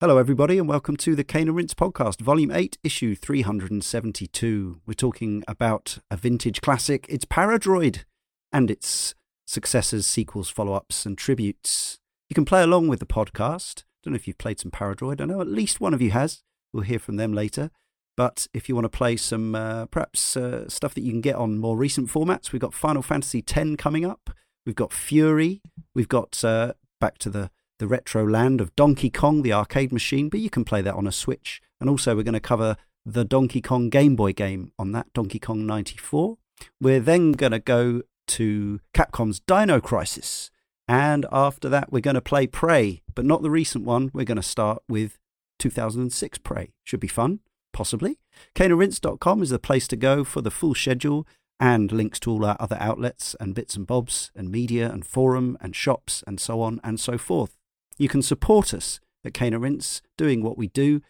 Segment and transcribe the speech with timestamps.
[0.00, 4.80] Hello, everybody, and welcome to the Cane and Rinse podcast, Volume 8, Issue 372.
[4.86, 7.04] We're talking about a vintage classic.
[7.10, 8.04] It's Paradroid
[8.50, 9.14] and its
[9.46, 11.98] successors, sequels, follow ups, and tributes.
[12.28, 13.80] You can play along with the podcast.
[13.80, 15.20] I Don't know if you've played some Paradroid.
[15.20, 16.42] I know at least one of you has.
[16.72, 17.70] We'll hear from them later.
[18.16, 21.34] But if you want to play some uh, perhaps uh, stuff that you can get
[21.34, 24.30] on more recent formats, we've got Final Fantasy X coming up.
[24.64, 25.62] We've got Fury.
[25.94, 30.28] We've got uh, back to the the retro land of Donkey Kong, the arcade machine,
[30.28, 31.60] but you can play that on a Switch.
[31.80, 35.38] And also, we're going to cover the Donkey Kong Game Boy game on that, Donkey
[35.38, 36.38] Kong 94.
[36.80, 40.50] We're then going to go to Capcom's Dino Crisis.
[40.86, 44.10] And after that, we're going to play Prey, but not the recent one.
[44.12, 45.18] We're going to start with
[45.58, 46.72] 2006 Prey.
[46.84, 47.40] Should be fun,
[47.72, 48.18] possibly.
[48.54, 51.26] CaneandRinse.com is the place to go for the full schedule
[51.60, 55.56] and links to all our other outlets and bits and bobs and media and forum
[55.60, 57.56] and shops and so on and so forth.
[57.96, 59.80] You can support us at Cane
[60.18, 61.00] doing what we do.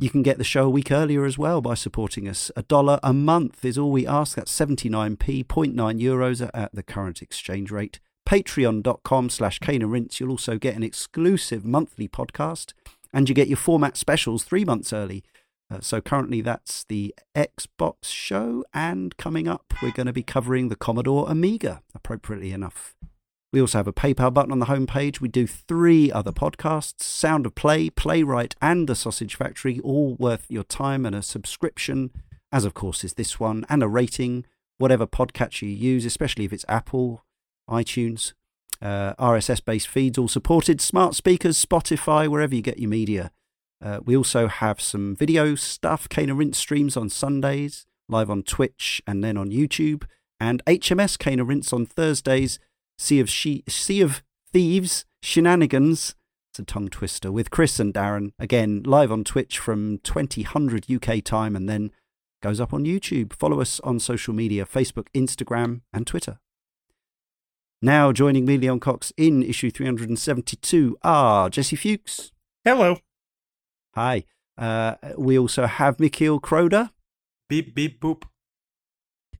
[0.00, 2.50] You can get the show a week earlier as well by supporting us.
[2.56, 4.36] A dollar a month is all we ask.
[4.36, 8.00] That's 79p, 0.9 euros at the current exchange rate.
[8.28, 10.20] Patreon.com slash and Rinse.
[10.20, 12.72] You'll also get an exclusive monthly podcast
[13.14, 15.24] and you get your format specials three months early.
[15.70, 20.68] Uh, so currently that's the Xbox show, and coming up we're going to be covering
[20.68, 22.94] the Commodore Amiga, appropriately enough.
[23.54, 25.20] We also have a PayPal button on the homepage.
[25.20, 30.46] We do three other podcasts Sound of Play, Playwright, and The Sausage Factory, all worth
[30.48, 32.10] your time and a subscription,
[32.50, 34.44] as of course is this one, and a rating,
[34.78, 37.24] whatever podcatcher you use, especially if it's Apple,
[37.70, 38.32] iTunes,
[38.82, 43.30] uh, RSS based feeds, all supported, smart speakers, Spotify, wherever you get your media.
[43.80, 49.00] Uh, we also have some video stuff, and Rinse streams on Sundays, live on Twitch
[49.06, 50.06] and then on YouTube,
[50.40, 52.58] and HMS and Rinse on Thursdays
[52.98, 54.22] Sea of she- Sea of
[54.52, 56.14] Thieves Shenanigans.
[56.50, 61.22] It's a tongue twister with Chris and Darren again live on Twitch from 2000 UK
[61.24, 61.90] time and then
[62.42, 63.32] goes up on YouTube.
[63.32, 66.38] Follow us on social media Facebook, Instagram, and Twitter.
[67.82, 72.32] Now joining me, Leon Cox, in issue 372 are Jesse Fuchs.
[72.64, 72.98] Hello.
[73.94, 74.24] Hi.
[74.56, 76.90] Uh, we also have Michiel Kroder.
[77.48, 78.22] Beep, beep, boop.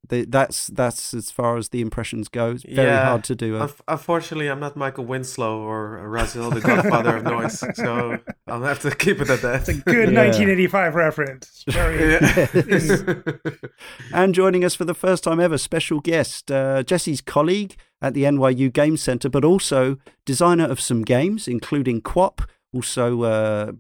[0.08, 2.50] The, that's that's as far as the impressions go.
[2.52, 3.06] It's very Yeah.
[3.06, 3.56] hard to do.
[3.56, 8.80] A, Unfortunately, I'm not Michael Winslow or Rahzel, the godfather of noise, so I'll have
[8.80, 9.60] to keep it at that.
[9.60, 10.24] It's a good Yeah.
[10.24, 11.64] 1985 reference.
[11.68, 11.94] Very.
[12.14, 13.22] Yeah.
[14.12, 18.24] and joining us for the first time ever, special guest, uh, Jesse's colleague at the
[18.24, 22.46] NYU Game Center, but also designer of some games, including QWOP.
[22.72, 23.70] Also uh,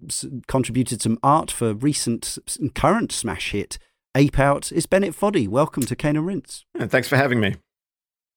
[0.46, 3.76] contributed some art for recent s- current smash hit
[4.14, 4.70] Ape Out.
[4.70, 5.48] Is Bennett Foddy.
[5.48, 6.64] Welcome to Cane and Rinse.
[6.78, 7.56] Yeah, thanks for having me.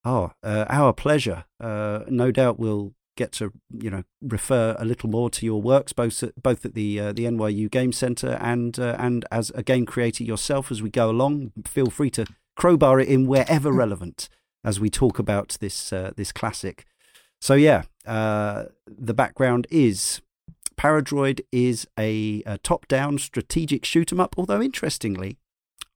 [0.03, 1.45] Oh, uh, our pleasure.
[1.59, 5.93] Uh, no doubt we'll get to you know refer a little more to your works,
[5.93, 9.63] both at, both at the uh, the NYU Game Center and uh, and as a
[9.63, 11.51] game creator yourself as we go along.
[11.65, 14.29] Feel free to crowbar it in wherever relevant
[14.63, 16.85] as we talk about this uh, this classic.
[17.39, 20.21] So yeah, uh, the background is.
[20.77, 24.35] Paradroid is a, a top-down strategic shoot 'em up.
[24.37, 25.39] Although interestingly,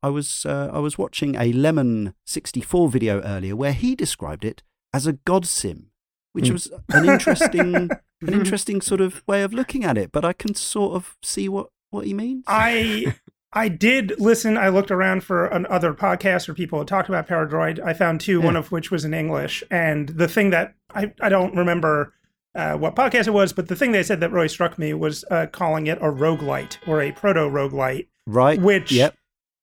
[0.03, 4.63] I was uh, I was watching a Lemon 64 video earlier where he described it
[4.93, 5.91] as a god sim,
[6.33, 6.51] which Mm.
[6.53, 7.75] was an interesting
[8.21, 10.11] an interesting sort of way of looking at it.
[10.11, 12.43] But I can sort of see what what he means.
[12.47, 13.15] I
[13.53, 14.57] I did listen.
[14.57, 17.79] I looked around for an other podcasts where people had talked about Paradroid.
[17.85, 18.45] I found two, Yeah.
[18.45, 19.63] one of which was in English.
[19.69, 22.13] And the thing that I, I don't remember
[22.55, 25.23] uh, what podcast it was, but the thing they said that really struck me was
[25.29, 28.59] uh, calling it a roguelite or a proto roguelite, right?
[28.61, 29.15] which Yep.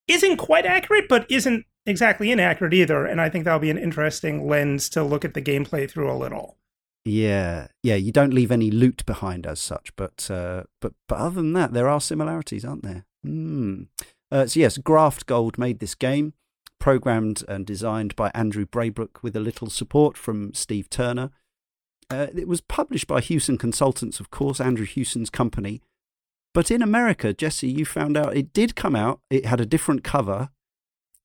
[0.09, 3.07] Isn't quite accurate, but isn't exactly inaccurate either.
[3.07, 6.17] And I think that'll be an interesting lens to look at the gameplay through a
[6.17, 6.57] little.
[7.05, 7.95] Yeah, yeah.
[7.95, 11.73] You don't leave any loot behind as such, but uh, but but other than that,
[11.73, 13.07] there are similarities, aren't there?
[13.23, 13.85] Hmm.
[14.31, 16.35] Uh, so yes, Graftgold made this game,
[16.79, 21.31] programmed and designed by Andrew Braybrook with a little support from Steve Turner.
[22.11, 25.83] Uh, it was published by Hewson Consultants, of course, Andrew Hewson's company.
[26.59, 29.21] But in America, Jesse, you found out it did come out.
[29.31, 30.49] It had a different cover.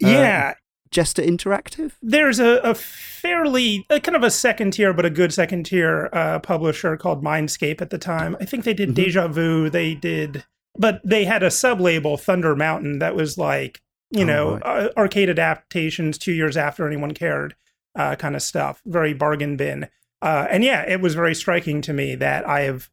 [0.03, 0.53] Uh, yeah,
[0.91, 1.93] Jester Interactive.
[2.03, 6.09] there's a, a fairly a kind of a second tier but a good second tier
[6.13, 8.93] uh, publisher called mindscape at the time i think they did Mhm.
[8.95, 10.43] deja vu they did
[10.77, 13.81] but they had a sub label thunder mountain that was like
[14.11, 14.63] you Oh, know right.
[14.63, 17.55] uh, arcade adaptations two years after anyone cared
[17.95, 19.87] uh, kind of stuff very bargain bin
[20.21, 22.89] Uh, and yeah, it was very striking to me that I have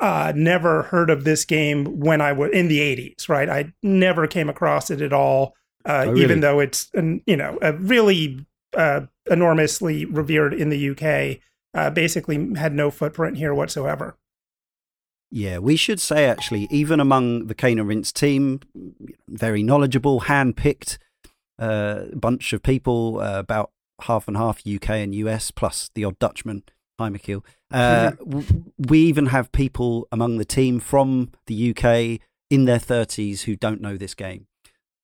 [0.00, 3.48] uh, never heard of this game when I was in the 80s, right?
[3.48, 5.54] I never came across it at all,
[5.84, 6.22] uh, Oh, really?
[6.22, 8.44] even though it's, an, you know, a really
[8.76, 11.40] uh, enormously revered in the UK.
[11.72, 14.16] Uh, basically, had no footprint here whatsoever.
[15.30, 18.60] Yeah, we should say actually, even among the Cane and Rinse team,
[19.28, 20.98] very knowledgeable, hand-picked
[21.60, 23.70] uh, bunch of people, uh, about
[24.02, 26.64] half and half UK and US, plus the odd Dutchman,
[27.00, 27.44] Heimekiel.
[27.72, 28.12] Uh,
[28.78, 32.20] we even have people among the team from the UK
[32.50, 34.46] in their 30s who don't know this game,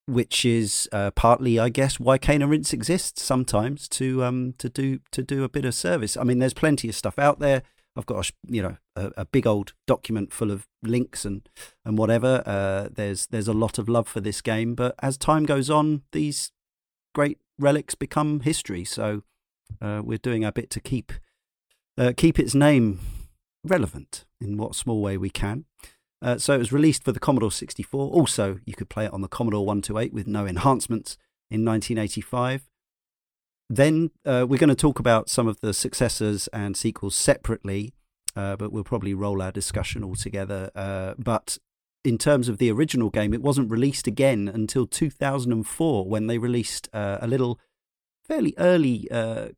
[0.06, 4.68] which is uh, partly, I guess, why Cane and Rinse exists sometimes to um to
[4.68, 6.16] do to do a bit of service.
[6.16, 7.62] I mean, there's plenty of stuff out there.
[7.96, 11.48] I've got a, you know a, a big old document full of links and
[11.84, 12.42] and whatever.
[12.44, 16.02] Uh, there's there's a lot of love for this game, but as time goes on,
[16.12, 16.52] these
[17.14, 18.84] great relics become history.
[18.84, 19.22] So
[19.80, 21.12] uh, we're doing our bit to keep
[21.98, 23.00] uh, keep its name
[23.64, 25.64] relevant in what small way we can.
[26.22, 28.10] Uh, so it was released for the Commodore 64.
[28.10, 31.18] Also, you could play it on the Commodore 128 with no enhancements
[31.50, 32.68] in 1985.
[33.68, 37.94] Then uh, we're going to talk about some of the successors and sequels separately,
[38.34, 40.70] uh, but we'll probably roll our discussion all together.
[40.74, 41.58] Uh, but
[42.04, 46.88] in terms of the original game, it wasn't released again until 2004 when they released
[46.92, 47.58] uh, a little,
[48.26, 49.48] fairly early, uh,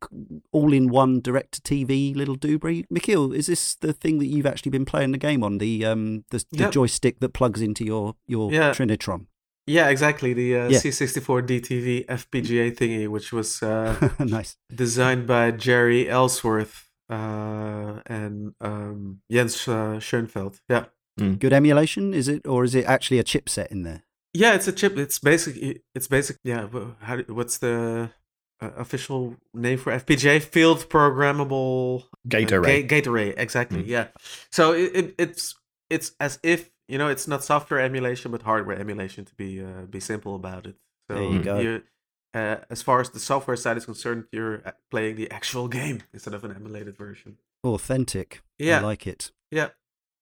[0.52, 2.84] all-in-one direct-to-TV little doobry.
[2.92, 5.58] Michiel, is this the thing that you've actually been playing the game on?
[5.58, 6.72] The um, the, the Yep.
[6.72, 8.70] joystick that plugs into your your Yeah.
[8.72, 9.26] Trinitron.
[9.66, 10.32] Yeah, exactly.
[10.32, 10.78] The uh, Yeah.
[10.78, 14.56] C64 DTV FPGA thingy, which was uh, nice.
[14.74, 20.60] designed by Jeri Ellsworth uh, and um, Jens uh, Schoenfeld.
[20.68, 20.84] Yeah.
[21.18, 24.04] Good emulation, is it, or is it actually a chipset in there?
[24.34, 24.96] Yeah, it's a chip.
[24.96, 25.56] It's basic.
[25.92, 26.36] It's basic.
[26.44, 26.68] Yeah.
[27.00, 27.18] How?
[27.26, 28.10] What's the
[28.60, 30.42] uh, official name for FPGA?
[30.42, 32.66] Field programmable Gate uh, array.
[32.82, 33.30] Gate, gate array.
[33.36, 33.82] Exactly.
[33.82, 33.88] Mm.
[33.88, 34.06] Yeah.
[34.50, 35.54] So it, it, it's
[35.90, 39.82] it's as if you know it's not software emulation but hardware emulation to be uh,
[39.88, 40.76] be simple about it.
[41.08, 41.58] So There you go.
[41.60, 41.82] you-
[42.34, 46.02] uh, as far as the software side is concerned, you're uh, playing the actual game
[46.12, 47.38] instead of an emulated version.
[47.64, 48.42] Authentic.
[48.58, 48.80] Yeah.
[48.80, 49.32] I like it.
[49.50, 49.68] Yeah.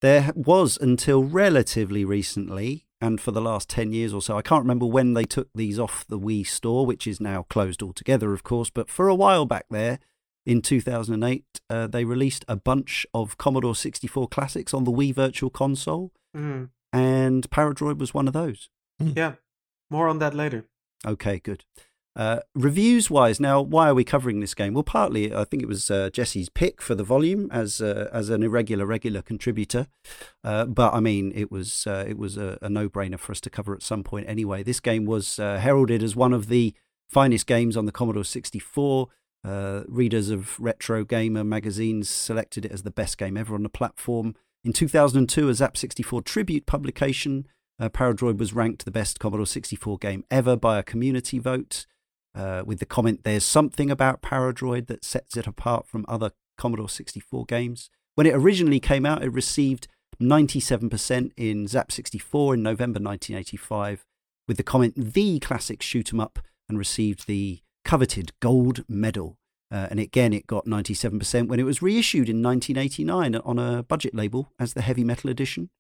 [0.02, 4.62] There was until relatively recently, and for the last 10 years or so, I can't
[4.62, 8.42] remember when they took these off the Wii store, which is now closed altogether, of
[8.42, 9.98] course, but for a while back there,
[10.44, 15.50] in 2008, uh, they released a bunch of Commodore 64 classics on the Wii Virtual
[15.50, 16.70] Console, Mhm.
[16.92, 18.68] and Paradroid was one of those.
[18.98, 19.34] Yeah.
[19.90, 20.64] More on that later.
[21.04, 21.64] Okay, good.
[22.16, 24.72] Uh, reviews wise, now why are we covering this game?
[24.72, 28.30] Well, partly I think it was uh, Jesse's pick for the volume as uh, as
[28.30, 29.86] an irregular regular contributor,
[30.42, 33.40] uh, but I mean it was uh, it was a, a no brainer for us
[33.42, 34.62] to cover at some point anyway.
[34.62, 36.74] This game was uh, heralded as one of the
[37.10, 39.08] finest games on the Commodore 64.
[39.44, 43.68] Uh, readers of Retro Gamer magazines selected it as the best game ever on the
[43.68, 44.34] platform.
[44.64, 45.76] In 2002, a Zzap!
[45.76, 47.46] 64 tribute publication,
[47.78, 51.86] Paradroid was ranked the best Commodore 64 game ever by a community vote,
[52.36, 56.88] uh, with the comment, There's something about Paradroid that sets it apart from other Commodore
[56.88, 57.90] 64 games.
[58.14, 59.88] When it originally came out, it received
[60.20, 61.90] 97% in Zzap!
[61.90, 64.04] 64 in November 1985,
[64.48, 66.38] with the comment, The classic shoot 'em up,
[66.68, 69.38] and received the coveted gold medal.
[69.70, 74.14] Uh, and again, it got 97% when it was reissued in 1989 on a budget
[74.14, 75.70] label as the Heavy Metal Edition.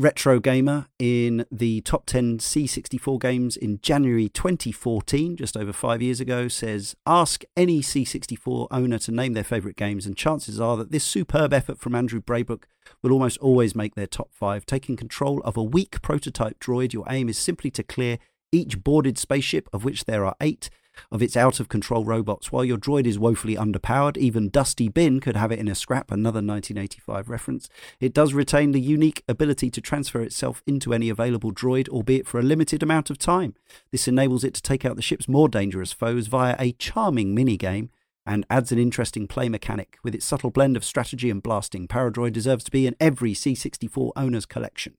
[0.00, 6.20] Retro Gamer in the top 10 C64 games in January 2014, just over five years
[6.20, 10.90] ago, says Ask any C64 owner to name their favourite games, and chances are that
[10.90, 12.64] this superb effort from Andrew Braybrook
[13.02, 14.64] will almost always make their top five.
[14.64, 18.16] Taking control of a weak prototype droid, your aim is simply to clear
[18.52, 20.70] each boarded spaceship, of which there are eight,
[21.10, 22.52] of its out of control robots.
[22.52, 26.10] While your droid is woefully underpowered, even Dusty Bin could have it in a scrap,
[26.10, 27.68] another 1985 reference.
[28.00, 32.38] It does retain the unique ability to transfer itself into any available droid, albeit for
[32.38, 33.54] a limited amount of time.
[33.90, 37.88] This enables it to take out the ship's more dangerous foes via a charming minigame
[38.26, 39.96] and adds an interesting play mechanic.
[40.02, 44.12] With its subtle blend of strategy and blasting, Paradroid deserves to be in every C64
[44.14, 44.94] owner's collection.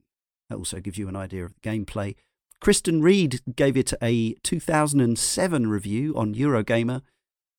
[0.49, 2.15] That also gives you an idea of the gameplay.
[2.61, 7.01] Kristan Reed gave it a 2007 review on Eurogamer.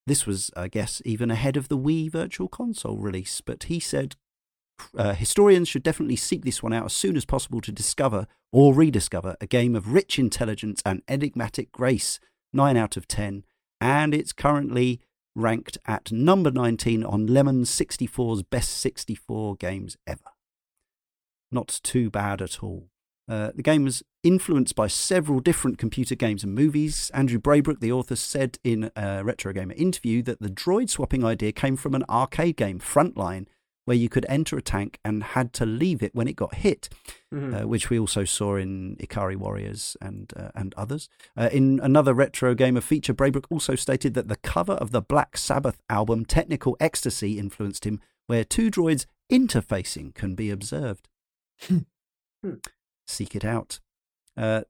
[0.06, 4.14] This was, I guess, even ahead of the Wii Virtual Console release, but he said
[4.96, 8.74] uh, historians should definitely seek this one out as soon as possible to discover or
[8.74, 12.20] rediscover a game of rich intelligence and enigmatic grace.
[12.52, 13.44] 9 out of 10.
[13.80, 15.00] And it's currently
[15.34, 20.20] ranked at number 19 on Lemon 64's best 64 games ever.
[21.50, 22.91] Not too bad at all.
[23.28, 27.10] Uh, the game was influenced by several different computer games and movies.
[27.14, 31.52] Andrew Braybrook, the author, said in a Retro Gamer interview that the droid swapping idea
[31.52, 33.46] came from an arcade game, Frontline,
[33.84, 36.88] where you could enter a tank and had to leave it when it got hit,
[37.32, 37.54] mm-hmm.
[37.54, 41.08] uh, which we also saw in Ikari Warriors and uh, and others.
[41.36, 45.36] Uh, in another retro gamer feature, Braybrook also stated that the cover of the Black
[45.36, 51.08] Sabbath album Technical Ecstasy influenced him, where two droids interfacing can be observed.
[53.12, 53.78] Seek it out.
[54.36, 54.62] Uh,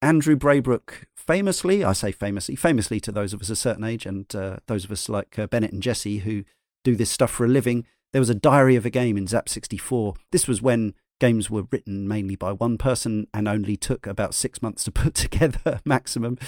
[0.00, 4.32] Andrew Braybrook famously, I say famously, famously to those of us a certain age and
[4.34, 6.44] uh, those of us like uh, Bennett and Jesse who
[6.84, 9.48] do this stuff for a living, there was a diary of a game in Zzap!
[9.48, 10.14] 64.
[10.30, 14.62] This was when games were written mainly by one person and only took about six
[14.62, 16.38] months to put together maximum.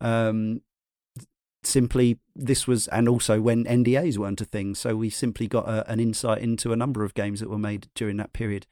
[0.00, 0.62] Um,
[1.62, 4.74] simply, this was, and also when NDAs weren't a thing.
[4.74, 7.88] So we simply got a, an insight into a number of games that were made
[7.94, 8.66] during that period.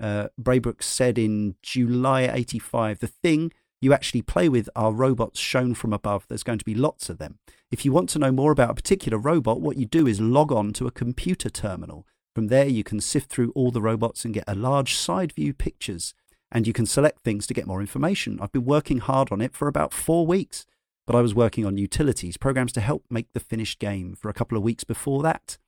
[0.00, 5.74] Uh, Braybrook said in July 85, the thing you actually play with are robots shown
[5.74, 6.26] from above.
[6.28, 7.38] There's going to be lots of them.
[7.70, 10.52] If you want to know more about a particular robot, what you do is log
[10.52, 12.06] on to a computer terminal.
[12.34, 15.52] From there, you can sift through all the robots and get a large side view
[15.52, 16.14] pictures,
[16.50, 18.38] and you can select things to get more information.
[18.40, 20.66] I've been working hard on it for about four weeks,
[21.06, 24.34] but I was working on utilities, programs to help make the finished game for a
[24.34, 25.58] couple of weeks before that.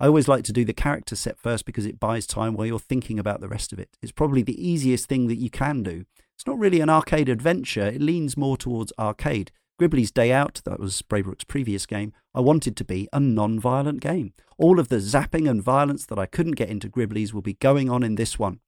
[0.00, 2.78] I always like to do the character set first because it buys time while you're
[2.78, 3.96] thinking about the rest of it.
[4.02, 6.04] It's probably the easiest thing that you can do.
[6.34, 9.52] It's not really an arcade adventure, it leans more towards arcade.
[9.80, 14.00] Gribbly's Day Out, that was Braybrook's previous game, I wanted to be a non violent
[14.00, 14.32] game.
[14.58, 17.90] All of the zapping and violence that I couldn't get into Gribbly's will be going
[17.90, 18.60] on in this one.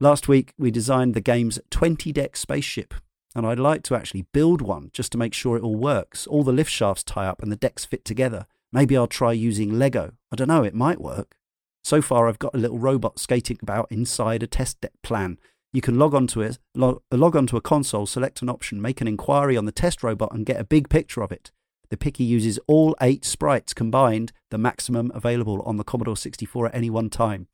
[0.00, 2.94] Last week, we designed the game's 20 deck spaceship,
[3.34, 6.26] and I'd like to actually build one just to make sure it all works.
[6.26, 8.46] All the lift shafts tie up and the decks fit together.
[8.72, 10.12] Maybe I'll try using Lego.
[10.30, 11.36] I don't know, it might work.
[11.82, 15.38] So far, I've got a little robot skating about inside a test deck plan.
[15.72, 19.08] You can log onto it, log, log onto a console, select an option, make an
[19.08, 21.50] inquiry on the test robot, and get a big picture of it.
[21.88, 26.74] The Picky uses all eight sprites combined, the maximum available on the Commodore 64 at
[26.74, 27.48] any one time.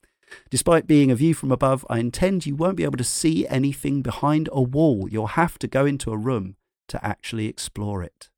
[0.50, 4.02] Despite being a view from above, I intend you won't be able to see anything
[4.02, 5.08] behind a wall.
[5.08, 6.56] You'll have to go into a room
[6.88, 8.30] to actually explore it.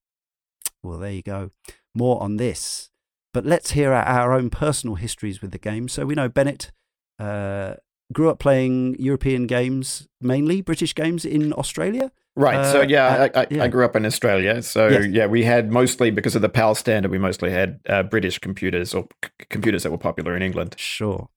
[0.82, 1.52] Well, there you go
[1.96, 2.90] more on this.
[3.32, 5.88] But let's hear our own personal histories with the game.
[5.88, 6.72] So we know Bennett
[7.18, 7.74] uh,
[8.12, 12.12] grew up playing European games, mainly British games in Australia.
[12.34, 12.58] Right.
[12.58, 14.62] Uh, so yeah, uh, I, I, yeah, I, grew up in Australia.
[14.62, 15.06] So yes.
[15.06, 18.94] yeah, we had mostly because of the PAL standard, we mostly had uh, British computers
[18.94, 20.74] or c- computers that were popular in England.
[20.78, 21.28] Sure.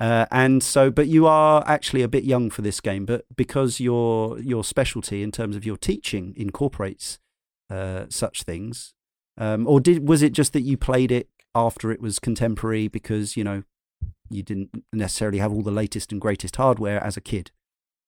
[0.00, 3.80] Uh, and so, but you are actually a bit young for this game, but because
[3.80, 7.18] your your specialty in terms of your teaching incorporates
[7.68, 8.94] uh, such things,
[9.38, 13.36] um, or did was it just that you played it after it was contemporary because
[13.36, 13.62] you know
[14.30, 17.50] you didn't necessarily have all the latest and greatest hardware as a kid?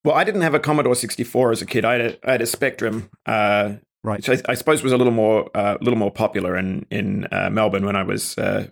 [0.05, 1.85] Well, I didn't have a Commodore 64 as a kid.
[1.85, 4.27] I had a, I had a Spectrum, uh, right?
[4.27, 7.27] Which I, I, suppose was a little more a uh, little more popular in in
[7.31, 8.69] uh, Melbourne when I was uh,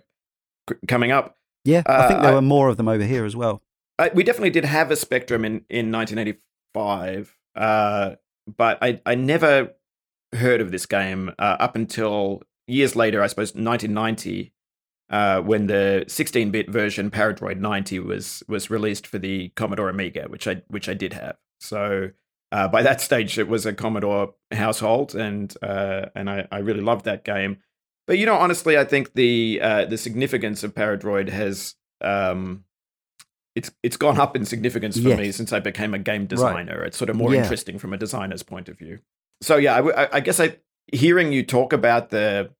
[0.87, 1.37] coming up.
[1.65, 3.61] Yeah, I think there uh, were more of them over here as well.
[3.99, 8.15] I, we definitely did have a Spectrum in in 1985, uh,
[8.57, 9.73] but I I never
[10.33, 14.53] heard of this game up until years later, I suppose 1990,
[15.09, 20.47] uh, when the 16-bit version Paradroid 90 was was released for the Commodore Amiga, which
[20.47, 21.37] I which I did have.
[21.59, 22.11] So
[22.51, 26.81] uh, by that stage, it was a Commodore household, and uh, and I, I really
[26.81, 27.57] loved that game.
[28.07, 32.63] But you know, honestly, I think the uh, the significance of Paradroid has um,
[33.55, 35.17] it's it's gone up in significance for yes.
[35.17, 36.79] me since I became a game designer.
[36.79, 36.87] Right.
[36.87, 37.41] It's sort of more yeah.
[37.41, 38.99] interesting from a designer's point of view.
[39.41, 40.57] So yeah, I, I guess I
[40.91, 42.51] hearing you talk about the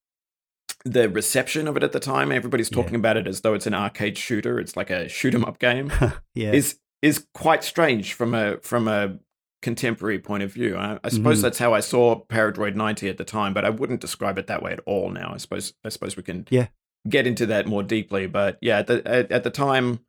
[0.86, 2.32] the reception of it at the time.
[2.32, 3.00] Everybody's talking yeah.
[3.00, 4.60] about it as though it's an arcade shooter.
[4.60, 5.92] It's like a shoot 'em up game.
[6.36, 6.52] yeah.
[6.52, 9.18] Is is quite strange from a from a
[9.62, 10.78] contemporary point of view.
[10.78, 11.44] I, I suppose mm-hmm.
[11.44, 14.64] that's how I saw Paradroid 90 at the time, but I wouldn't describe it that
[14.64, 15.32] way at all now.
[15.34, 16.68] I suppose I suppose we can yeah.
[17.08, 20.00] get into that more deeply, but yeah, at the, at, at the time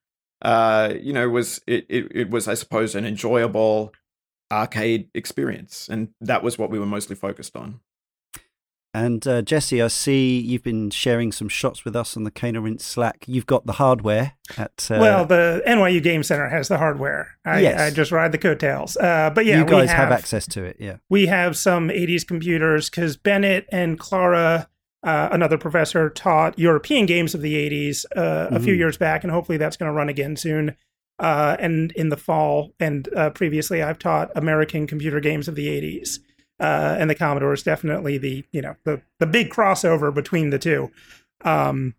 [0.42, 3.92] uh, you know, was it, it, it was I suppose an enjoyable
[4.50, 7.80] arcade experience, and that was what we were mostly focused on.
[8.92, 12.84] And uh, Jesse, I see you've been sharing some shots with us on the Rinse
[12.84, 13.24] Slack.
[13.28, 14.88] You've got the hardware at.
[14.90, 17.38] Uh, well, the NYU Game Center has the hardware.
[17.44, 17.80] I, yes.
[17.80, 18.96] I just ride the coattails.
[18.96, 20.76] Uh, but yeah, you guys have, have, access to it.
[20.80, 24.68] Yeah, we have some '80s computers because Bennett and Clara,
[25.04, 28.64] uh, another professor, taught European games of the '80s uh, a mm.
[28.64, 30.74] few years back, and hopefully that's going to run again soon.
[31.20, 36.18] Uh, and in the fall, and previously, I've taught American computer games of the '80s
[36.60, 40.58] uh, and the Commodore is definitely the you know the the big crossover between the
[40.58, 40.90] two,
[41.44, 41.94] um,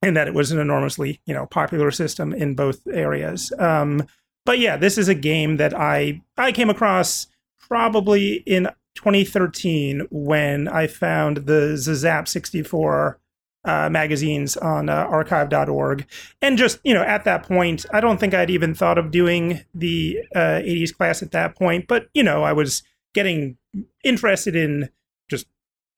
[0.00, 3.52] and that it was an enormously you know popular system in both areas.
[3.58, 4.06] Um,
[4.46, 7.26] but yeah, this is a game that I I came across
[7.58, 12.26] probably in 2013 when I found the Zzap!
[12.26, 13.20] 64
[13.64, 16.06] uh, magazines on uh, archive.org.
[16.40, 19.60] And just, you know, at that point, I don't think I'd even thought of doing
[19.74, 22.82] the uh, 80s class at that point, but, you know, I was
[23.14, 23.56] getting
[24.04, 24.88] interested in
[25.28, 25.46] just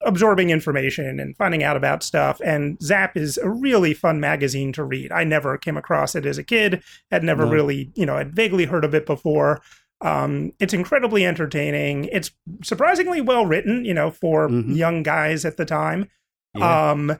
[0.03, 2.41] absorbing information and finding out about stuff.
[2.43, 5.11] And Zap is a really fun magazine to read.
[5.11, 7.51] I never came across it as a kid, had never no.
[7.51, 9.61] really, you know, had vaguely heard of it before.
[10.01, 12.05] Um, it's incredibly entertaining.
[12.05, 12.31] It's
[12.63, 14.71] surprisingly well written, you know, for mm-hmm.
[14.71, 16.09] young guys at the time.
[16.55, 16.91] Yeah.
[16.91, 17.17] Um,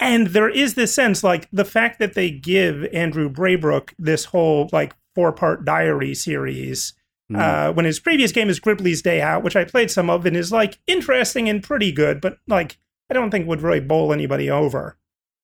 [0.00, 4.68] and there is this sense, like the fact that they give Andrew Braybrook this whole
[4.72, 6.94] like four part diary series.
[7.34, 7.40] Mm.
[7.40, 10.36] Uh, when his previous game is Gribbly's Day Out, which I played some of and
[10.36, 12.78] is like interesting and pretty good, but like
[13.10, 14.96] I don't think would really bowl anybody over.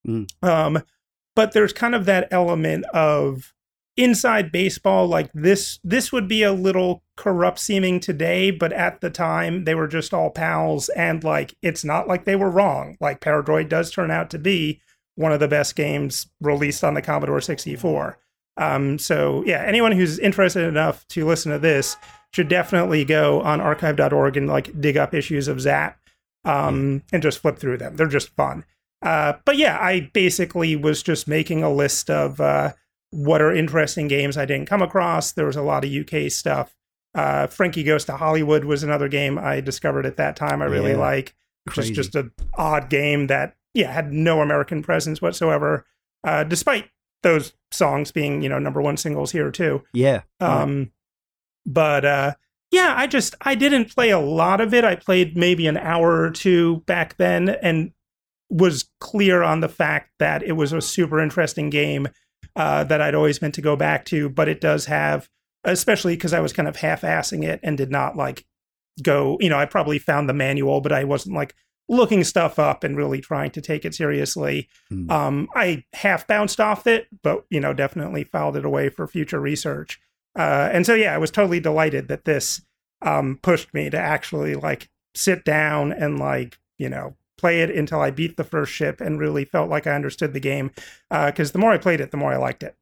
[0.07, 0.27] Mm.
[0.43, 0.83] Um,
[1.35, 3.53] but there's kind of that element of
[3.97, 9.09] inside baseball like this this would be a little corrupt seeming today but at the
[9.09, 13.19] time they were just all pals and like it's not like they were wrong like
[13.19, 14.79] paradroid does turn out to be
[15.15, 18.17] one of the best games released on the commodore 64
[18.57, 21.97] um, so yeah anyone who's interested enough to listen to this
[22.33, 25.99] should definitely go on archive.org and like dig up issues of zap
[26.45, 28.63] um, and just flip through them they're just fun
[29.03, 32.71] uh, but yeah i basically was just making a list of uh,
[33.11, 35.33] what are interesting games I didn't come across.
[35.33, 36.75] There was a lot of UK stuff.
[37.13, 40.61] Uh, Frankie Goes to Hollywood was another game I discovered at that time.
[40.61, 40.97] I really yeah.
[40.97, 45.85] like, which is just an odd game that yeah had no American presence whatsoever,
[46.23, 46.89] uh, despite
[47.23, 49.83] those songs being you know number one singles here too.
[49.93, 50.21] Yeah.
[50.39, 50.91] Um,
[51.65, 52.33] but uh,
[52.71, 54.83] yeah, I just I didn't play a lot of it.
[54.83, 57.91] I played maybe an hour or two back then, and
[58.49, 62.07] was clear on the fact that it was a super interesting game
[62.55, 65.29] uh, that I'd always meant to go back to, but it does have,
[65.63, 68.45] especially because I was kind of half assing it and did not like
[69.01, 71.55] go, you know, I probably found the manual, but I wasn't like
[71.91, 74.69] looking stuff up and really trying to take it seriously.
[74.91, 75.11] Mm.
[75.11, 79.41] Um, I half bounced off it, but, you know, definitely filed it away for future
[79.41, 79.99] research.
[80.33, 82.61] Uh, and so, yeah, I was totally delighted that this
[83.01, 87.99] um, pushed me to actually like sit down and like, you know, play it until
[87.99, 90.71] I beat the first ship and really felt like I understood the game.
[91.09, 92.77] Because uh, the more I played it, the more I liked it.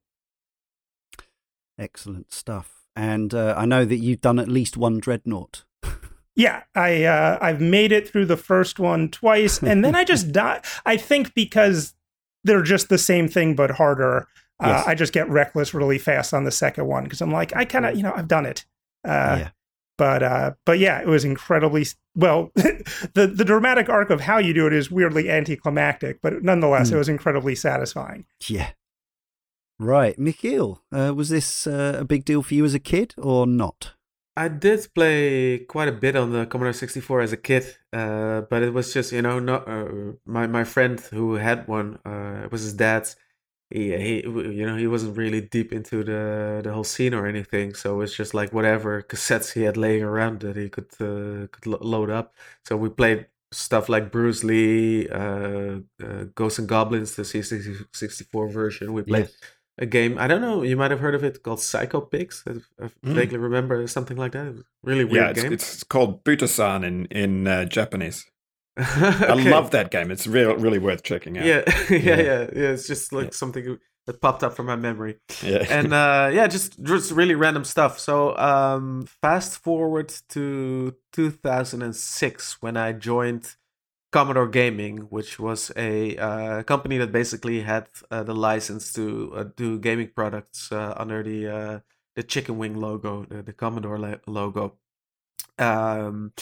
[1.80, 2.86] Excellent stuff.
[2.95, 5.63] And uh, I know that you've done at least one dreadnought.
[6.36, 10.32] Yeah, I uh, I've made it through the first one twice, and then I just
[10.32, 10.62] die.
[10.86, 11.94] I think because
[12.44, 14.28] they're just the same thing but harder.
[14.62, 14.88] Uh, yes.
[14.88, 17.86] I just get reckless really fast on the second one because I'm like, I kind
[17.86, 18.65] of, you know, I've done it.
[19.06, 19.50] Uh, yeah
[20.00, 22.52] but uh, but yeah, it was incredibly well.
[22.56, 26.92] the the dramatic arc of how you do it is weirdly anticlimactic, but nonetheless, mm.
[26.92, 27.00] it hmm.
[27.00, 28.26] was incredibly satisfying.
[28.48, 28.72] Yeah.
[29.78, 33.46] Right, Michiel, uh, was this uh, a big deal for you as a kid or
[33.46, 33.94] not?
[34.38, 38.63] I did play quite a bit on the Commodore 64 as a kid, uh, but
[38.63, 42.00] it was just you know not uh, my my friend who had one.
[42.06, 43.15] Uh, it was his dad's
[43.70, 47.74] he, he you know he wasn't really deep into the the whole scene or anything
[47.74, 51.68] so it's just like whatever cassettes he had laying around that he could uh, could
[51.68, 52.34] lo- load up
[52.65, 58.94] so we played stuff like Bruce Lee uh, uh Ghosts and Goblins the C64 version
[58.94, 59.36] we played yes.
[59.82, 62.52] A game I don't know you might have heard of it called Psycho Pigs I,
[62.84, 63.13] I mm.
[63.13, 67.48] vaguely remember something like that really weird yeah, it's, game it's called Butasan in in
[67.48, 68.26] uh, Japanese
[68.80, 69.28] okay.
[69.28, 70.10] I love that game.
[70.10, 71.44] It's really really worth checking out.
[71.46, 72.70] Yeah, yeah, yeah, yeah.
[72.72, 73.32] It's just like yeah.
[73.32, 75.18] something that popped up from my memory.
[75.44, 78.00] Yeah, and uh, yeah, just just really random stuff.
[78.00, 83.56] So um, fast forward to 2006 when I joined
[84.12, 89.43] Commodore Gaming, which was a uh, company that basically had uh, the license to uh,
[89.56, 91.80] do gaming products uh, under the uh,
[92.15, 94.78] the chicken wing logo, the, the Commodore logo.
[95.60, 96.34] Um,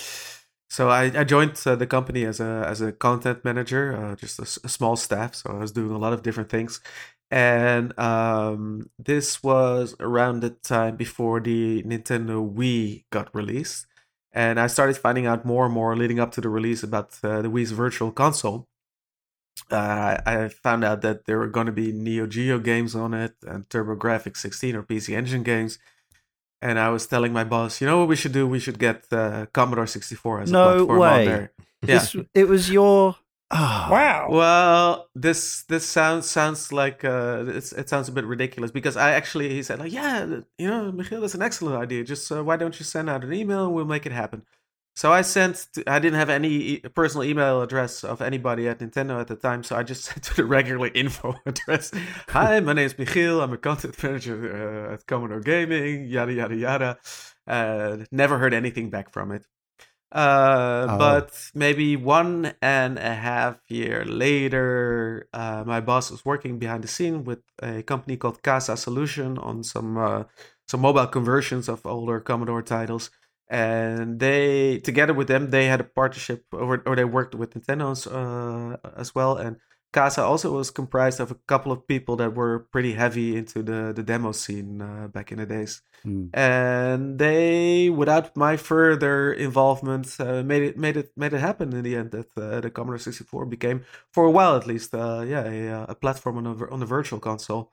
[0.70, 4.44] so I, I joined uh, the company as a as a content manager, just a,
[4.66, 5.36] a, small staff.
[5.36, 6.80] So I was doing a lot of different things,
[7.30, 13.87] and um, this was around the time before the Nintendo Wii got released,
[14.44, 17.42] and I started finding out more and more leading up to the release about uh,
[17.44, 18.68] the Wii's Virtual Console.
[19.72, 23.34] Uh, I found out that there were going to be Neo Geo games on it
[23.52, 25.80] and TurboGrafx 16 or PC Engine games
[26.62, 28.48] and I was telling my boss, you know what we should do?
[28.48, 31.20] We should get uh, Commodore 64 as no a platform way.
[31.20, 31.52] on there.
[31.82, 31.88] Yeah.
[31.88, 33.16] This, it was your
[33.52, 33.88] oh.
[33.92, 34.28] wow.
[34.30, 39.50] Well, this this sounds sounds like uh, it sounds a bit ridiculous because I actually
[39.50, 40.26] he said like yeah
[40.58, 42.04] you know Michiel that's an excellent idea.
[42.04, 44.44] Just uh, why don't you send out an email and we'll make it happen.
[44.98, 45.68] So I sent.
[45.74, 49.36] To, I didn't have any e- personal email address of anybody at Nintendo at the
[49.36, 51.92] time, so I just sent to the regular info address.
[52.30, 53.44] Hi, my name is Michiel.
[53.44, 56.06] I'm a content manager uh, at Commodore Gaming.
[56.08, 56.98] Yada yada yada.
[57.46, 59.46] Uh, never heard anything back from it.
[60.12, 60.98] Uh, Oh.
[60.98, 66.88] But maybe one and a half year later, uh, my boss was working behind the
[66.88, 70.24] scene with a company called Casa Solution on some uh,
[70.68, 73.10] some mobile conversions of older Commodore titles.
[73.50, 77.96] And they, together with them, they had a partnership, or, or they worked with Nintendo
[78.12, 79.38] uh, as well.
[79.38, 79.58] And
[79.94, 83.94] Casa also was comprised of a couple of people that were pretty heavy into the,
[83.96, 86.30] the demo scene uh, back in the days Mm.
[86.34, 91.82] and they, without my further involvement, uh, made it made it made it happen in
[91.84, 92.12] the end.
[92.12, 95.96] That uh, the Commodore 64 became, for a while at least, uh, yeah, a, a
[95.96, 97.72] platform on a on a virtual console.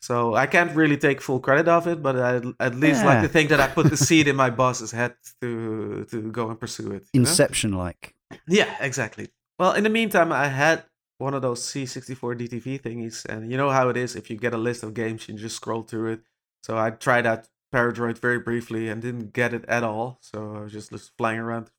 [0.00, 3.28] So I can't really take full credit of it, but I at least like to
[3.28, 6.92] think that I put the seed in my boss's head to to go and pursue
[6.92, 7.08] it.
[7.12, 8.14] Inception like.
[8.46, 9.28] Yeah, exactly.
[9.58, 10.84] Well, in the meantime, I had
[11.18, 14.54] one of those C64 DTV thingies, and you know how it is if you get
[14.54, 16.20] a list of games, you just scroll through it.
[16.62, 20.18] So I tried out Paradroid very briefly and didn't get it at all.
[20.20, 21.70] So I was just, just flying around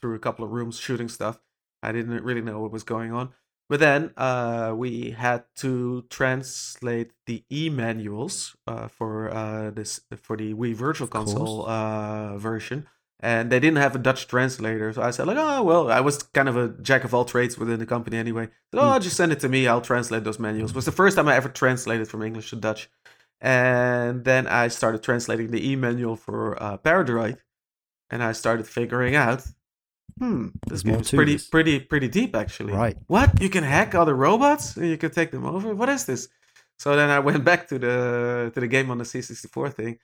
[0.00, 1.38] through a couple of rooms shooting stuff.
[1.82, 3.32] I didn't really know what was going on.
[3.68, 10.52] But then uh, we had to translate the e-manuals uh, for uh, this for the
[10.52, 11.08] Wii Virtual.
[11.08, 12.86] Console uh, version
[13.24, 14.92] and they didn't have a Dutch translator.
[14.92, 17.56] So I said, like, oh well, I was kind of a jack of all trades
[17.56, 18.48] within the company anyway.
[18.74, 19.66] So, oh, just send it to me.
[19.66, 20.72] I'll translate those manuals.
[20.72, 22.90] It was the first time I ever translated from English to Dutch,
[23.40, 27.38] and then I started translating the e-manual for uh, Paradroid,
[28.10, 29.42] and I started figuring out,
[30.18, 32.74] hmm, this game is pretty, pretty, pretty deep actually.
[32.74, 32.98] Right.
[33.06, 33.40] What?
[33.40, 35.74] You can hack other robots and you can take them over?
[35.74, 36.28] What is this?
[36.78, 39.98] So then I went back to the to the game on the C64 thing,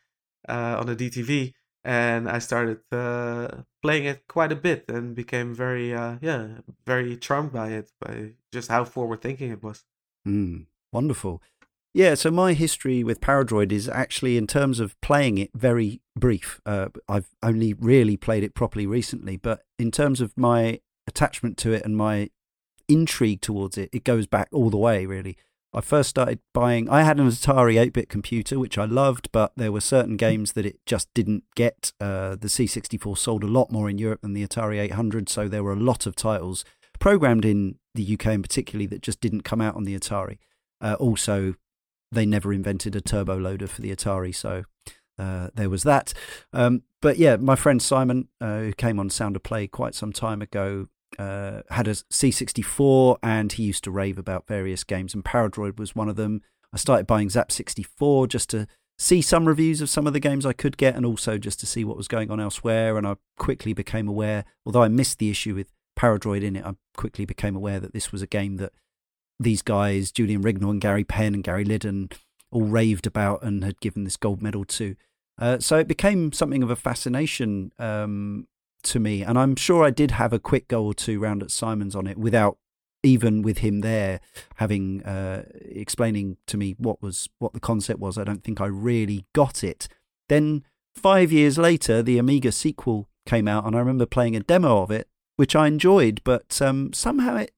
[0.49, 1.53] uh, on the DTV,
[1.85, 3.49] and I started uh,
[3.83, 8.33] playing it quite a bit and became very, uh, yeah, very charmed by it, by
[8.53, 9.85] just how forward thinking it was.
[10.27, 11.43] Mm, wonderful.
[11.93, 16.61] Yeah, so my history with Paradroid is actually, in terms of playing it, very brief.
[16.65, 21.73] Uh, I've only really played it properly recently, but in terms of my attachment to
[21.73, 22.31] it and my
[22.89, 25.37] intrigue towards it, it goes back all the way, really.
[25.73, 29.53] I first started buying, I had an Atari 8 bit computer, which I loved, but
[29.57, 31.93] there were certain games that it just didn't get.
[32.01, 35.63] Uh, the C64 sold a lot more in Europe than the Atari 800, so there
[35.63, 36.65] were a lot of titles
[36.99, 40.39] programmed in the UK in particularly that just didn't come out on the Atari.
[40.81, 41.55] Uh, also,
[42.11, 44.65] they never invented a turbo loader for the Atari, so
[45.19, 46.13] uh, there was that.
[46.53, 50.13] Um, but yeah, my friend Simon, uh, who came on Sound of Play quite some
[50.13, 55.25] time ago, uh, had a C64 and he used to rave about various games, and
[55.25, 56.43] Paradroid was one of them.
[56.73, 57.51] I started buying Zzap!
[57.51, 58.67] 64 just to
[58.99, 61.67] see some reviews of some of the games I could get and also just to
[61.67, 62.99] see what was going on elsewhere.
[62.99, 66.75] And I quickly became aware, although I missed the issue with Paradroid in it, I
[66.97, 68.73] quickly became aware that this was a game that
[69.39, 72.11] these guys, Julian Rignall and Gary Penn and Gary Liddon,
[72.51, 74.97] all raved about and had given this gold medal to.
[75.39, 78.47] Uh, so it became something of a fascination um,
[78.85, 79.23] to me.
[79.23, 82.07] And I'm sure I did have a quick go or two round at Simon's on
[82.07, 82.59] it without
[83.03, 84.21] even with him there
[84.57, 88.19] having uh, explaining to me what was what the concept was.
[88.19, 89.89] I don't think I really got it.
[90.29, 90.65] Then
[90.95, 94.91] five years later, the Amiga sequel came out, and I remember playing a demo of
[94.91, 97.53] it, which I enjoyed, but um, somehow it.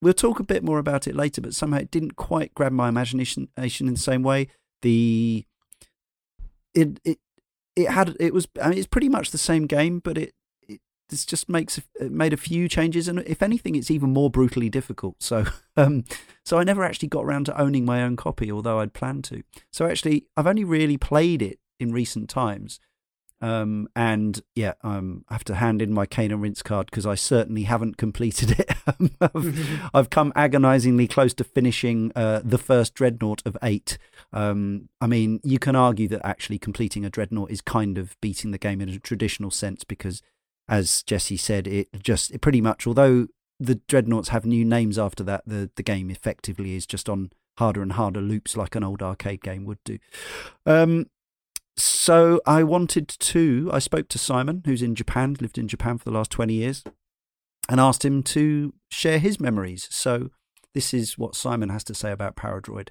[0.00, 2.88] We'll talk a bit more about it later, but somehow it didn't quite grab my
[2.88, 4.46] imagination in the same way.
[4.82, 5.44] The
[6.72, 7.18] it it
[7.74, 10.34] it had it was I mean it's pretty much the same game, but it it
[11.08, 15.22] this just makes made a few changes, and if anything, it's even more brutally difficult.
[15.22, 16.04] So um
[16.44, 19.42] so I never actually got around to owning my own copy, although I'd planned to.
[19.70, 22.80] So actually, I've only really played it in recent times.
[23.40, 27.06] Um, and yeah, um, I have to hand in my cane and rinse card because
[27.06, 28.72] I certainly haven't completed it.
[29.20, 33.98] I've, I've come agonizingly close to finishing uh, the first dreadnought of eight.
[34.32, 38.50] Um, I mean, you can argue that actually completing a dreadnought is kind of beating
[38.50, 40.20] the game in a traditional sense because,
[40.68, 43.28] as Jesse said, it just it pretty much, although
[43.60, 47.82] the dreadnoughts have new names after that, the, the game effectively is just on harder
[47.82, 49.98] and harder loops like an old arcade game would do.
[50.64, 51.06] Um,
[51.76, 53.70] so I wanted to.
[53.72, 56.84] I spoke to Simon, who's in Japan, lived in Japan for the last 20 years,
[57.68, 59.88] and asked him to share his memories.
[59.90, 60.30] So
[60.74, 62.88] this is what Simon has to say about Paradroid.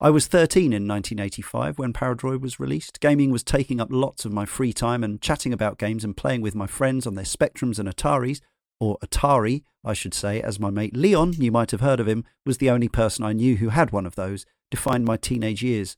[0.00, 3.00] I was 13 in 1985 when Paradroid was released.
[3.00, 6.40] Gaming was taking up lots of my free time, and chatting about games and playing
[6.40, 8.40] with my friends on their Spectrums and Ataris,
[8.78, 12.24] or Atari, I should say, as my mate Leon, you might have heard of him,
[12.46, 15.96] was the only person I knew who had one of those, defined my teenage years.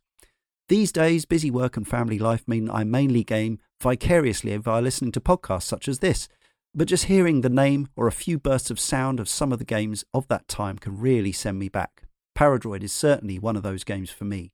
[0.70, 5.20] These days, busy work and family life mean I mainly game vicariously via listening to
[5.20, 6.26] podcasts such as this.
[6.74, 9.64] but just hearing the name or a few bursts of sound of some of the
[9.64, 12.04] games of that time can really send me back.
[12.40, 14.50] Paradroid is certainly one of those games for me.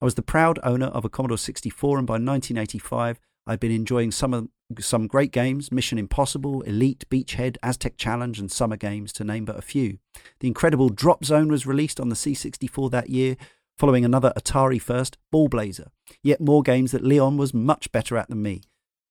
[0.00, 4.12] I was the proud owner of a Commodore 64, and by 1985, I'd been enjoying
[4.12, 9.24] some of some great games Mission Impossible, Elite, Beachhead, Aztec Challenge, and Summer Games, to
[9.24, 9.98] name but a few.
[10.40, 13.36] The incredible Drop Zone was released on the C64 that year,
[13.76, 15.88] following another Atari first, Ballblazer.
[16.22, 18.62] Yet more games that Leon was much better at than me.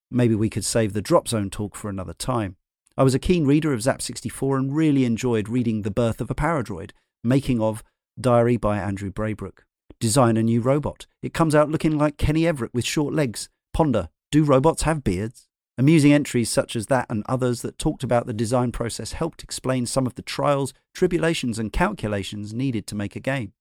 [0.10, 2.56] Maybe we could save the Drop Zone talk for another time.
[2.98, 6.36] I was a keen reader of Zap64 and really enjoyed reading The Birth of a
[6.36, 7.84] Paradroid, making of
[8.20, 9.64] Diary by Andrew Braybrook.
[10.00, 11.06] Design a new robot.
[11.22, 13.48] It comes out looking like Kenny Everett with short legs.
[13.74, 15.48] Ponder, do robots have beards?
[15.78, 19.86] Amusing entries such as that and others that talked about the design process helped explain
[19.86, 23.54] some of the trials, tribulations, and calculations needed to make a game.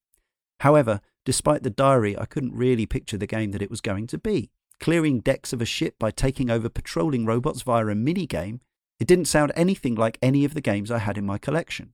[0.61, 4.19] However, despite the diary, I couldn't really picture the game that it was going to
[4.19, 4.51] be.
[4.81, 8.63] Clearing decks of a ship by taking over patrolling robots via a mini game,
[8.99, 11.93] it didn't sound anything like any of the games I had in my collection.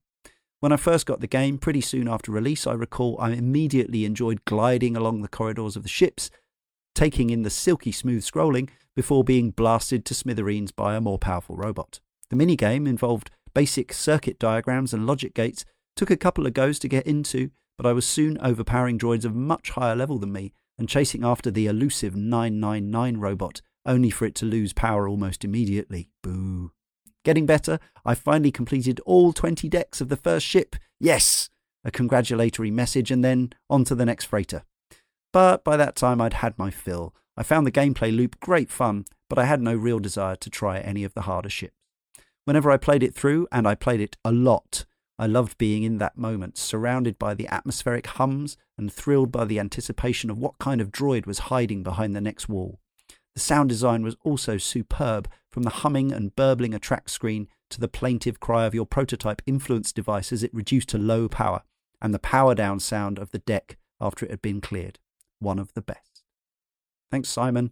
[0.63, 4.45] When I first got the game, pretty soon after release, I recall I immediately enjoyed
[4.45, 6.29] gliding along the corridors of the ships,
[6.95, 11.57] taking in the silky smooth scrolling before being blasted to smithereens by a more powerful
[11.57, 11.99] robot.
[12.29, 15.65] The minigame involved basic circuit diagrams and logic gates,
[15.97, 19.35] took a couple of goes to get into, but I was soon overpowering droids of
[19.35, 24.35] much higher level than me and chasing after the elusive 999 robot, only for it
[24.35, 26.09] to lose power almost immediately.
[26.21, 26.71] Boo.
[27.23, 30.75] Getting better, I finally completed all 20 decks of the first ship.
[30.99, 31.49] Yes!
[31.85, 34.63] A congratulatory message, and then on to the next freighter.
[35.31, 37.15] But by that time, I'd had my fill.
[37.35, 40.79] I found the gameplay loop great fun, but I had no real desire to try
[40.79, 41.73] any of the harder ships.
[42.45, 44.85] Whenever I played it through, and I played it a lot,
[45.17, 49.59] I loved being in that moment, surrounded by the atmospheric hums and thrilled by the
[49.59, 52.79] anticipation of what kind of droid was hiding behind the next wall.
[53.33, 57.87] The sound design was also superb, from the humming and burbling attract screen to the
[57.87, 61.63] plaintive cry of your prototype influence device as it reduced to low power,
[62.01, 64.99] and the power down sound of the deck after it had been cleared.
[65.39, 66.23] One of the best.
[67.11, 67.71] Thanks, Simon.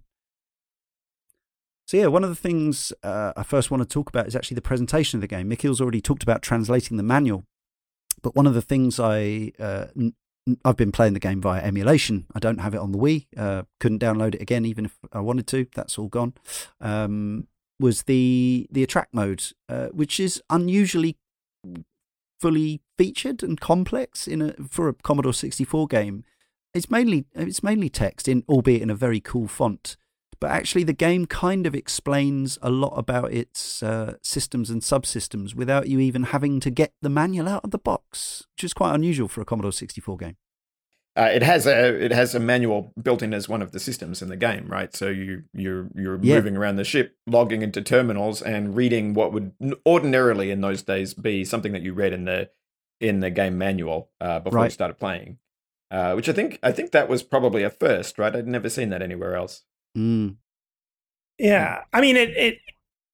[1.88, 4.56] So, yeah, one of the things uh, I first want to talk about is actually
[4.56, 5.50] the presentation of the game.
[5.50, 7.44] Michiel's already talked about translating the manual,
[8.22, 9.88] but one of the things I uh,
[10.66, 12.26] I've been playing the game via emulation.
[12.34, 13.28] I don't have it on the Wii.
[13.38, 15.68] Uh, couldn't download it again, even if I wanted to.
[15.76, 16.34] That's all gone.
[16.80, 17.48] Um,
[17.80, 21.18] was the the attract mode, uh, which is unusually
[22.40, 26.24] fully featured and complex in a for a Commodore 64 game.
[26.74, 29.98] It's mainly it's mainly text, in albeit in a very cool font.
[30.42, 35.54] But actually, the game kind of explains a lot about its uh, systems and subsystems
[35.54, 38.96] without you even having to get the manual out of the box, which is quite
[38.96, 40.38] unusual for a Commodore 64 game.
[41.16, 44.22] Uh, it has a it has a manual built in as one of the systems
[44.22, 44.96] in the game, right?
[44.96, 46.36] So you you're you're yeah.
[46.36, 49.52] moving around the ship, logging into terminals, and reading what would
[49.86, 52.50] ordinarily in those days be something that you read in the
[53.00, 54.66] in the game manual uh, before right.
[54.66, 55.38] you started playing.
[55.92, 58.36] Uh, which I think I think that was probably a first, right?
[58.36, 59.64] I'd never seen that anywhere else.
[59.98, 60.38] Mm.
[61.38, 62.30] Yeah, I mean it.
[62.38, 62.60] It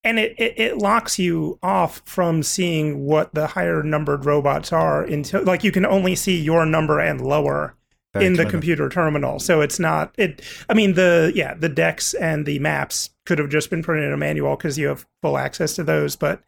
[0.03, 5.03] and it, it, it, locks you off from seeing what the higher numbered robots are
[5.03, 7.75] until like you can only see your number and lower
[8.13, 8.45] Very in clever.
[8.45, 12.59] the computer terminal so it's not it i mean the yeah the decks and the
[12.59, 15.83] maps could have just been printed in a manual because you have full access to
[15.83, 16.41] those but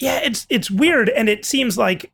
[0.00, 2.10] yeah it's it's weird and it seems like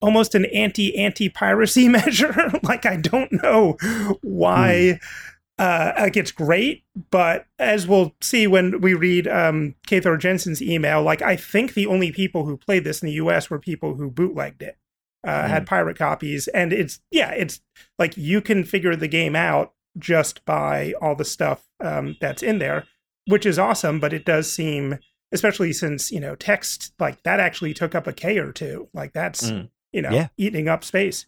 [0.00, 3.76] almost an anti anti piracy measure like i don't know
[4.22, 10.16] why hmm uh, like it's great, but as we'll see when we read um, Cathor
[10.16, 13.50] Jensen's email, like I think the only people who played this in the U.S.
[13.50, 14.76] were people who bootlegged it,
[15.22, 15.48] uh, mm.
[15.48, 17.60] had pirate copies, and it's yeah, it's
[18.00, 22.58] like you can figure the game out just by all the stuff um, that's in
[22.58, 22.84] there,
[23.28, 24.00] which is awesome.
[24.00, 24.98] But it does seem,
[25.30, 29.12] especially since you know text like that actually took up a K or two, like
[29.12, 29.68] that's mm.
[29.92, 30.28] you know yeah.
[30.36, 31.26] eating up space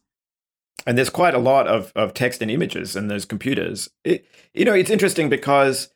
[0.85, 3.89] and there's quite a lot of, of text and images in those computers.
[4.05, 5.89] It, you know, it's interesting because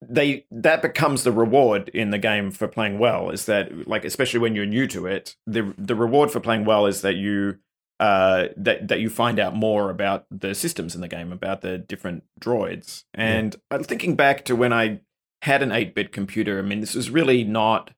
[0.00, 3.30] they that becomes the reward in the game for playing well.
[3.30, 6.86] Is that like especially when you're new to it, the the reward for playing well
[6.86, 7.58] is that you
[7.98, 11.78] uh, that that you find out more about the systems in the game, about the
[11.78, 13.04] different droids.
[13.12, 13.78] And yeah.
[13.78, 15.00] thinking back to when I
[15.42, 17.90] had an 8-bit computer, I mean, this was really not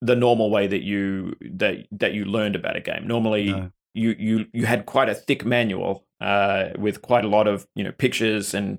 [0.00, 3.06] the normal way that you that that you learned about a game.
[3.06, 7.46] Normally, no you you you had quite a thick manual uh, with quite a lot
[7.46, 8.78] of you know pictures and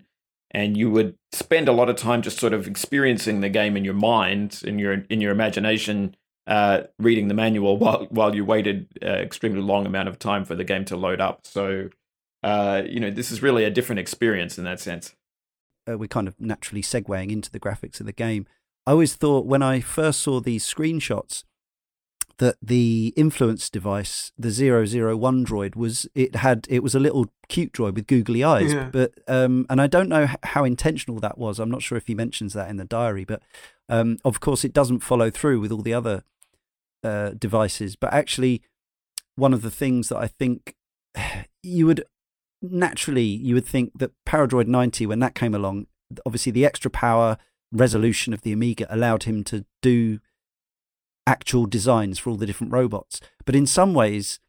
[0.51, 3.85] and you would spend a lot of time just sort of experiencing the game in
[3.85, 6.15] your mind in your in your imagination
[6.47, 10.55] uh, reading the manual while while you waited uh, extremely long amount of time for
[10.55, 11.41] the game to load up.
[11.45, 11.89] So
[12.43, 15.15] uh, you know this is really a different experience in that sense.
[15.89, 18.45] Uh, we're kind of naturally segueing into the graphics of the game.
[18.85, 21.43] I always thought when I first saw these screenshots
[22.41, 27.71] that the influence device, the 001 droid, was it had it was a little cute
[27.71, 28.73] droid with googly eyes.
[28.73, 28.89] Yeah.
[28.91, 31.59] But um, and I don't know how intentional that was.
[31.59, 33.43] I'm not sure if he mentions that in the diary, but
[33.89, 36.23] um, of course it doesn't follow through with all the other
[37.03, 37.95] uh, devices.
[37.95, 38.63] But actually,
[39.35, 40.73] one of the things that I think
[41.61, 42.03] you would
[42.59, 45.85] naturally you would think that Paradroid 90 when that came along,
[46.25, 47.37] obviously the extra power
[47.71, 50.19] resolution of the Amiga allowed him to do
[51.27, 53.19] actual designs for all the different robots.
[53.45, 54.39] But in some ways,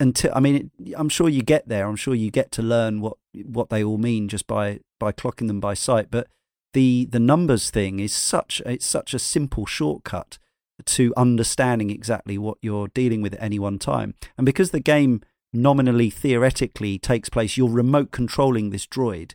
[0.00, 1.86] until I mean, it, I'm sure you get there.
[1.86, 5.48] I'm sure you get to learn what what they all mean just by by clocking
[5.48, 6.10] them by sight.
[6.10, 6.28] But
[6.74, 10.38] the the numbers thing is such it's such a simple shortcut
[10.84, 14.14] to understanding exactly what you're dealing with at any one time.
[14.36, 19.34] And because the game nominally theoretically takes place, you're remote controlling this droid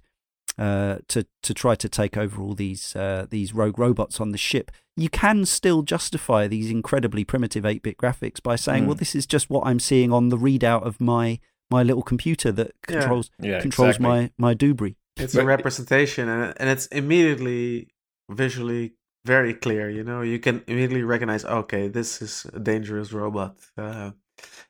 [0.57, 4.37] uh, to to try to take over all these uh, these rogue robots on the
[4.37, 4.71] ship.
[4.95, 8.87] You can still justify these incredibly primitive 8-bit graphics by saying, Mm.
[8.87, 11.39] "Well, this is just what I'm seeing on the readout of my
[11.71, 14.07] my little computer that controls Yeah, controls exactly.
[14.07, 17.87] my my Dubry." It's But- a representation, and and it's immediately
[18.29, 18.93] visually
[19.25, 19.89] very clear.
[19.89, 23.57] You know, you can immediately recognize, okay, this is a dangerous robot.
[23.77, 24.11] Uh,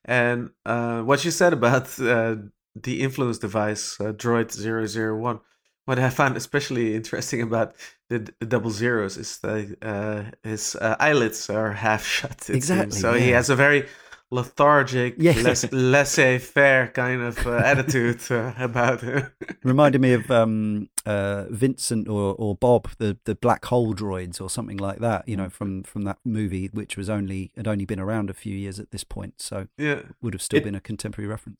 [0.05, 2.35] and uh, what you said about uh,
[2.75, 5.39] the influence device, uh, Droid 001,
[5.85, 7.75] what I found especially interesting about
[8.09, 12.49] the, the double zeros is that uh, his uh, eyelids are half shut.
[12.49, 13.01] Exactly, seems.
[13.01, 13.87] So he has a very
[14.31, 15.33] lethargic, Yeah.
[15.41, 19.27] less laissez-faire kind of uh, attitude uh, about him.
[19.63, 24.49] Reminded me of um, uh, Vincent or, or Bob, the, the black hole droids or
[24.49, 25.27] something like that.
[25.27, 28.55] You know, from from that movie, which was only had only been around a few
[28.55, 30.01] years at this point, so yeah.
[30.21, 31.57] would have still It- been a contemporary reference.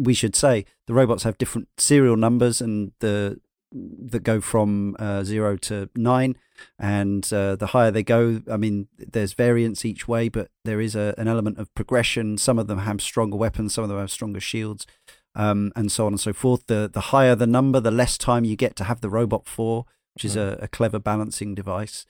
[0.00, 3.40] We should say the robots have different serial numbers and the
[3.72, 6.36] that go from uh, zero to nine,
[6.78, 10.94] and uh, the higher they go, I mean, there's variance each way, but there is
[10.94, 12.38] a, an element of progression.
[12.38, 14.86] Some of them have stronger weapons, some of them have stronger shields,
[15.34, 16.66] um, and so on and so forth.
[16.66, 19.84] The the higher the number, the less time you get to have the robot for,
[20.14, 22.06] which is a, a clever balancing device.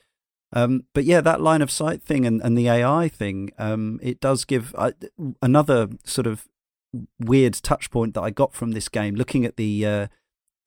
[0.52, 4.20] Um, but yeah, that line of sight thing and, and the AI thing, um, it
[4.20, 4.92] does give uh,
[5.42, 6.48] another sort of
[7.20, 9.14] weird touch point that I got from this game.
[9.14, 10.06] Looking at the uh,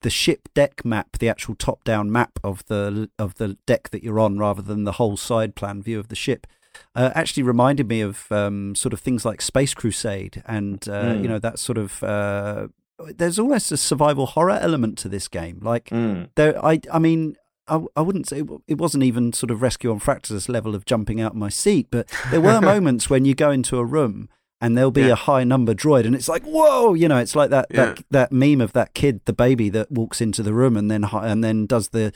[0.02, 4.02] the ship deck map, the actual top down map of the of the deck that
[4.04, 6.46] you're on, rather than the whole side plan view of the ship,
[6.94, 11.22] uh, actually reminded me of um, sort of things like Space Crusade and uh, Mm.
[11.22, 12.02] you know that sort of.
[12.02, 12.68] Uh,
[13.16, 15.58] there's almost a survival horror element to this game.
[15.62, 16.28] Like Mm.
[16.36, 17.34] there, I, I mean,
[17.66, 21.20] I, I wouldn't say it wasn't even sort of Rescue on Fractalus level of jumping
[21.20, 24.28] out of my seat, but there were moments when you go into a room
[24.62, 25.08] and there'll be Yeah.
[25.12, 28.02] a high number droid, and it's like, whoa, you know, it's like that that Yeah.
[28.12, 31.26] that meme of that kid, the baby that walks into the room and then hi-
[31.28, 32.12] and then does the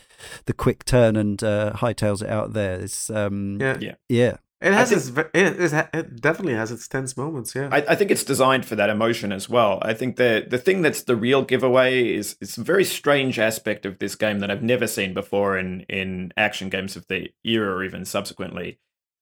[0.46, 2.80] the quick turn and uh, hightails it out there.
[2.80, 3.76] It's um, Yeah.
[3.80, 3.94] Yeah.
[4.08, 7.54] yeah, It has think- its it, it, definitely has its tense moments.
[7.54, 7.68] Yeah.
[7.70, 9.78] I, I think it's designed for that emotion as well.
[9.82, 13.84] I think the the thing that's the real giveaway is is a very strange aspect
[13.84, 17.74] of this game that I've never seen before in in action games of the era
[17.76, 18.78] or even subsequently.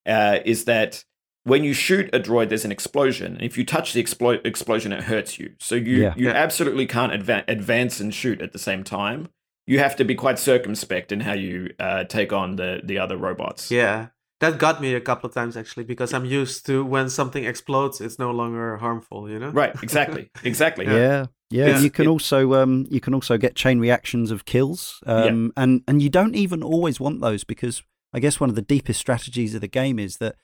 [0.07, 1.05] Uh, is that
[1.45, 3.37] when you shoot a droid, there's an explosion.
[3.41, 5.53] If you touch the explo- explosion, it hurts you.
[5.61, 6.15] So you Yeah.
[6.17, 6.33] you Yeah.
[6.33, 9.29] absolutely can't adva- advance and shoot at the same time.
[9.67, 13.17] You have to be quite circumspect in how you uh, take on the the other
[13.17, 13.71] robots.
[13.71, 14.07] yeah.
[14.41, 18.01] That got me a couple of times actually because I'm used to when something explodes,
[18.01, 19.31] it's no longer harmful.
[19.31, 19.51] You know.
[19.51, 19.75] Right.
[19.83, 20.31] Exactly.
[20.45, 20.87] Exactly.
[20.87, 21.27] yeah.
[21.51, 25.01] Yeah, It's- you can it- also um, you can also get chain reactions of kills,
[25.07, 28.63] um, and and you don't even always want those because I guess one of the
[28.75, 30.35] deepest strategies of the game is that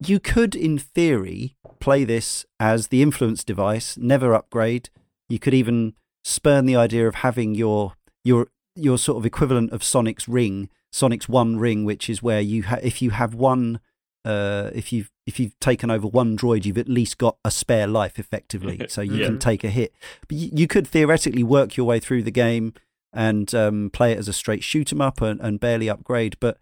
[0.00, 4.90] you could, in theory, play this as the influence device, never upgrade.
[5.28, 9.84] You could even spurn the idea of having your your your sort of equivalent of
[9.84, 13.80] Sonic's ring, Sonic's one ring, which is where you ha- if you have one
[14.24, 17.86] uh, if you've if you've taken over one droid, you've at least got a spare
[17.86, 19.26] life effectively, so you Yeah.
[19.26, 19.92] can take a hit.
[20.28, 22.72] But you, you could theoretically work your way through the game
[23.12, 26.36] and um, play it as a straight shoot 'em up and, and barely upgrade.
[26.40, 26.58] But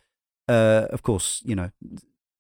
[0.48, 1.70] uh, of course, you know,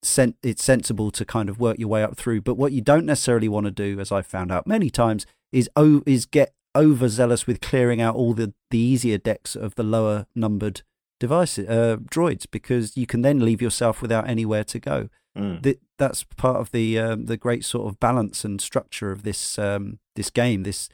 [0.02, 2.42] sen- it's sensible to kind of work your way up through.
[2.42, 5.68] But what you don't necessarily want to do, as I've found out many times, is
[5.76, 10.26] o- is get overzealous with clearing out all the, the easier decks of the lower
[10.34, 10.82] numbered
[11.20, 15.08] devices, uh, droids, because you can then leave yourself without anywhere to go.
[15.36, 15.62] Mm.
[15.62, 19.58] Th- that's part of the um, the great sort of balance and structure of this
[19.58, 20.64] um, this game.
[20.64, 20.88] This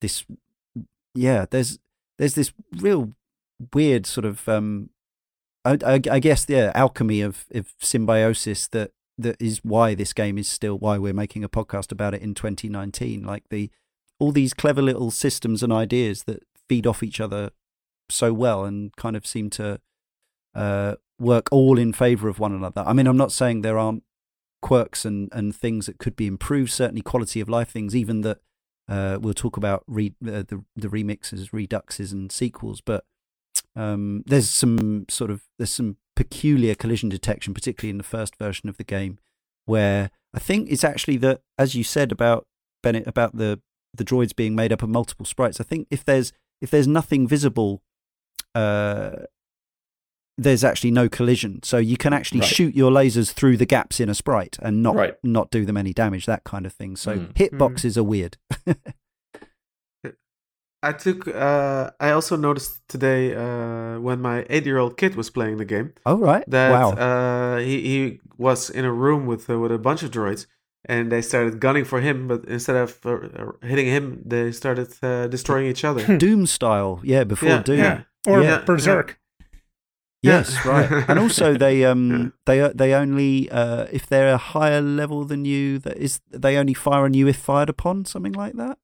[0.00, 0.24] this
[1.14, 1.78] yeah, there's
[2.18, 3.12] there's this real
[3.72, 4.90] weird sort of um,
[5.64, 10.38] I, I, I guess yeah alchemy of, of symbiosis that that is why this game
[10.38, 13.22] is still why we're making a podcast about it in 2019.
[13.22, 13.70] Like the
[14.18, 17.50] all these clever little systems and ideas that feed off each other
[18.08, 19.80] so well and kind of seem to
[20.54, 22.82] uh, work all in favor of one another.
[22.86, 24.02] I mean, I'm not saying there aren't
[24.60, 28.38] quirks and, and things that could be improved, certainly quality of life things, even that
[28.88, 33.04] uh, we'll talk about re- uh, the, the remixes, reduxes, and sequels, but
[33.76, 38.68] um, there's some sort of there's some peculiar collision detection, particularly in the first version
[38.68, 39.18] of the game,
[39.66, 42.46] where I think it's actually that, as you said about
[42.82, 43.60] Bennett, about the
[43.94, 45.60] the droids being made up of multiple sprites.
[45.60, 47.82] I think if there's if there's nothing visible,
[48.54, 49.10] uh,
[50.38, 51.62] there's actually no collision.
[51.62, 52.48] So you can actually Right.
[52.48, 55.14] shoot your lasers through the gaps in a sprite and not Right.
[55.22, 56.26] not do them any damage.
[56.26, 56.96] That kind of thing.
[56.96, 57.32] So Mm.
[57.34, 58.36] hitboxes are weird.
[60.82, 61.28] I took.
[61.28, 66.16] Uh, I also noticed today uh, when my eight-year-old kid was playing the game oh
[66.16, 66.92] right, that wow.
[66.92, 70.46] uh, he he was in a room with uh, with a bunch of droids,
[70.86, 72.28] and they started gunning for him.
[72.28, 76.16] But instead of uh, hitting him, they started uh, destroying each other.
[76.18, 77.24] Doom style, yeah.
[77.24, 78.02] Before Yeah, Doom, Yeah.
[78.26, 78.62] Or Yeah.
[78.64, 79.20] Berserk.
[80.22, 80.90] Yes, right.
[81.08, 85.78] And also they um they they only uh if they're a higher level than you
[85.78, 88.78] that is they only fire on you if fired upon something like that.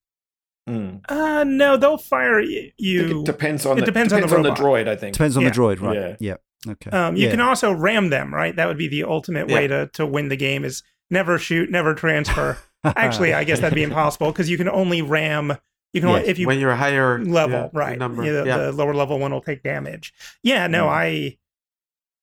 [0.68, 1.00] Mm.
[1.08, 3.20] Uh, no, they'll fire y- I think you.
[3.20, 4.58] it depends on it the, depends on the robot.
[4.58, 4.88] droid.
[4.88, 5.50] I think Depends on Yeah.
[5.50, 6.16] the droid, right?
[6.20, 6.36] Yeah.
[6.66, 6.72] Yeah.
[6.72, 6.90] Okay.
[6.90, 7.30] Um, you Yeah.
[7.30, 8.54] can also ram them, right?
[8.56, 11.94] That would be the ultimate way to, to win the game is never shoot, never
[11.94, 12.58] transfer.
[12.84, 15.56] Actually, I guess that'd be impossible because you can only ram.
[15.92, 17.98] You can only, if you when you're a higher level, yeah, right?
[17.98, 18.24] Number.
[18.24, 18.56] Yeah, the, yeah.
[18.58, 20.12] the lower level one will take damage.
[20.42, 20.90] Yeah, no, Mm.
[20.90, 21.36] I.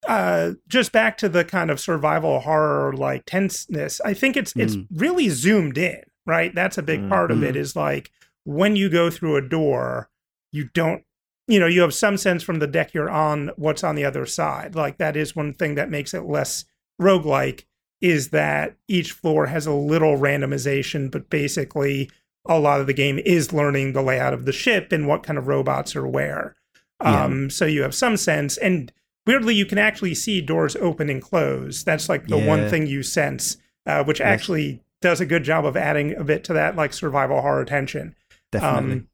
[0.08, 4.02] Uh, just back to the kind of survival horror like tenseness.
[4.04, 4.88] I think it's it's Mm.
[4.94, 6.54] really zoomed in, right?
[6.54, 7.10] That's a big Mm.
[7.10, 7.56] part of it.
[7.56, 8.12] Is like
[8.46, 10.10] when you go through a door,
[10.52, 11.04] you don't.
[11.48, 14.26] You know, you have some sense from the deck you're on what's on the other
[14.26, 14.76] side.
[14.76, 16.64] Like that is one thing that makes it less
[17.02, 17.66] roguelike
[18.00, 22.10] is that each floor has a little randomization, but basically
[22.46, 25.38] a lot of the game is learning the layout of the ship and what kind
[25.38, 26.56] of robots are where.
[27.02, 27.26] Yeah.
[27.26, 28.92] Um, so you have some sense, and
[29.28, 31.84] weirdly, you can actually see doors open and close.
[31.84, 34.28] That's like the one thing you sense, uh, which Yes.
[34.28, 38.16] actually does a good job of adding a bit to that like survival horror tension.
[38.54, 38.94] Definitely.
[38.94, 39.08] Um,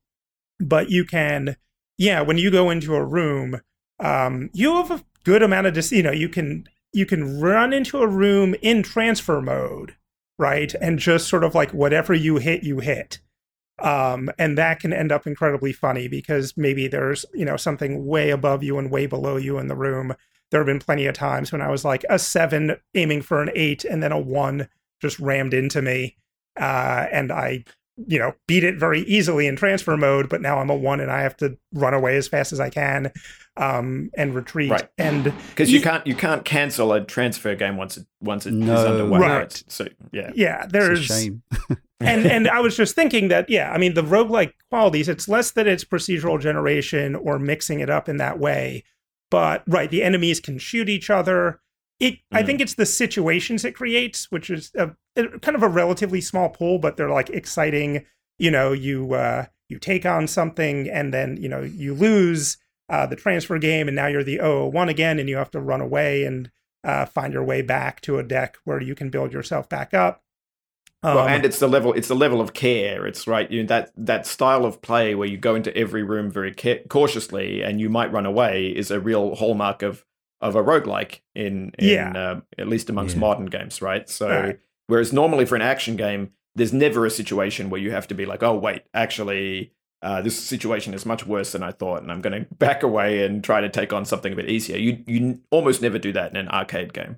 [0.60, 1.56] but you can,
[1.98, 3.62] yeah, when you go into a room,
[4.00, 5.92] um, you have a good amount of dis.
[5.92, 9.96] You know, you can you can run into a room in transfer mode,
[10.38, 13.20] right, and just sort of like whatever you hit, you hit.
[13.82, 18.30] Um, and that can end up incredibly funny because maybe there's you know something way
[18.30, 20.14] above you and way below you in the room.
[20.52, 23.52] There have been plenty of times when I was like a seven aiming for an
[23.56, 24.68] eight, and then a one
[25.02, 26.18] just rammed into me,
[26.60, 27.64] uh, and I
[28.08, 31.12] you know beat it very easily in transfer mode but now i'm a one and
[31.12, 33.12] i have to run away as fast as i can
[33.58, 34.88] um and retreat Right.
[34.98, 38.54] and because you Ye- can't you can't cancel a transfer game once it once it
[38.54, 38.76] is No.
[38.88, 39.20] underway.
[39.20, 39.64] Right.
[39.68, 41.42] So yeah, yeah it's there's a shame.
[42.00, 45.52] and and I was just thinking that yeah, I mean the roguelike qualities, it's less
[45.52, 48.86] that it's procedural generation or mixing it up in that way.
[49.30, 51.60] But right, the enemies can shoot each other.
[52.00, 52.46] It I Mm.
[52.46, 56.50] think it's the situations it creates, which is a, a- kind of a relatively small
[56.50, 58.06] pool, but they're like exciting.
[58.38, 62.58] You know, you uh you take on something and then, you know, you lose
[62.90, 65.82] uh the transfer game and now you're the 001 again and you have to run
[65.82, 66.50] away and
[66.84, 70.24] uh find your way back to a deck where you can build yourself back up.
[71.04, 73.06] well, Um, and it's the level it's the level of care.
[73.06, 76.32] It's right you know, that that style of play where you go into every room
[76.32, 80.06] very ca- cautiously and you might run away is a real hallmark of
[80.42, 82.12] of a roguelike in, in Yeah.
[82.16, 83.22] uh, at least amongst Yeah.
[83.22, 84.08] modern games, right?
[84.10, 84.60] So Right.
[84.88, 88.26] whereas normally for an action game, there's never a situation where you have to be
[88.26, 89.74] like, oh wait, actually.
[90.02, 93.26] Uh, this situation is much worse than I thought, and I'm going to back away
[93.26, 94.78] and try to take on something a bit easier.
[94.78, 97.18] You you almost never do that in an arcade game.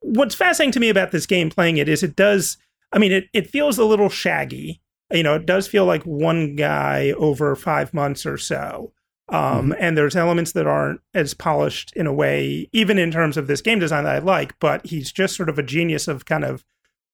[0.00, 2.58] what's fascinating to me about this game playing it is it does
[2.92, 4.82] i mean it, it feels a little shaggy
[5.12, 8.92] you know it does feel like one guy over five months or so
[9.30, 13.46] um, and there's elements that aren't as polished in a way even in terms of
[13.46, 16.44] this game design that i like but he's just sort of a genius of kind
[16.44, 16.64] of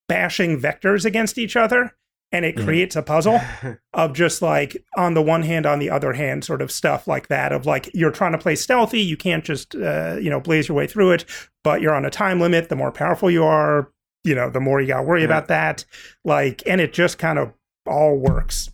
[0.08, 1.92] bashing vectors against each other
[2.32, 2.64] and it Yeah.
[2.64, 3.40] creates a puzzle
[3.94, 7.28] of just like on the one hand on the other hand sort of stuff like
[7.28, 10.68] that of like you're trying to play stealthy you can't just uh, you know blaze
[10.68, 11.24] your way through it
[11.62, 13.90] but you're on a time limit the more powerful you are
[14.24, 15.26] you know the more you gotta worry Yeah.
[15.26, 15.84] about that
[16.24, 17.52] like and it just kind of
[17.86, 18.68] all works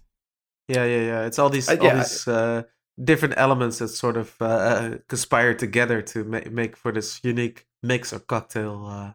[0.68, 1.26] Yeah, yeah, yeah.
[1.26, 1.94] It's all these Uh, all yeah.
[1.98, 2.62] these uh,
[3.02, 8.12] different elements that sort of uh, conspire together to ma- make for this unique mix
[8.12, 8.86] or cocktail.
[8.86, 9.12] Uh,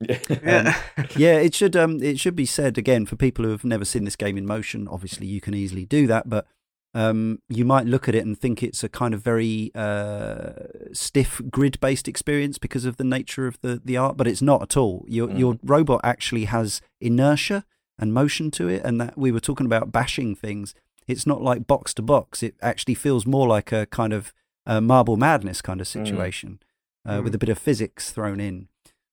[0.42, 0.76] yeah,
[1.16, 4.04] yeah, it should um it should be said again for people who have never seen
[4.04, 4.86] this game in motion.
[4.88, 6.46] Obviously, you can easily do that, but
[6.94, 10.52] um you might look at it and think it's a kind of very uh
[10.92, 14.62] stiff grid based experience because of the nature of the the art, but it's not
[14.62, 15.04] at all.
[15.08, 15.38] Your Mm.
[15.38, 17.64] your robot actually has inertia
[17.98, 20.74] and motion to it, and that we were talking about bashing things.
[21.06, 22.42] It's not like box to box.
[22.42, 24.32] It actually feels more like a kind of
[24.66, 26.60] a Marble Madness kind of situation
[27.06, 27.10] mm.
[27.10, 27.24] Uh, mm.
[27.24, 28.68] with a bit of physics thrown in.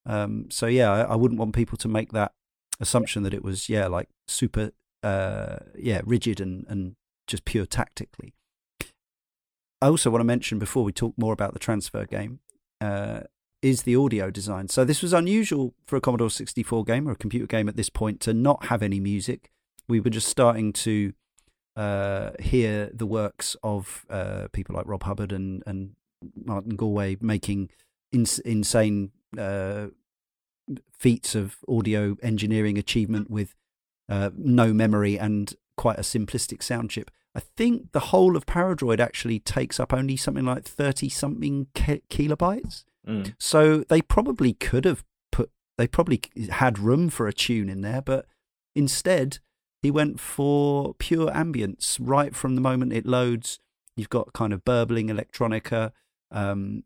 [0.06, 2.32] Um, so yeah, I, I, wouldn't want people to make that
[2.80, 4.72] assumption that it was yeah like super
[5.04, 6.96] uh, yeah rigid and and
[7.28, 8.34] just pure tactically.
[9.82, 12.39] I also want to mention before we talk more about the transfer game
[12.80, 13.22] uh,
[13.62, 14.68] is the audio design.
[14.68, 17.89] So this was unusual for a Commodore 64 game or a computer game at this
[17.89, 19.50] point to not have any music.
[19.88, 21.14] We were just starting to
[21.76, 25.95] uh, hear the works of uh, people like Rob Hubbard and, and
[26.36, 27.69] Martin Galway making
[28.11, 29.88] ins- insane uh,
[30.93, 33.55] feats of audio engineering achievement with
[34.09, 37.09] uh, no memory and quite a simplistic sound chip.
[37.34, 42.84] I think the whole of Paradroid actually takes up only something like 30 something kilobytes.
[43.07, 43.34] Mm.
[43.39, 48.01] So they probably could have put, they probably had room for a tune in there,
[48.01, 48.26] but
[48.76, 49.39] instead
[49.82, 53.60] he went for pure ambience right from the moment it loads.
[53.96, 55.92] You've got kind of burbling electronica.
[56.30, 56.84] Um,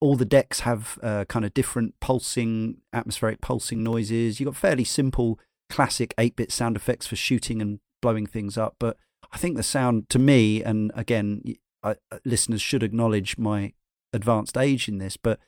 [0.00, 4.38] all the decks have uh, kind of different pulsing, atmospheric pulsing noises.
[4.38, 8.76] You've got fairly simple, classic 8 bit sound effects for shooting and blowing things up.
[8.78, 8.96] But
[9.32, 11.42] I think the sound, to me, and again,
[11.82, 13.72] I, uh, listeners should acknowledge my
[14.12, 15.38] advanced age in this, but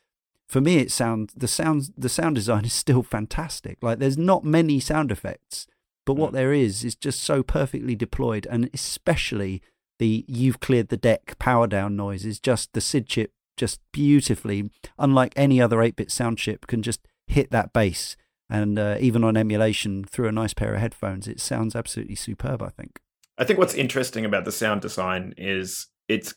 [0.48, 3.78] for me, it sound the sound the sound design is still fantastic.
[3.82, 5.66] Like there's not many sound effects
[6.06, 6.34] but what mm.
[6.34, 9.62] there is is just so perfectly deployed, and especially
[9.98, 14.70] the "you've cleared the deck" power down noise is just the SID chip just beautifully,
[14.98, 18.16] unlike any other 8-bit sound chip, can just hit that bass.
[18.50, 22.62] And uh, even on emulation through a nice pair of headphones, it sounds absolutely superb.
[22.62, 23.00] I think.
[23.38, 26.34] I think what's interesting about the sound design is it's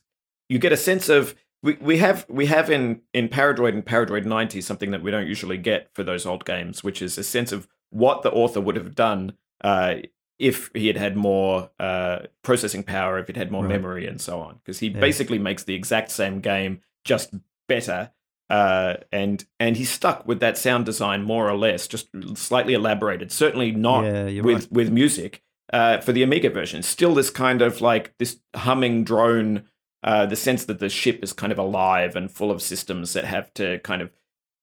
[0.50, 4.26] you get a sense of we, we have we have in in Paradroid and Paradroid
[4.26, 7.52] 90 something that we don't usually get for those old games, which is a sense
[7.52, 9.34] of what the author would have done
[9.64, 9.96] uh,
[10.40, 13.70] if he had had more uh, processing power, if it had more right.
[13.70, 14.56] memory, and so on.
[14.56, 15.00] Because he yeah.
[15.00, 17.34] basically makes the exact same game, just
[17.68, 18.12] better.
[18.50, 23.32] Uh, and and he's stuck with that sound design more or less, just slightly elaborated.
[23.32, 24.72] Certainly not yeah, with right.
[24.72, 25.44] with music
[25.74, 26.84] uh, for the Amiga version.
[26.84, 29.64] Still, this kind of like this humming drone.
[30.04, 33.26] Uh, the sense that the ship is kind of alive and full of systems that
[33.26, 34.12] have to kind of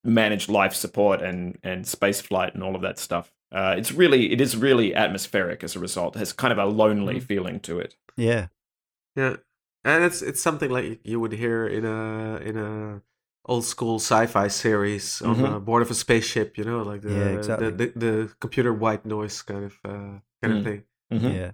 [0.05, 3.33] manage life support and and space flight and all of that stuff.
[3.55, 6.17] Uh, it's really it is really atmospheric as a result.
[6.17, 7.23] It has kind of a lonely mm.
[7.23, 7.95] feeling to it.
[8.17, 8.49] Yeah,
[9.15, 9.37] yeah,
[9.85, 13.01] and it's it's something like you would hear in a in a
[13.47, 15.65] old school sci-fi series on mm-hmm.
[15.65, 16.59] board of a spaceship.
[16.59, 17.71] You know, like the yeah, exactly.
[17.71, 20.59] the, the, the, computer white noise kind of uh, kind mm.
[20.59, 20.83] of thing.
[21.13, 21.27] Mm-hmm.
[21.27, 21.51] Yeah.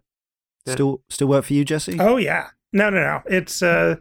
[0.66, 0.72] yeah.
[0.72, 1.98] Still still work for you, Jesse?
[2.01, 2.48] Oh yeah.
[2.72, 3.22] No, no, no.
[3.26, 3.96] It's uh,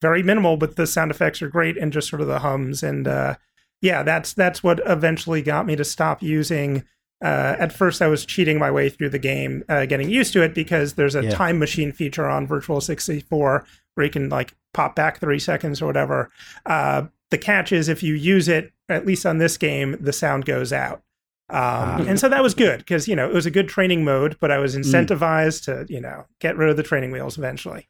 [0.00, 3.08] very minimal, but the sound effects are great, and just sort of the hums and
[3.08, 3.34] uh,
[3.80, 6.84] yeah, that's that's what eventually got me to stop using
[7.22, 10.42] uh, at first, I was cheating my way through the game, uh, getting used to
[10.42, 11.30] it because there's a yeah.
[11.30, 13.64] time machine feature on Virtual 64
[13.94, 16.30] where you can like pop back three seconds or whatever.
[16.66, 20.44] Uh, the catch is if you use it, at least on this game, the sound
[20.44, 21.02] goes out.
[21.50, 22.04] Um, ah.
[22.08, 24.50] and so that was good because you know it was a good training mode, but
[24.50, 24.80] I was mm.
[24.80, 25.86] incentivized mm.
[25.86, 27.88] to you know get rid of the training wheels eventually.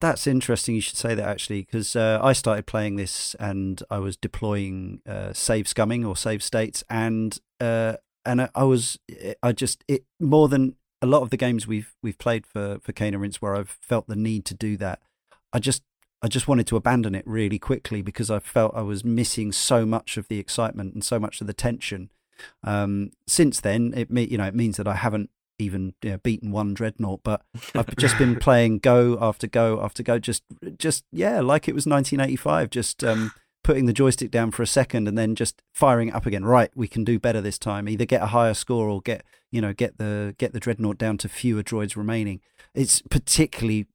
[0.00, 0.74] That's interesting.
[0.74, 5.00] You should say that actually, because uh, I started playing this and I was deploying
[5.06, 7.94] uh, save scumming or save states, and uh,
[8.24, 8.98] and I, I, was
[9.42, 12.92] I just it more than a lot of the games we've we've played for for
[12.92, 15.00] Cane and Rinse where I've felt the need to do that.
[15.52, 15.82] I just
[16.22, 19.84] I just wanted to abandon it really quickly because I felt I was missing so
[19.84, 22.10] much of the excitement and so much of the tension.
[22.62, 26.18] Um, since then, it me you know it means that I haven't even you know,
[26.18, 27.42] beaten one dreadnought, but
[27.74, 30.42] I've just been playing go after go after go, just
[30.78, 33.32] just yeah, like it was 1985, just um,
[33.64, 36.44] putting the joystick down for a second and then just firing it up again.
[36.44, 37.88] Right, we can do better this time.
[37.88, 41.18] Either get a higher score or get you know get the get the dreadnought down
[41.18, 42.40] to fewer droids remaining.
[42.74, 43.86] It's particularly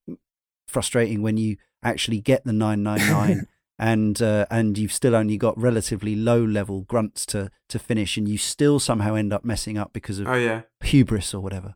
[0.67, 3.47] frustrating when you actually get the 999
[3.79, 8.27] and uh, and you've still only got relatively low level grunts to to finish and
[8.27, 10.63] you still somehow end up messing up because of oh, yeah.
[10.81, 11.75] hubris or whatever.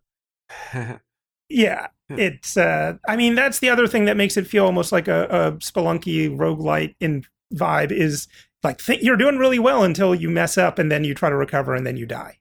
[1.49, 5.07] yeah, it's uh I mean that's the other thing that makes it feel almost like
[5.07, 7.23] a, a spelunky roguelite in
[7.53, 8.27] vibe is
[8.63, 11.35] like th- you're doing really well until you mess up and then you try to
[11.35, 12.39] recover and then you die.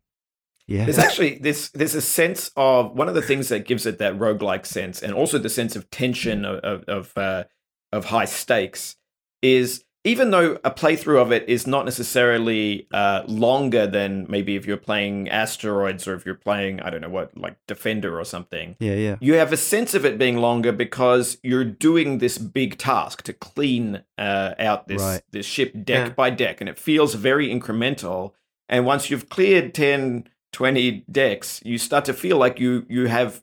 [0.67, 0.85] Yeah.
[0.85, 4.19] There's actually this there's a sense of one of the things that gives it that
[4.19, 7.45] roguelike sense and also the sense of tension of of of, uh,
[7.93, 8.97] of high stakes
[9.43, 14.67] is even though a playthrough of it is not necessarily uh, longer than maybe if
[14.67, 18.77] you're playing asteroids or if you're playing i don't know what like defender or something
[18.81, 22.79] yeah yeah you have a sense of it being longer because you're doing this big
[22.79, 25.23] task to clean uh, out this right.
[25.31, 26.15] this ship deck yeah.
[26.15, 28.33] by deck and it feels very incremental
[28.69, 33.43] and once you've cleared 10 20 decks you start to feel like you you have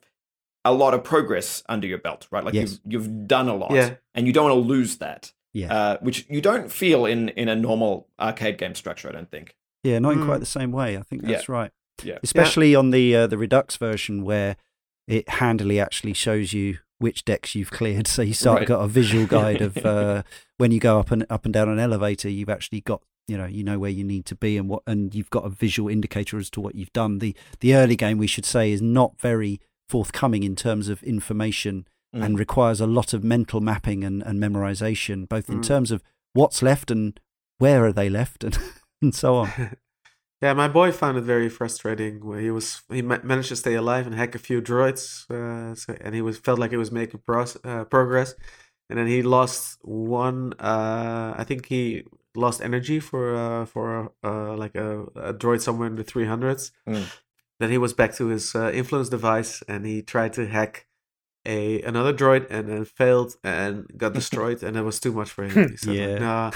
[0.64, 2.44] a lot of progress under your belt, right?
[2.44, 2.80] Like Yes.
[2.84, 3.94] you've you've done a lot, Yeah.
[4.14, 5.72] and you don't want to lose that, Yeah.
[5.74, 9.08] uh, which you don't feel in in a normal arcade game structure.
[9.08, 9.56] I don't think.
[9.82, 10.26] Yeah, not in Mm.
[10.26, 10.96] quite the same way.
[10.96, 11.28] I think Yeah.
[11.32, 11.70] that's right.
[12.04, 12.18] Yeah.
[12.22, 14.56] Especially on the uh, the Redux version where
[15.08, 18.06] it handily actually shows you which decks you've cleared.
[18.16, 18.68] So you start Right.
[18.68, 20.22] got a visual guide of uh,
[20.58, 22.28] when you go up and up and down an elevator.
[22.30, 25.14] You've actually got you know you know where you need to be and what and
[25.14, 27.18] you've got a visual indicator as to what you've done.
[27.18, 31.86] The the early game we should say is not very forthcoming in terms of information
[32.14, 32.24] Mm.
[32.24, 35.66] and requires a lot of mental mapping and, and memorization, both in Mm.
[35.66, 36.02] terms of
[36.32, 37.20] what's left and
[37.58, 38.58] where are they left and
[39.02, 39.48] and so on.
[40.42, 42.20] yeah, my boy found it very frustrating.
[42.40, 45.94] He was, he ma- managed to stay alive and hack a few droids, uh, so,
[46.00, 48.34] and he was felt like he was making pros- uh, progress.
[48.88, 50.54] And then he lost one.
[50.58, 52.02] Uh, I think he
[52.34, 56.72] lost energy for uh, for uh, like a, a droid somewhere in the three hundreds.
[56.88, 57.06] Mm.
[57.60, 60.86] Then he was back to his uh, influence device, and he tried to hack
[61.46, 65.44] a another droid, and then failed and got destroyed, and it was too much for
[65.44, 65.70] him.
[65.70, 66.06] He said, Yeah.
[66.08, 66.50] like, nah,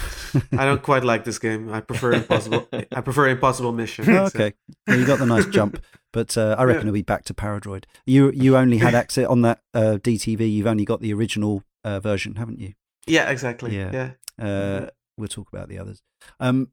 [0.63, 1.73] I don't quite like this game.
[1.73, 2.69] I prefer impossible.
[2.73, 4.09] I prefer impossible mission.
[4.11, 4.55] Oh, okay.
[4.87, 5.83] Well, you got the nice jump,
[6.13, 6.89] but uh, I reckon Yeah.
[6.89, 7.85] it'll be back to Paradroid.
[8.07, 10.53] You you only had access on that uh, DTV.
[10.53, 12.75] You've only got the original uh, version, haven't you?
[13.07, 13.77] Yeah, exactly.
[13.77, 13.91] Yeah.
[14.39, 14.47] Yeah.
[14.47, 16.03] Uh, we'll talk about the others.
[16.41, 16.69] Um,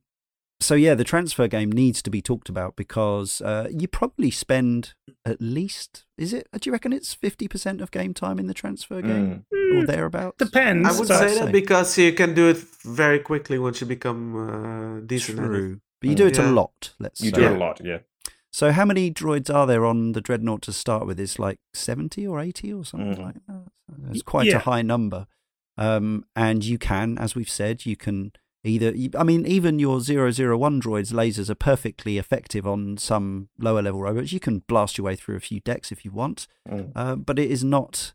[0.62, 4.93] so yeah, the transfer game needs to be talked about because uh, you probably spend
[5.26, 6.47] at least is it?
[6.53, 9.78] Do you reckon it's fifty percent of game time in the transfer game Mm.
[9.80, 10.38] or Mm, thereabouts?
[10.38, 10.88] depends.
[10.88, 11.45] I would but- say say.
[11.45, 15.47] that because you can do it very quickly once you become uh, decent at it.
[15.47, 16.93] True, but you do it a lot.
[16.99, 17.36] Let's You say.
[17.38, 17.99] do it a lot, yeah.
[18.53, 21.20] So how many droids are there on the Dreadnought to start with?
[21.20, 23.24] Is like 70 or 80 or something Mhm.
[23.24, 23.64] like that.
[24.12, 24.57] It's quite Yeah.
[24.57, 25.28] a high number.
[25.78, 28.34] Um, and you can, as we've said, you can
[28.64, 34.01] either, I mean, even your 001 droids lasers are perfectly effective on some lower level
[34.01, 34.32] robots.
[34.34, 36.91] You can blast your way through a few decks if you want, Mm.
[36.95, 38.14] uh, but it is not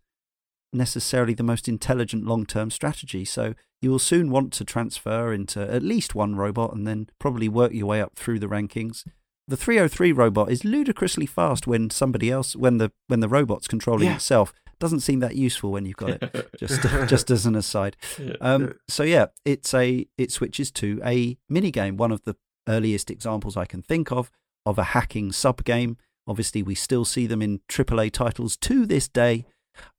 [0.72, 3.24] necessarily the most intelligent long term strategy.
[3.24, 7.48] So you will soon want to transfer into at least one robot and then probably
[7.48, 9.04] work your way up through the rankings.
[9.48, 14.08] The 303 robot is ludicrously fast when somebody else, when the when the robot's controlling
[14.08, 14.16] Yeah.
[14.16, 14.52] itself.
[14.78, 16.50] Doesn't seem that useful when you've got it.
[16.58, 17.96] Just just as an aside.
[18.42, 21.96] Um, so yeah, it's a it switches to a mini game.
[21.96, 22.36] One of the
[22.68, 24.30] earliest examples I can think of
[24.66, 25.96] of a hacking sub game.
[26.26, 29.46] Obviously, we still see them in AAA titles to this day.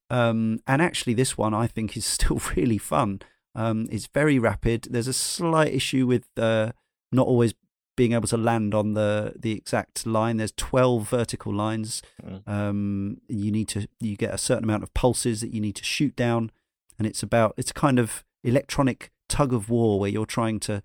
[0.10, 3.22] Um, and actually, this one I think is still really fun.
[3.56, 4.88] Um, it's very rapid.
[4.92, 6.74] There's a slight issue with uh,
[7.12, 7.56] not always
[7.98, 10.38] being able to land on the the exact line.
[10.38, 12.02] There's 12 vertical lines.
[12.26, 12.48] Mm.
[12.48, 15.84] Um, you need to you get a certain amount of pulses that you need to
[15.84, 16.52] shoot down,
[16.98, 20.82] and it's about it's a kind of electronic tug of war where you're trying to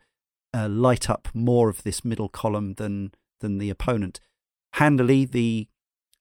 [0.53, 4.19] uh, light up more of this middle column than than the opponent.
[4.75, 5.69] Handily, the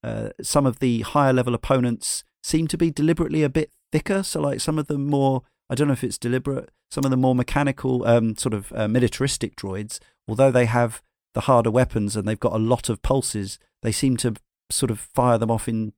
[0.03, 4.23] uh, some of the higher level opponents seem to be deliberately a bit thicker.
[4.23, 7.17] So, like some of the more, I don't know if it's deliberate, some of the
[7.17, 11.01] more mechanical, um, sort of uh, militaristic droids, although they have
[11.33, 14.33] the harder weapons and they've got a lot of pulses, they seem to
[14.69, 15.93] sort of fire them off in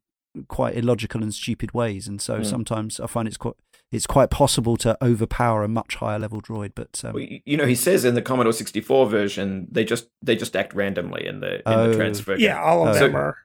[0.47, 2.07] quite illogical and stupid ways.
[2.07, 2.45] And so Mm.
[2.45, 3.55] sometimes I find it's quite
[3.91, 6.71] it's quite possible to overpower a much higher level droid.
[6.73, 10.07] But um, Well, you you know, he says in the Commodore 64 version, they just
[10.23, 11.89] they just act randomly in the in Oh.
[11.89, 12.35] the transfer.
[12.35, 12.45] game.
[12.45, 12.99] Yeah, all of Oh.
[12.99, 13.37] them So- are.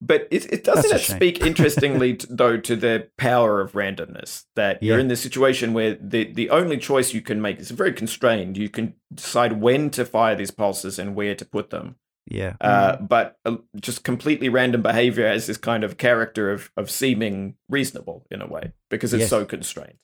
[0.00, 4.82] But it, it doesn't it speak interestingly t- though to the power of randomness that
[4.82, 8.58] you're in this situation where the the only choice you can make is very constrained.
[8.58, 11.96] You can decide when to fire these pulses and where to put them.
[12.26, 16.90] yeah, Uh, but uh, just completely random behavior has this kind of character of of
[16.90, 19.30] seeming reasonable in a way because it's Yes.
[19.30, 19.98] so constrained.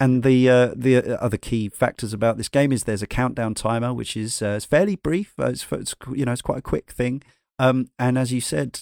[0.00, 3.94] And the uh, the other key factors about this game is there's a countdown timer,
[3.94, 5.32] which is uh, it's fairly brief.
[5.38, 7.22] Uh, it's, it's you know it's quite a quick thing.
[7.58, 8.80] Um, and as you said,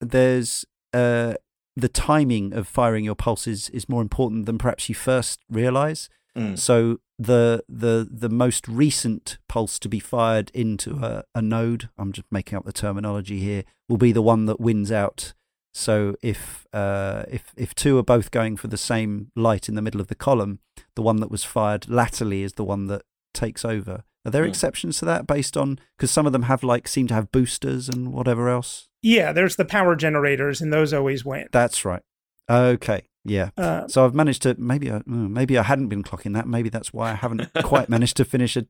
[0.00, 1.34] there's uh,
[1.76, 6.08] the timing of firing your pulses is more important than perhaps you first realize.
[6.36, 6.58] Mm.
[6.58, 12.12] So the the the most recent pulse to be fired into a, a node, I'm
[12.12, 15.34] just making up the terminology here, will be the one that wins out.
[15.74, 19.82] So if uh, if if two are both going for the same light in the
[19.82, 20.60] middle of the column,
[20.96, 24.04] the one that was fired latterly is the one that takes over.
[24.24, 24.50] Are there Hmm.
[24.50, 27.88] exceptions to that based on because some of them have like seem to have boosters
[27.88, 28.88] and whatever else?
[29.02, 31.48] Yeah, there's the power generators, and those always win.
[31.50, 32.02] That's right.
[32.50, 33.50] Okay, yeah.
[33.56, 36.46] Uh, So I've managed to maybe I mm, maybe I hadn't been clocking that.
[36.46, 38.66] Maybe that's why I haven't quite managed to finish a,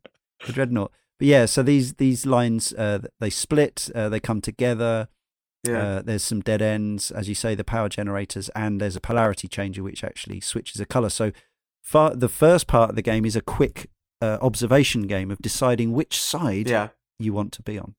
[0.49, 0.93] a dreadnought.
[1.19, 5.09] But yeah, so these these lines uh, they split, uh, they come together.
[5.69, 5.79] Yeah.
[5.83, 9.47] Uh, there's some dead ends, as you say, the power generators, and there's a polarity
[9.47, 11.09] changer which actually switches a color.
[11.09, 11.31] So
[11.83, 13.89] far, the first part of the game is a quick
[14.23, 16.89] uh, observation game of deciding which side yeah.
[17.19, 17.95] you want to be on.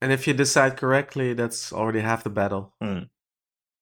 [0.00, 2.72] And if you decide correctly, that's already half the battle.
[2.82, 3.08] Mm.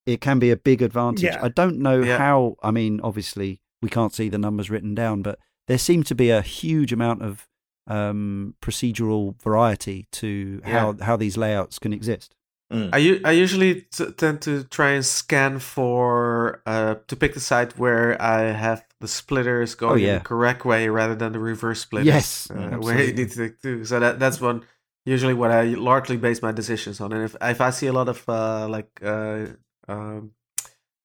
[0.06, 1.24] it can be a big advantage.
[1.24, 1.44] Yeah.
[1.44, 2.18] I don't know Yeah.
[2.18, 2.56] how.
[2.62, 6.30] I mean, obviously, we can't see the numbers written down, but there seemed to be
[6.30, 7.46] a huge amount of
[7.86, 12.34] um, procedural variety to how how these layouts can exist.
[12.72, 12.90] Mm.
[12.92, 17.40] I, u- I usually t- tend to try and scan for uh, to pick the
[17.40, 20.18] site where I have the splitters going in Oh, yeah.
[20.18, 22.06] the correct way rather than the reverse splitters.
[22.06, 23.84] Yes, uh, where you need to do.
[23.84, 24.64] So that that's one
[25.04, 27.12] usually what I largely base my decisions on.
[27.12, 29.46] And if if I see a lot of uh, like uh,
[29.88, 30.32] um,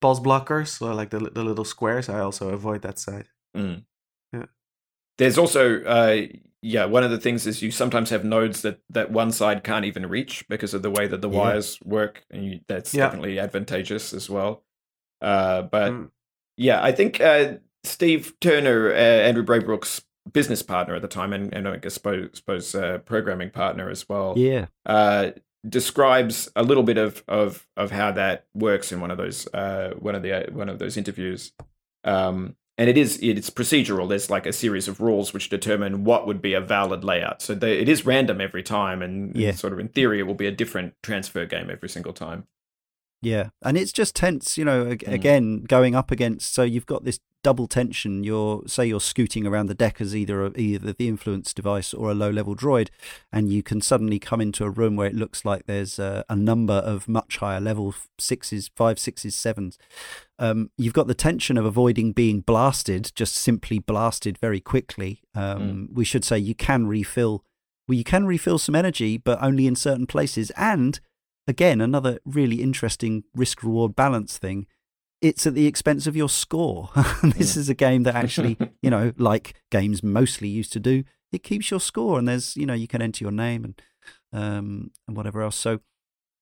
[0.00, 3.28] pulse blockers, so like the the little squares, I also avoid that side.
[3.56, 3.84] Mm.
[4.32, 4.46] Yeah.
[5.18, 6.26] There's also, uh,
[6.60, 9.86] yeah, one of the things is you sometimes have nodes that, that one side can't
[9.86, 11.38] even reach because of the way that the Yeah.
[11.38, 13.06] wires work, and you, that's Yeah.
[13.06, 14.64] definitely advantageous as well.
[15.22, 16.10] Uh, but Mm.
[16.58, 17.54] yeah, I think uh,
[17.86, 22.30] Steve Turner, uh, Andrew Braybrook's business partner at the time, and, and I guess suppose,
[22.34, 25.30] suppose uh, programming partner as well, Yeah, uh,
[25.68, 29.94] describes a little bit of, of of how that works in one of those uh,
[29.98, 31.52] one of the uh, one of those interviews.
[32.04, 34.08] Um, and it is it's procedural.
[34.08, 37.40] There's like a series of rules which determine what would be a valid layout.
[37.40, 39.52] So they, it is random every time, and Yeah.
[39.52, 42.46] sort of in theory, it will be a different transfer game every single time.
[43.22, 44.56] Yeah, and it's just tense.
[44.58, 45.12] You know, Mm.
[45.12, 46.52] again, going up against.
[46.54, 48.24] So you've got this double tension.
[48.24, 52.10] You're say you're scooting around the deck as either a, either the influence device or
[52.10, 52.88] a low level droid,
[53.32, 56.34] and you can suddenly come into a room where it looks like there's a, a
[56.34, 59.78] number of much higher level sixes, five, sixes, sevens.
[60.38, 65.22] Um, you've got the tension of avoiding being blasted, just simply blasted very quickly.
[65.34, 67.44] Um, We should say you can refill.
[67.88, 70.50] Well, you can refill some energy, but only in certain places.
[70.56, 70.98] And
[71.46, 74.66] again, another really interesting risk reward balance thing.
[75.22, 76.90] It's at the expense of your score.
[77.22, 77.56] this Mm.
[77.56, 81.70] is a game that actually, you know, like games mostly used to do, it keeps
[81.70, 83.82] your score, and there's, you know, you can enter your name and
[84.32, 85.56] um, and whatever else.
[85.56, 85.80] So,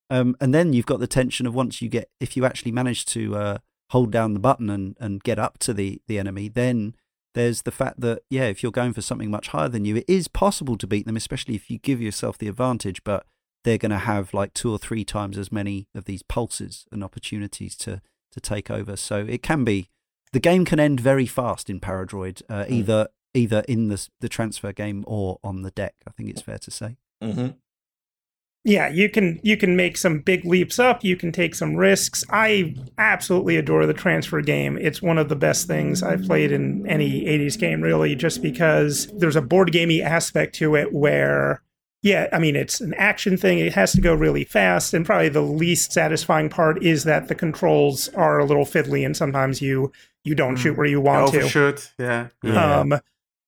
[0.09, 3.05] um, and then you've got the tension of once you get, if you actually manage
[3.07, 3.57] to uh,
[3.91, 6.95] hold down the button and, and get up to the, the enemy, then
[7.33, 10.05] there's the fact that, yeah, if you're going for something much higher than you, it
[10.07, 13.25] is possible to beat them, especially if you give yourself the advantage, but
[13.65, 17.03] they're going to have like two or three times as many of these pulses and
[17.03, 17.99] opportunities to,
[18.31, 18.95] to take over.
[18.95, 19.89] So it can be,
[20.31, 24.71] the game can end very fast in Paradroid, uh, either either in the, the transfer
[24.71, 26.95] game or on the deck, I think it's fair to say.
[27.21, 27.47] Mm-hmm.
[28.65, 32.25] yeah you can you can make some big leaps up you can take some risks
[32.29, 36.85] i absolutely adore the transfer game it's one of the best things i've played in
[36.87, 41.63] any 80s game really just because there's a board gamey aspect to it where
[42.05, 45.27] yeah i mean it's an action thing it has to go really fast and probably
[45.27, 49.91] the least satisfying part is that the controls are a little fiddly and sometimes you
[50.23, 50.59] you don't Mm.
[50.59, 52.27] shoot where you want to Shoot, yeah.
[52.41, 52.79] Yeah.
[52.79, 52.93] um,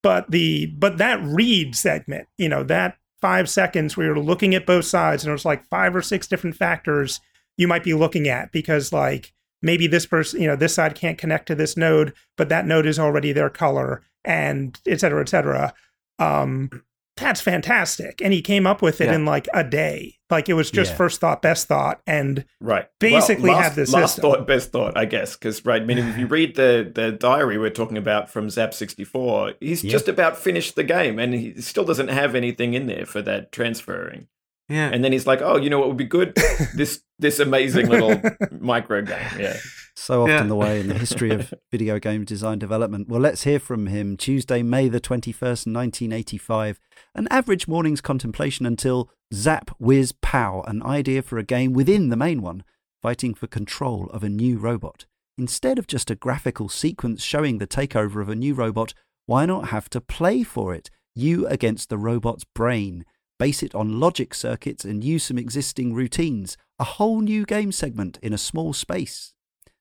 [0.04, 4.66] but the but that read segment, you know, that five seconds where you're looking at
[4.68, 7.20] both sides and there's like five or six different factors
[7.58, 9.34] you might be looking at because like
[9.64, 12.86] maybe this person, you know, this side can't connect to this node, but that node
[12.86, 15.74] is already their color and et cetera, et cetera.
[16.20, 16.70] Um,
[17.18, 18.22] that's fantastic.
[18.24, 19.16] And he came up with it Yeah.
[19.16, 20.16] in like a day.
[20.30, 20.98] Like it was just Yeah.
[20.98, 22.02] first thought, best thought.
[22.08, 22.86] And Right.
[23.00, 24.22] Basically well, last, had this last system.
[24.32, 25.36] thought, best thought, I guess.
[25.36, 28.74] Because right, I mean, if you read the the diary we're talking about from Zzap!
[28.74, 29.92] sixty four, he's Yeah.
[29.92, 33.52] just about finished the game, and he still doesn't have anything in there for that
[33.52, 34.28] transferring.
[34.70, 34.90] Yeah.
[34.92, 36.36] And then he's like, "Oh, you know what would be good?
[36.76, 38.22] This this amazing little
[38.60, 39.56] micro game." Yeah.
[39.96, 40.44] So often Yeah.
[40.44, 43.08] the way in the history of video game design development.
[43.08, 46.80] Well, let's hear from him Tuesday, May the 21st, 1985.
[47.18, 52.16] An average morning's contemplation until Zap Whiz Pow, an idea for a game within the
[52.16, 52.64] main one,
[53.02, 55.08] fighting for control of a new robot.
[55.36, 58.94] Instead of just a graphical sequence showing the takeover of a new robot,
[59.26, 60.92] why not have to play for it?
[61.16, 63.04] You against the robot's brain.
[63.40, 66.56] Base it on logic circuits and use some existing routines.
[66.78, 69.34] A whole new game segment in a small space.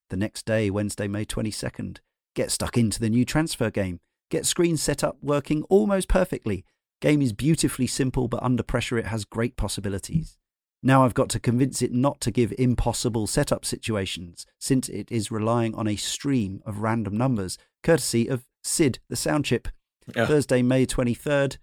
[0.08, 1.98] The next day, Wednesday, May 22nd,
[2.34, 4.00] get stuck into the new transfer game.
[4.30, 6.64] Get screens set up working almost perfectly.
[7.00, 10.38] Game is beautifully simple, but under pressure, it has great possibilities.
[10.82, 15.30] Now I've got to convince it not to give impossible setup situations, since it is
[15.30, 19.68] relying on a stream of random numbers, courtesy of SID, the sound chip.
[20.14, 20.26] Yeah.
[20.26, 21.58] Thursday, May 23rd,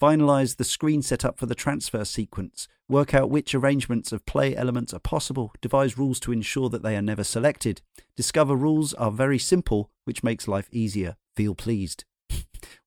[0.00, 4.94] finalize the screen setup for the transfer sequence, work out which arrangements of play elements
[4.94, 7.82] are possible, devise rules to ensure that they are never selected,
[8.16, 12.04] discover rules are very simple, which makes life easier, feel pleased.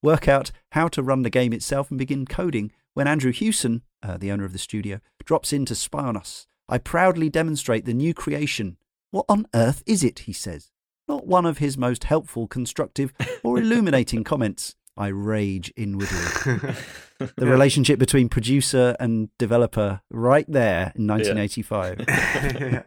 [0.01, 4.17] Work out how to run the game itself and begin coding when Andrew Hewson, uh,
[4.17, 6.47] the owner of the studio, drops in to spy on us.
[6.69, 8.77] I proudly demonstrate the new creation.
[9.11, 10.19] What on earth is it?
[10.19, 10.71] he says.
[11.07, 13.13] Not one of his most helpful, constructive,
[13.43, 14.75] or illuminating comments.
[14.95, 16.75] I rage inwardly.
[17.37, 22.05] The relationship between producer and developer, right there in 1985.
[22.07, 22.83] Yeah.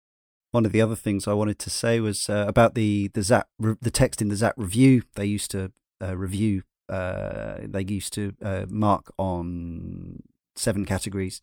[0.50, 3.44] one of the other things I wanted to say was uh, about the the Zzap!
[3.58, 4.52] the text in the Zzap!
[4.56, 5.02] review.
[5.14, 5.72] They used to
[6.02, 6.62] uh, review.
[6.88, 10.22] Uh, they used to uh, mark on
[10.56, 11.40] seven categories: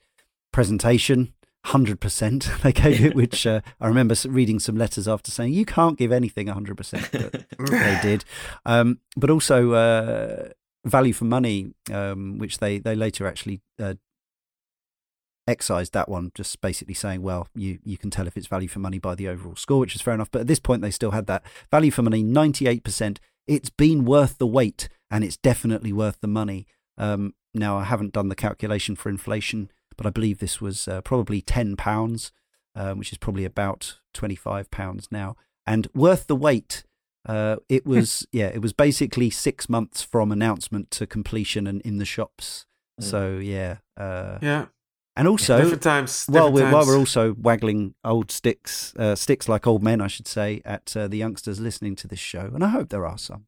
[0.51, 1.33] presentation,
[1.65, 2.49] hundred percent.
[2.63, 6.11] They gave it, which uh, I remember reading some letters after saying you can't give
[6.11, 8.25] anything hundred percent, but they did.
[8.65, 10.49] Um, but also uh,
[10.85, 13.61] value for money, um, which they they later actually
[15.47, 18.79] excised that one, just basically saying, well, you, you can tell if it's value for
[18.79, 20.29] money by the overall score, which is fair enough.
[20.29, 23.17] But at this point, they still had that value for money, 98%.
[23.47, 26.67] It's been worth the wait and it's definitely worth the money.
[26.97, 31.01] Um, now, I haven't done the calculation for inflation, but I believe this was uh,
[31.01, 32.31] probably £10,
[32.75, 35.35] um, which is probably about £25 now.
[35.65, 36.83] And worth the wait.
[37.25, 41.97] Uh, it was yeah, it was basically six months from announcement to completion and in
[41.97, 42.65] the shops.
[43.01, 43.03] Mm.
[43.03, 44.67] So yeah, uh, yeah,
[45.17, 46.25] and also, different times.
[46.25, 46.73] Different while we're times.
[46.73, 50.95] while we're also waggling old sticks, uh, sticks like old men, I should say, at
[50.95, 53.47] uh, the youngsters listening to this show, and I hope there are some.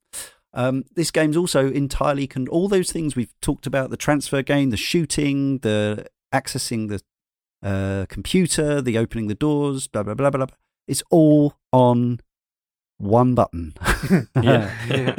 [0.51, 4.71] Um, this game's also entirely con- all those things we've talked about: the transfer game,
[4.71, 7.01] the shooting, the accessing the
[7.61, 10.45] uh, computer, the opening the doors, blah blah blah blah.
[10.45, 10.55] blah.
[10.87, 12.19] It's all on
[12.97, 13.75] one button.
[14.41, 14.73] yeah.
[14.89, 15.15] yeah.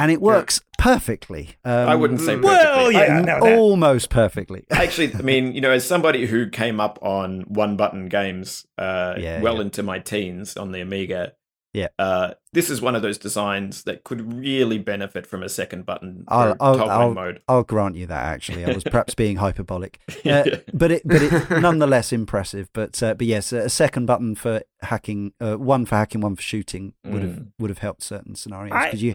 [0.00, 0.82] And it works yeah.
[0.84, 1.50] perfectly.
[1.64, 2.44] Um, I wouldn't say perfectly.
[2.50, 4.64] Well, yeah, I, no, almost perfectly.
[4.70, 9.14] Actually, I mean, you know, as somebody who came up on one button games uh,
[9.18, 9.62] Yeah, well yeah.
[9.62, 11.34] into my teens on the Amiga,
[11.72, 11.88] Yeah.
[11.98, 16.24] uh, this is one of those designs that could really benefit from a second button
[16.26, 17.40] I'll- I'll- toggling I'll- mode.
[17.46, 18.24] I'll grant you that.
[18.24, 20.42] Actually, I was perhaps being hyperbolic, uh,
[20.74, 22.68] but it but it nonetheless impressive.
[22.72, 26.42] But uh, but yes, a second button for hacking, uh, one for hacking, one for
[26.42, 27.46] shooting would have Mm.
[27.60, 29.14] would have helped certain scenarios I- because you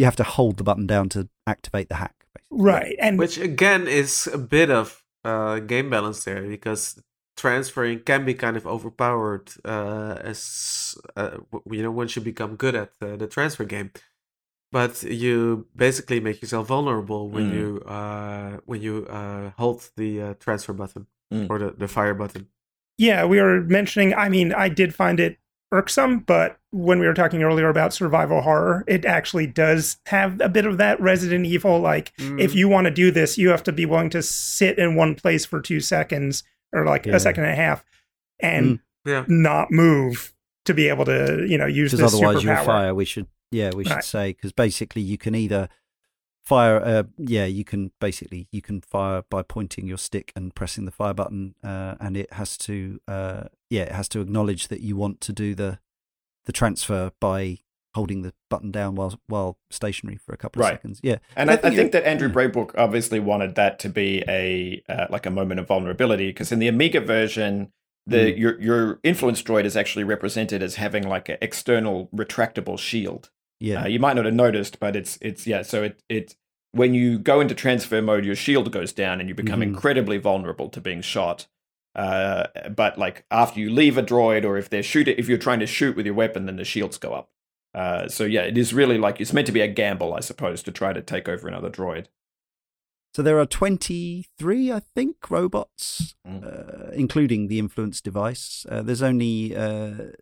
[0.00, 2.16] you have to hold the button down to activate the hack.
[2.34, 2.72] Basically.
[2.72, 2.96] right.
[3.04, 4.86] And Which again is a bit of
[5.30, 6.82] uh, game balance there because
[7.36, 10.40] transferring can be kind of overpowered uh, as
[11.20, 11.36] uh,
[11.74, 13.90] you know once you become good at uh, the transfer game.
[14.72, 17.54] But you basically make yourself vulnerable when Mm.
[17.58, 21.46] you uh, when you uh, hold the uh, transfer button Mm.
[21.50, 22.42] or the, the fire button.
[22.98, 25.34] yeah, we were mentioning, I mean, I did find it
[25.72, 30.48] irksome, but when we were talking earlier about survival horror, it actually does have a
[30.48, 31.78] bit of that Resident Evil.
[31.80, 32.40] Like, Mm.
[32.40, 35.14] if you want to do this, you have to be willing to sit in one
[35.14, 36.42] place for two seconds
[36.72, 37.16] or like Yeah.
[37.16, 37.84] a second and a half
[38.40, 40.32] and yeah, not move
[40.64, 42.94] to be able to, you know, use Because this otherwise you'll fire.
[42.94, 44.04] We should yeah we should Right.
[44.04, 45.68] say because basically you can either
[46.44, 50.84] fire uh, yeah you can basically you can fire by pointing your stick and pressing
[50.84, 54.80] the fire button uh, and it has to uh, yeah it has to acknowledge that
[54.80, 55.78] you want to do the
[56.46, 57.58] the transfer by
[57.94, 60.74] holding the button down while while stationary for a couple of Right.
[60.74, 62.34] seconds yeah And I I, I think think that Andrew yeah.
[62.34, 66.58] Braybrook obviously wanted that to be a uh, like a moment of vulnerability because in
[66.60, 67.72] the Amiga version,
[68.06, 68.38] the Mm.
[68.38, 73.30] your your influence droid is actually represented as having like an external retractable shield.
[73.58, 75.62] yeah Uh, you might not have noticed, but it's it's yeah.
[75.62, 76.36] So it it
[76.72, 79.64] when you go into transfer mode, your shield goes down and you become Mhm.
[79.64, 81.48] incredibly vulnerable to being shot.
[81.94, 85.60] Uh, but like after you leave a droid, or if they're shooting, if you're trying
[85.60, 87.30] to shoot with your weapon, then the shields go up.
[87.74, 90.62] Uh, so yeah, it is really like it's meant to be a gamble, I suppose,
[90.64, 92.06] to try to take over another droid.
[93.14, 96.44] so there are 23 i think robots Mm.
[96.44, 100.12] uh, including the influence device uh, there's only uh,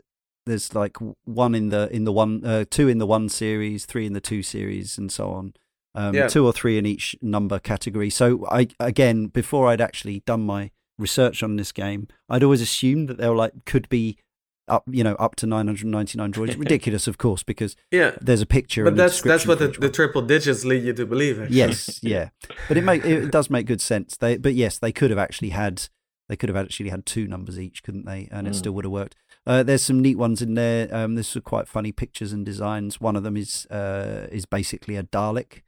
[0.47, 4.07] there's like one in the in the one uh, two in the one series three
[4.07, 5.53] in the two series and so on
[5.95, 6.29] um, Yeah.
[6.29, 10.71] two or three in each number category so i again before i'd actually done my
[10.99, 14.19] research on this game i'd always assumed that they were like could be
[14.67, 18.13] up you know up to 999 droids ridiculous of course because yeah.
[18.21, 21.41] there's a picture But that's that's what the, the triple digits lead you to believe.
[21.41, 21.57] Actually.
[21.57, 22.29] Yes, yeah,
[22.69, 24.17] but it make it does make good sense.
[24.19, 25.89] They, but yes, they could have actually had
[26.29, 28.29] they could have actually had two numbers each, couldn't they?
[28.31, 28.57] And it Mm.
[28.57, 29.15] still would have worked.
[29.47, 30.95] Uh, there's some neat ones in there.
[30.95, 33.01] Um, there's some quite funny pictures and designs.
[33.01, 35.63] One of them is uh, is basically a Dalek,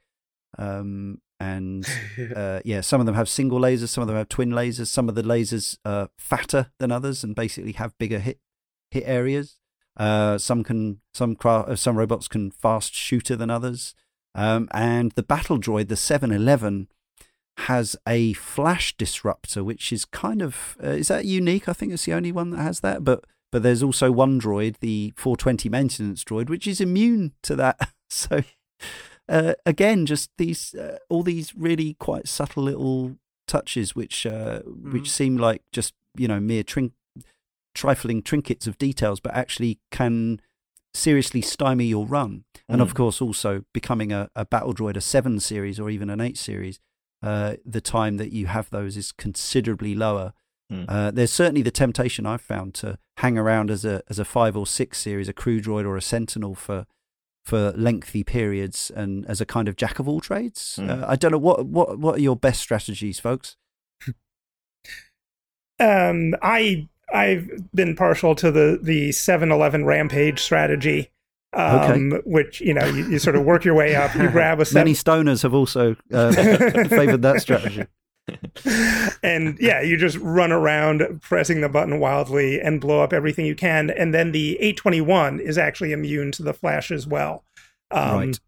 [0.59, 1.87] um, and
[2.35, 4.87] uh, yeah, some of them have single lasers, some of them have twin lasers.
[4.87, 8.39] Some of the lasers are fatter than others and basically have bigger hit
[8.91, 9.57] hit areas.
[9.97, 13.95] Uh, some can some cra- uh, some robots can fast shooter than others.
[14.35, 16.87] Um, and the battle droid, the 711,
[17.57, 21.67] has a flash disruptor, which is kind of uh, is that unique?
[21.67, 23.03] I think it's the only one that has that.
[23.03, 27.79] But but there's also one droid, the 420 maintenance droid, which is immune to that.
[28.13, 28.43] So
[29.31, 33.15] uh, again, just these uh, all these really quite subtle little
[33.47, 34.93] touches, which uh, Mhm.
[34.93, 36.93] which seem like just you know mere trin-
[37.73, 40.39] trifling trinkets of details, but actually can
[40.93, 42.43] seriously stymie your run.
[42.67, 42.95] And of Mm.
[42.97, 46.79] course, also becoming a, a battle droid, a seven series or even an eight series,
[47.23, 50.33] uh, the time that you have those is considerably lower
[50.69, 50.85] Hmm.
[50.87, 54.55] Uh, there's certainly the temptation I've found to hang around as a as a five
[54.55, 56.85] or six series, a crew droid or a sentinel for
[57.43, 60.75] for lengthy periods, and as a kind of jack of all trades.
[60.75, 60.89] Hmm.
[60.89, 63.57] Uh, I don't know what what what are your best strategies, folks.
[65.79, 71.09] Um, I I've been partial to the the 7-Eleven rampage strategy.
[71.53, 74.15] Um, which you know you, you sort of work your way up.
[74.15, 76.31] You grab a seven, Many stoners have also uh,
[76.87, 77.87] favoured that strategy.
[79.23, 83.55] and yeah, you just run around pressing the button wildly and blow up everything you
[83.55, 83.89] can.
[83.89, 87.43] And then the 821 is actually immune to the flash as well.
[87.89, 88.39] Um, Right.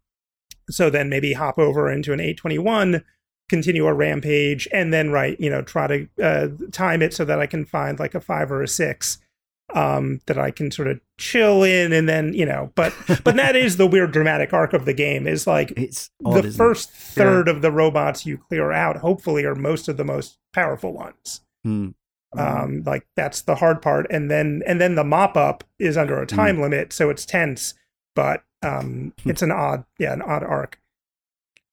[0.70, 3.04] So then maybe hop over into an 821,
[3.50, 7.38] continue a rampage, and then right, you know, try to uh, time it so that
[7.38, 9.18] I can find like a five or a six
[9.72, 12.92] um that I can sort of chill in and then you know but
[13.24, 16.38] but that is the weird dramatic arc of the game is like It's odd, the
[16.40, 16.56] isn't it?
[16.56, 20.92] first third of the robots you clear out hopefully are most of the most powerful
[20.92, 21.90] ones Hmm.
[22.36, 26.20] um like that's the hard part and then and then the mop up is under
[26.20, 27.74] a time limit so it's tense
[28.14, 29.30] but um Hmm.
[29.30, 30.78] it's an odd yeah an odd arc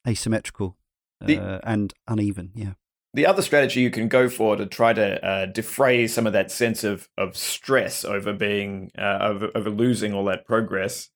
[0.07, 0.77] asymmetrical
[1.19, 2.51] The- uh, and uneven.
[2.55, 2.73] Yeah.
[3.13, 6.49] The other strategy you can go for to try to uh, defray some of that
[6.49, 11.09] sense of, of stress over being uh, over, over losing all that progress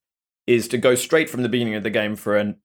[0.45, 2.55] is to go straight from the beginning of the game for a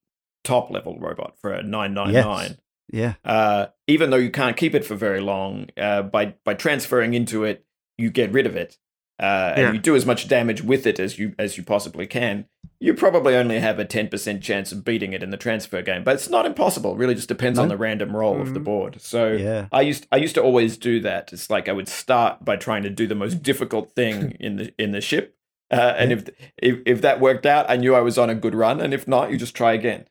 [0.43, 2.57] top level robot for a 999.
[2.91, 3.13] Yeah.
[3.23, 7.43] Uh, even though you can't keep it for very long, uh, by by transferring into
[7.45, 7.65] it,
[7.97, 8.77] you get rid of it,
[9.19, 12.45] uh, and you do as much damage with it as you as you possibly can.
[12.83, 16.03] You probably only have a ten percent chance of beating it in the transfer game,
[16.03, 16.93] but it's not impossible.
[16.93, 18.63] It really just depends on the random roll of the Mhm.
[18.63, 19.01] board.
[19.01, 19.67] So Yeah.
[19.71, 21.31] I used I used to always do that.
[21.31, 24.73] It's like I would start by trying to do the most difficult thing in the
[24.79, 25.35] in the ship,
[25.71, 28.55] uh, and if, if if that worked out, I knew I was on a good
[28.55, 30.07] run, and if not, you just try again.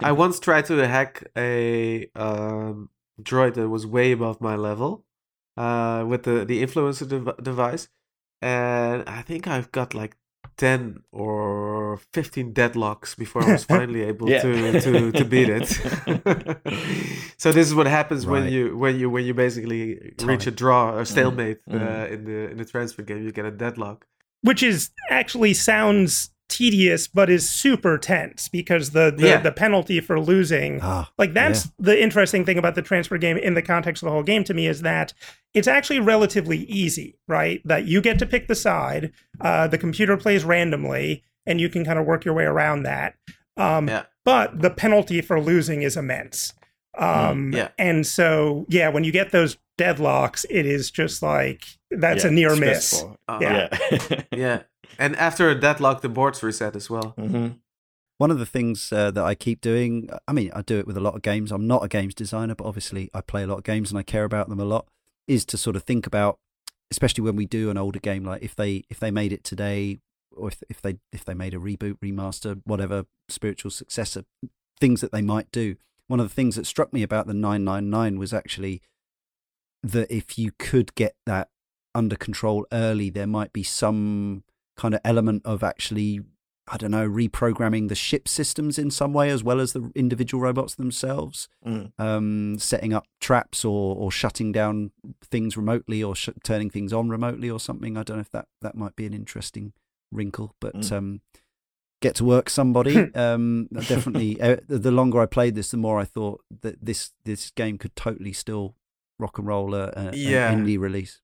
[0.00, 2.90] I once tried to hack a um,
[3.22, 5.04] droid that was way above my level
[5.56, 7.88] uh, with the, the influencer dev- device.
[8.42, 10.16] And I think I've got like
[10.60, 14.42] 10 or 15 deadlocks before I was finally able Yeah.
[14.42, 15.66] to, to, to beat it.
[17.42, 20.50] so this is what happens when you when you when you basically Time reach a
[20.62, 21.80] draw or stalemate Mhm.
[21.80, 23.22] Uh, in the in the transfer game.
[23.24, 24.06] You get a deadlock.
[24.42, 29.40] which is actually sounds tedious but is super tense because the the, Yeah.
[29.40, 31.08] the penalty for losing Ah.
[31.16, 34.22] like that's the interesting thing about the transfer game in the context of the whole
[34.24, 35.14] game to me is that
[35.54, 40.16] it's actually relatively easy right that you get to pick the side uh, the computer
[40.16, 43.14] plays randomly and you can kind of work your way around that
[43.56, 44.02] um, Yeah.
[44.24, 46.52] but the penalty for losing is immense
[46.98, 47.68] um, yeah.
[47.78, 52.32] and so yeah when you get those deadlocks it is just like that's Yeah, a
[52.32, 53.02] near miss.
[53.26, 53.68] Uh, Yeah.
[53.90, 54.22] Yeah.
[54.32, 54.62] yeah.
[55.00, 57.14] And after a deadlock, the boards reset as well.
[57.16, 57.48] hmm
[58.18, 60.98] One of the things uh, that I keep doing, I mean, I do it with
[60.98, 61.50] a lot of games.
[61.50, 64.02] I'm not a games designer, but obviously I play a lot of games and I
[64.02, 64.86] care about them a lot.
[65.26, 66.38] Is to sort of think about,
[66.90, 70.00] especially when we do an older game, like if they if they made it today,
[70.36, 74.24] or if if they if they made a reboot, remaster, whatever spiritual successor,
[74.78, 75.76] things that they might do.
[76.08, 78.82] One of the things that struck me about the 999 was actually
[79.82, 81.48] that if you could get that
[81.94, 84.42] under control early, there might be some
[84.80, 86.20] kind of element of actually
[86.72, 90.40] I don't know, reprogramming the ship systems in some way as well as the individual
[90.40, 91.90] robots themselves, Mm.
[91.98, 94.92] um, setting up traps or, or shutting down
[95.32, 97.96] things remotely or sh- turning things on remotely or something.
[97.96, 99.72] I don't know if that, that might be an interesting
[100.12, 100.92] wrinkle, but Mm.
[100.96, 101.20] um,
[102.00, 102.94] get to work, somebody.
[103.16, 107.50] um, definitely, uh, the longer I played this, the more I thought that this this
[107.50, 108.76] game could totally still
[109.18, 110.52] rock and roll a, a, Yeah.
[110.52, 111.20] an indie release.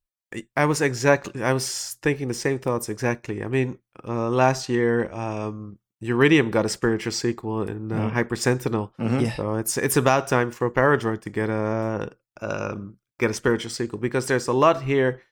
[0.56, 1.42] I was exactly.
[1.42, 3.42] I was thinking the same thoughts exactly.
[3.42, 8.12] I mean, uh, last year, um, Uridium got a spiritual sequel in uh, Mhm.
[8.12, 8.92] Hyper Sentinel.
[8.98, 9.20] Mhm.
[9.22, 9.34] Yeah.
[9.36, 13.98] So it's it's about time for Paradroid to get a um, get a spiritual sequel
[13.98, 15.22] because there's a lot here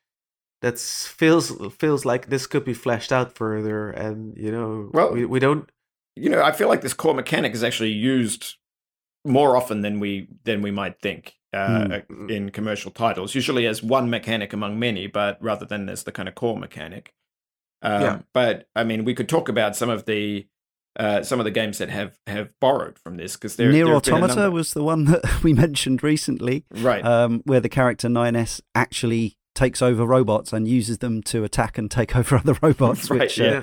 [0.63, 5.25] that feels feels like this could be fleshed out further, and you know, Well- we,
[5.27, 5.69] we don't.
[6.17, 8.55] You know, I feel like this core mechanic is actually used
[9.25, 12.29] more often than we than we might think uh, Hmm.
[12.31, 13.35] in commercial titles.
[13.35, 17.15] Usually as one mechanic among many, but rather than as the kind of core mechanic.
[17.83, 18.19] Um, Yeah.
[18.33, 20.47] But I mean, we could talk about some of the
[20.97, 23.71] uh, some of the games that have have borrowed from this because there.
[23.73, 26.65] Near there have been a Automata was the one that we mentioned recently.
[26.71, 27.05] right.
[27.05, 31.91] um, where the character 9S actually takes over robots and uses them to attack and
[31.91, 33.21] take over other robots, right.
[33.23, 33.63] which uh,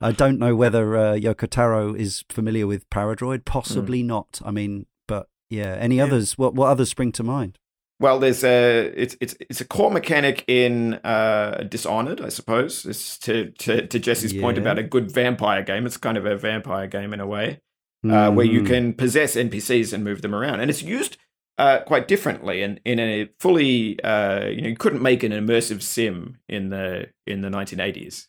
[0.00, 3.44] I don't know whether uh, Yoko Taro is familiar with Paradroid.
[3.44, 4.40] Possibly not.
[4.44, 4.86] I mean,
[5.50, 5.76] yeah.
[5.78, 6.04] Any Yeah.
[6.04, 6.38] others?
[6.38, 7.58] What what others spring to mind?
[7.98, 12.86] Well, there's a it's it's it's a core mechanic in uh, Dishonored, I suppose.
[12.86, 15.84] It's to to, to Jesse's point about a good vampire game.
[15.84, 17.60] It's kind of a vampire game in a way,
[18.08, 18.66] uh, where you Mhm.
[18.66, 21.18] can possess NPCs and move them around, and it's used
[21.58, 25.82] uh, quite differently, and in a fully, uh, you know, you couldn't make an immersive
[25.82, 28.28] sim in the in the 1980s,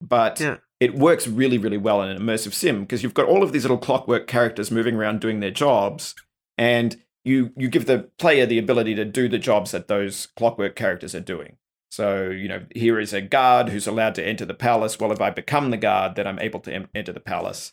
[0.00, 0.56] but Yeah.
[0.80, 3.62] it works really, really well in an immersive sim because you've got all of these
[3.62, 6.16] little clockwork characters moving around doing their jobs,
[6.58, 10.76] and you you give the player the ability to do the jobs that those clockwork
[10.76, 11.56] characters are doing.
[11.90, 14.98] So you know, here is a guard who's allowed to enter the palace.
[14.98, 17.72] Well, if I become the guard, then I'm able to em- enter the palace.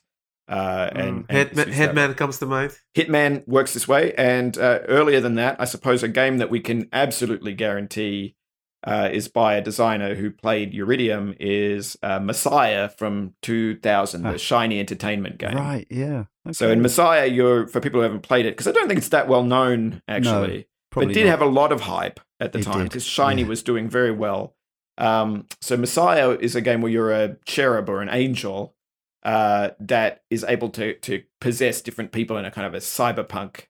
[0.49, 1.71] Uh, and, and Hitman.
[1.73, 2.77] Hitman comes to mind.
[2.95, 6.59] Hitman works this way, and uh, earlier than that, I suppose a game that we
[6.59, 8.35] can absolutely guarantee
[8.85, 14.31] uh, is by a designer who played Uridium is uh, Messiah from 2000, Ah.
[14.33, 15.55] the Shiny Entertainment game.
[15.55, 16.25] Right, yeah.
[16.51, 19.09] So in Messiah, you're for people who haven't played it because I don't think it's
[19.09, 21.31] that well known actually, but it did not.
[21.31, 23.47] have a lot of hype at the It time because Shiny yeah.
[23.47, 24.55] was doing very well.
[24.97, 28.75] Um, so Messiah is a game where you're a cherub or an angel
[29.23, 33.65] uh, that is able to to possess different people in a kind of a cyberpunk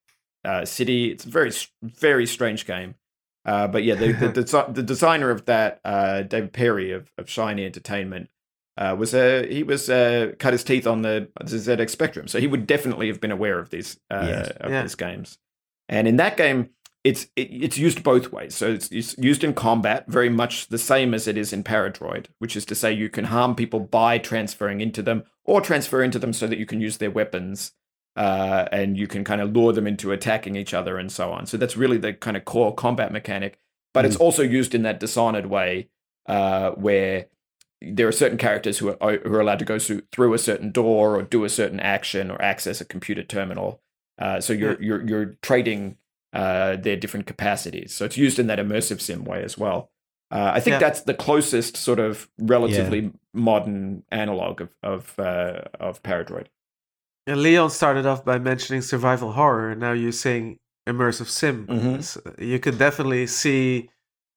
[0.45, 1.11] uh, city.
[1.11, 1.51] It's a very
[1.83, 2.95] very strange game.
[3.43, 7.29] Uh, but yeah, the the, desi- the designer of that, uh, David Perry of, of
[7.29, 8.29] Shiny Entertainment,
[8.77, 12.39] uh, was a he was uh, cut his teeth on the, the ZX Spectrum, so
[12.39, 14.49] he would definitely have been aware of these uh, Yes.
[14.59, 14.81] of Yeah.
[14.83, 15.37] these games.
[15.89, 16.69] And in that game,
[17.03, 18.55] it's it, it's used both ways.
[18.55, 22.27] So it's, it's used in combat, very much the same as it is in Paradroid,
[22.39, 26.19] which is to say you can harm people by transferring into them, or transfer into
[26.19, 27.73] them so that you can use their weapons,
[28.15, 31.45] uh, and you can kind of lure them into attacking each other and so on.
[31.45, 33.57] So that's really the kind of core combat mechanic.
[33.93, 35.89] But it's also used in that Dishonored way,
[36.25, 37.25] uh, where
[37.81, 40.71] there are certain characters who are who are allowed to go through, through a certain
[40.71, 43.81] door or do a certain action or access a computer terminal.
[44.19, 45.97] Uh, so you're you're you're trading
[46.33, 47.93] uh, their different capacities.
[47.93, 49.89] So it's used in that immersive sim way as well.
[50.29, 50.79] Uh, I think Yeah.
[50.79, 56.47] that's the closest sort of relatively modern analog of of uh, of Paradroid.
[57.27, 61.67] And Leon started off by mentioning survival horror, and now you're saying immersive sim.
[61.67, 61.97] Mhm.
[61.99, 63.89] S- You could definitely see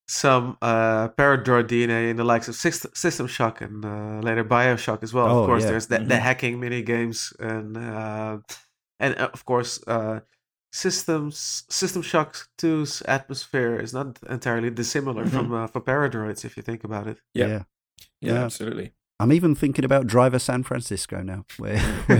[0.07, 5.13] some uh, Paradroid DNA in the likes of System Shock and uh, later Bioshock as
[5.15, 5.27] well.
[5.29, 5.71] Oh, of course, yeah.
[5.71, 6.21] there's the, the Mhm.
[6.21, 8.39] hacking mini games, and uh,
[9.01, 10.21] and uh, of course, uh,
[10.73, 15.31] Systems System Shock 2's atmosphere is not entirely dissimilar Mhm.
[15.31, 17.19] from uh, from Paradroids if you think about it.
[17.33, 17.47] Yeah.
[17.47, 17.63] yeah.
[18.21, 18.45] Yeah, Yeah.
[18.45, 18.93] absolutely.
[19.21, 22.19] I'm even thinking about Driver San Francisco now, where, where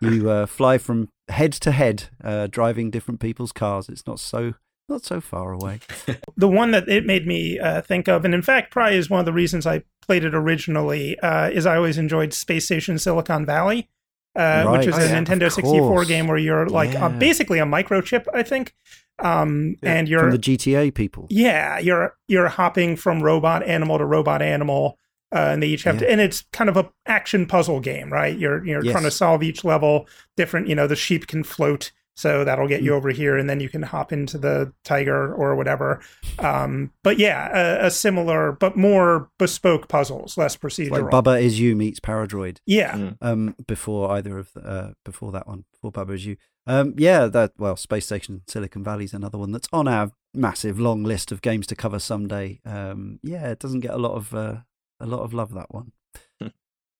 [0.00, 3.88] you, you uh, fly from head to head, uh, driving different people's cars.
[3.88, 4.54] It's not so
[4.88, 5.80] not so far away.
[6.36, 9.20] the one that it made me uh, think of, and in fact, probably is one
[9.20, 13.46] of the reasons I played it originally, uh, is I always enjoyed Space Station Silicon
[13.46, 13.88] Valley,
[14.36, 14.78] uh, Right.
[14.78, 17.06] which is Oh, a yeah, Nintendo 64 game where you're like Yeah.
[17.06, 18.74] uh, basically a microchip, I think,
[19.20, 21.26] um, Yeah, and you're From the GTA people.
[21.30, 24.98] yeah, you're you're hopping from robot animal to robot animal,
[25.34, 26.00] uh, and they each have Yeah.
[26.00, 28.36] to, and it's kind of a action puzzle game, right?
[28.36, 28.92] You're you're Yes.
[28.92, 30.06] trying to solve each level
[30.36, 30.68] different.
[30.68, 32.96] You know, the sheep can float, so that'll get you Mm.
[32.96, 36.00] over here, and then you can hop into the tiger or whatever.
[36.38, 37.50] Um, but yeah,
[37.82, 41.02] a, a similar but more bespoke puzzles, less procedural.
[41.02, 42.58] like Baba is you meets Paradroid.
[42.66, 43.16] yeah, Mm.
[43.20, 46.36] Um, before either of the, uh, before that one, before Baba is you.
[46.66, 50.80] Um, yeah, that well, Space Station Silicon Valley is another one that's on our massive
[50.80, 52.60] long list of games to cover someday.
[52.64, 54.56] Um, yeah, it doesn't get a lot of uh,
[54.98, 55.92] a lot of love that one.
[56.40, 56.48] Hmm.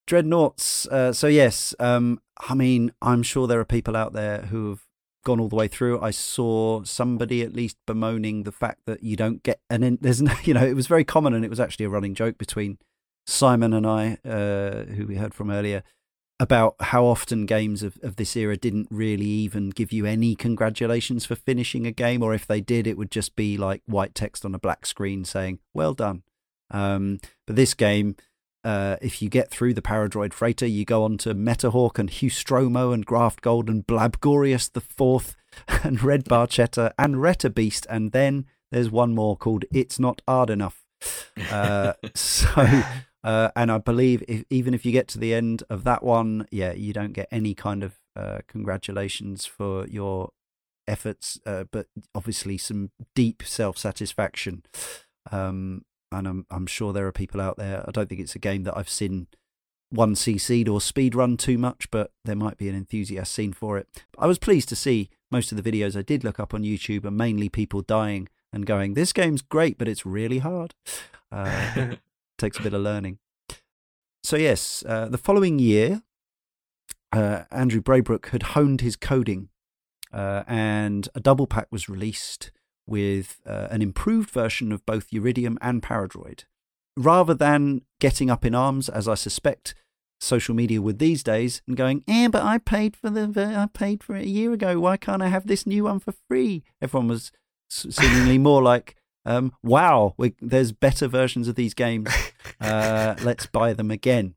[0.07, 0.87] Dreadnoughts.
[0.89, 4.83] Uh, so yes, um, I mean, I'm sure there are people out there who have
[5.25, 6.01] gone all the way through.
[6.01, 10.22] I saw somebody at least bemoaning the fact that you don't get and then there's
[10.22, 12.79] no, you know, it was very common and it was actually a running joke between
[13.27, 15.83] Simon and I, uh, who we heard from earlier,
[16.41, 21.25] about how often games of, of this era didn't really even give you any congratulations
[21.25, 24.45] for finishing a game, or if they did, it would just be like white text
[24.45, 26.22] on a black screen saying, well done.
[26.70, 28.16] Um, but this game,
[28.65, 32.93] uh, if you get through the Paradroid Freighter, you go on to Metahawk and Hustromo
[32.93, 35.36] and Graftgold and Blabgorius the Fourth
[35.69, 40.51] and Red Barchetta and Retta Beast, and then there's one more called It's Not Hard
[40.51, 40.85] Enough.
[41.51, 42.82] Uh, so,
[43.23, 46.47] uh, and I believe if, even if you get to the end of that one,
[46.51, 50.31] yeah, you don't get any kind of uh, congratulations for your
[50.86, 54.62] efforts, uh, but obviously some deep self satisfaction.
[55.31, 55.85] Um,
[56.19, 57.85] and I'm I'm sure there are people out there.
[57.86, 59.27] I don't think it's a game that I've seen
[59.91, 63.78] one cc'd or speed run too much, but there might be an enthusiast scene for
[63.78, 63.86] it.
[64.19, 67.05] I was pleased to see most of the videos I did look up on YouTube
[67.05, 70.74] are mainly people dying and going, "This game's great, but it's really hard."
[71.31, 71.97] Uh,
[72.39, 73.19] takes a bit of learning.
[74.23, 76.03] So yes, uh, the following year,
[77.12, 79.49] uh, Andrew Braybrook had honed his coding,
[80.12, 82.51] uh, and a double pack was released
[82.86, 86.44] with uh, an improved version of both Uridium and Paradroid.
[86.97, 89.74] Rather than getting up in arms, as I suspect
[90.20, 94.02] social media would these days and going, "Eh, but I paid for the I paid
[94.02, 94.81] for it a year ago.
[94.81, 97.32] Why can't I have this new one for free?" Everyone was
[97.69, 102.11] seemingly more like, um, "Wow, we, there's better versions of these games.
[102.61, 104.35] Uh, let's buy them again."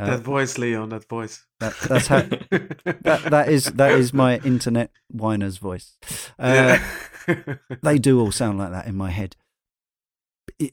[0.00, 0.90] Uh, that voice, Leon.
[0.90, 1.44] That voice.
[1.58, 2.20] That, that's how.
[2.20, 5.96] that, that is that is my internet whiner's voice.
[6.38, 6.78] Uh,
[7.26, 7.54] yeah.
[7.82, 9.34] they do all sound like that in my head.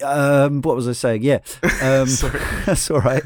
[0.03, 1.23] Um, what was I saying?
[1.23, 1.39] Yeah,
[1.81, 2.07] um,
[2.65, 3.23] that's all right.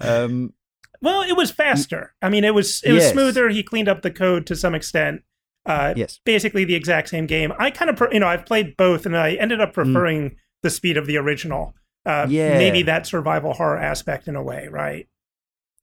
[0.00, 0.54] Um,
[1.02, 2.14] well, it was faster.
[2.22, 3.12] I mean, it was it was yes.
[3.12, 3.48] smoother.
[3.48, 5.22] He cleaned up the code to some extent.
[5.64, 7.52] Uh, yes, basically the exact same game.
[7.58, 9.74] I kind of, you know, I've played both, and I ended up mm.
[9.74, 10.36] preferring mm.
[10.62, 11.74] the speed of the original.
[12.04, 15.08] Uh, yeah, maybe that survival horror aspect in a way, right?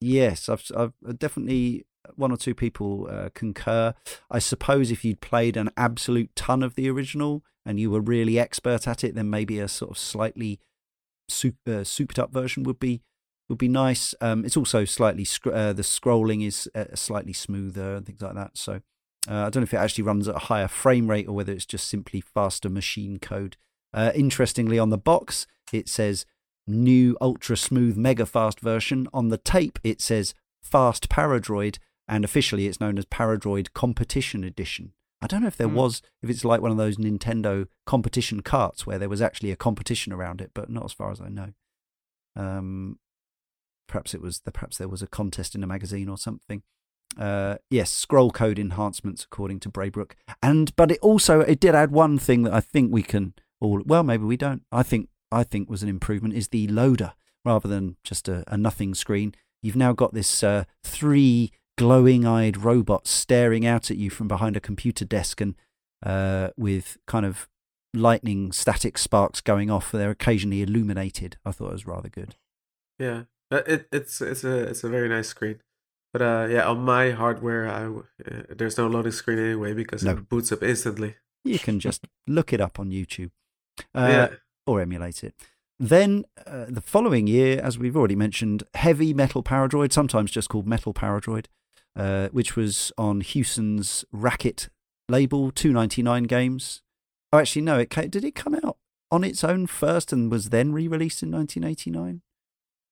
[0.03, 1.85] Yes, I've, I've definitely
[2.15, 3.93] one or two people uh, concur.
[4.29, 8.37] I suppose if you'd played an absolute ton of the original and you were really
[8.37, 10.59] expert at it, then maybe a sort of slightly
[11.29, 13.01] super, uh, souped up version would be
[13.47, 14.13] would be nice.
[14.19, 18.57] Um, it's also slightly uh, the scrolling is uh, slightly smoother and things like that.
[18.57, 18.81] So
[19.29, 21.53] uh, I don't know if it actually runs at a higher frame rate or whether
[21.53, 23.55] it's just simply faster machine code.
[23.93, 26.25] Uh, interestingly, on the box it says
[26.67, 29.07] new ultra smooth mega fast version.
[29.13, 31.77] On the tape it says fast Paradroid,
[32.07, 34.93] and officially it's known as Paradroid Competition Edition.
[35.21, 35.75] I don't know if there mm.
[35.75, 39.55] was, if it's like one of those Nintendo competition carts where there was actually a
[39.55, 41.53] competition around it, but not as far as I know.
[42.35, 42.99] Um,
[43.87, 46.63] perhaps it was the, perhaps there was a contest in a magazine or something.
[47.17, 51.91] Uh, yes, scroll code enhancements according to Braybrook, and but it also it did add
[51.91, 54.63] one thing that I think we can all well maybe we don't.
[54.71, 57.13] I think I think was an improvement is the loader
[57.45, 59.35] rather than just a, a nothing screen.
[59.61, 64.55] You've now got this uh, three glowing eyed robots staring out at you from behind
[64.55, 65.55] a computer desk and
[66.05, 67.49] uh, with kind of
[67.93, 69.91] lightning static sparks going off.
[69.91, 71.37] They're occasionally illuminated.
[71.45, 72.35] I thought it was rather good.
[72.99, 75.61] Yeah, uh, it, it's it's a it's a very nice screen.
[76.11, 80.11] But uh, yeah, on my hardware, I, uh, there's no loading screen anyway because no.
[80.11, 81.15] it boots up instantly.
[81.43, 83.31] You can just look it up on YouTube
[83.95, 84.27] uh, yeah.
[84.65, 85.33] Or emulate it.
[85.79, 90.67] Then uh, the following year, as we've already mentioned, Heavy Metal Paradroid, sometimes just called
[90.67, 91.45] Metal Paradroid,
[91.95, 94.69] uh, which was on Hewson's Racket
[95.09, 96.81] label, 299 games.
[97.31, 98.77] Oh, actually, no, it came, did it come out
[99.11, 102.21] on its own first and was then re released in 1989?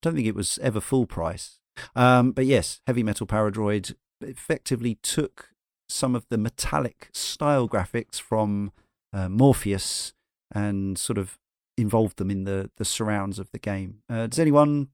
[0.02, 1.60] don't think it was ever full price.
[1.95, 5.49] Um, but yes, Heavy Metal Paradroid effectively took
[5.88, 8.72] some of the metallic style graphics from
[9.14, 10.14] uh, Morpheus
[10.53, 11.38] and sort of
[11.81, 13.99] involved them in the, the surrounds of the game.
[14.09, 14.89] Uh, does anyone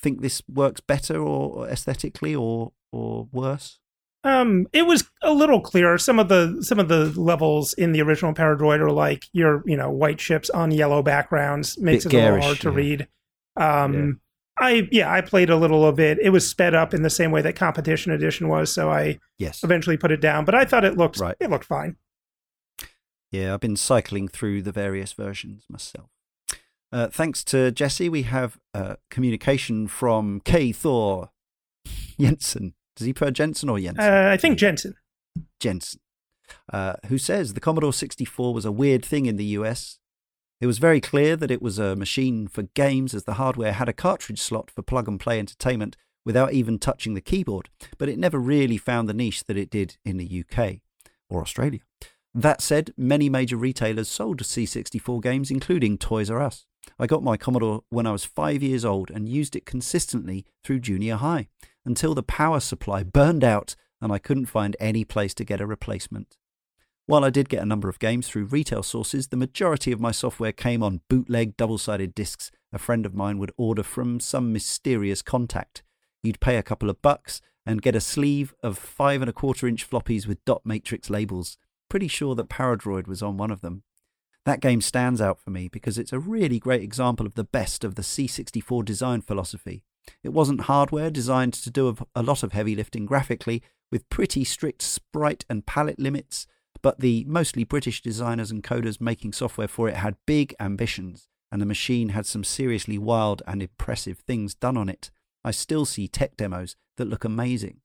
[0.00, 3.80] think this works better or, or aesthetically or or worse?
[4.24, 5.96] Um, it was a little clearer.
[5.98, 9.76] Some of the some of the levels in the original Paradroid are like your you
[9.76, 12.76] know white ships on yellow backgrounds makes it a little hard to yeah.
[12.76, 13.08] read.
[13.56, 14.20] Um,
[14.58, 16.18] I yeah, I played a little of it.
[16.18, 19.62] It was sped up in the same way that Competition Edition was, so I yes.
[19.62, 20.44] eventually put it down.
[20.44, 21.36] But I thought it looked right.
[21.38, 21.96] it looked fine.
[23.30, 26.10] Yeah, I've been cycling through the various versions myself.
[26.90, 30.72] Uh, thanks to Jesse, we have uh, communication from K.
[30.72, 31.30] Thor
[32.18, 32.74] Jensen.
[32.96, 34.02] Does he prefer Jensen or Jensen?
[34.02, 34.94] Uh, I think Jensen.
[35.60, 36.00] Jensen,
[36.72, 39.98] uh, who says the Commodore 64 was a weird thing in the US.
[40.60, 43.88] It was very clear that it was a machine for games as the hardware had
[43.88, 48.18] a cartridge slot for plug and play entertainment without even touching the keyboard, but it
[48.18, 50.80] never really found the niche that it did in the UK
[51.30, 51.80] or Australia.
[52.34, 56.66] That said, many major retailers sold C64 games, including Toys R Us.
[56.98, 60.80] I got my Commodore when I was five years old and used it consistently through
[60.80, 61.48] junior high
[61.84, 65.66] until the power supply burned out and I couldn't find any place to get a
[65.66, 66.36] replacement.
[67.06, 70.12] While I did get a number of games through retail sources, the majority of my
[70.12, 74.52] software came on bootleg double sided discs a friend of mine would order from some
[74.52, 75.82] mysterious contact.
[76.22, 79.66] You'd pay a couple of bucks and get a sleeve of five and a quarter
[79.66, 81.56] inch floppies with dot matrix labels.
[81.88, 83.84] Pretty sure that Paradroid was on one of them.
[84.48, 87.84] That game stands out for me because it's a really great example of the best
[87.84, 89.84] of the C64 design philosophy.
[90.22, 93.62] It wasn't hardware designed to do a lot of heavy lifting graphically,
[93.92, 96.46] with pretty strict sprite and palette limits
[96.82, 101.60] but the mostly British designers and coders making software for it had big ambitions, and
[101.60, 105.10] the machine had some seriously wild and impressive things done on it.
[105.44, 107.80] I still see tech demos that look amazing.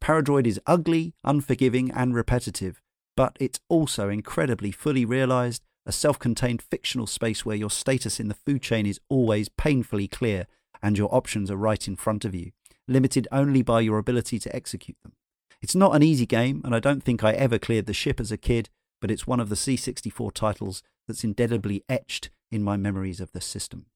[0.00, 2.80] Paradroid is ugly, unforgiving, and repetitive,
[3.16, 8.28] but it's also incredibly fully realized, a self contained fictional space where your status in
[8.28, 10.46] the food chain is always painfully clear
[10.82, 12.52] and your options are right in front of you,
[12.88, 15.12] limited only by your ability to execute them.
[15.62, 18.32] It's not an easy game, and I don't think I ever cleared the ship as
[18.32, 18.70] a kid,
[19.00, 23.40] but it's one of the C64 titles that's indelibly etched in my memories of the
[23.42, 23.86] system.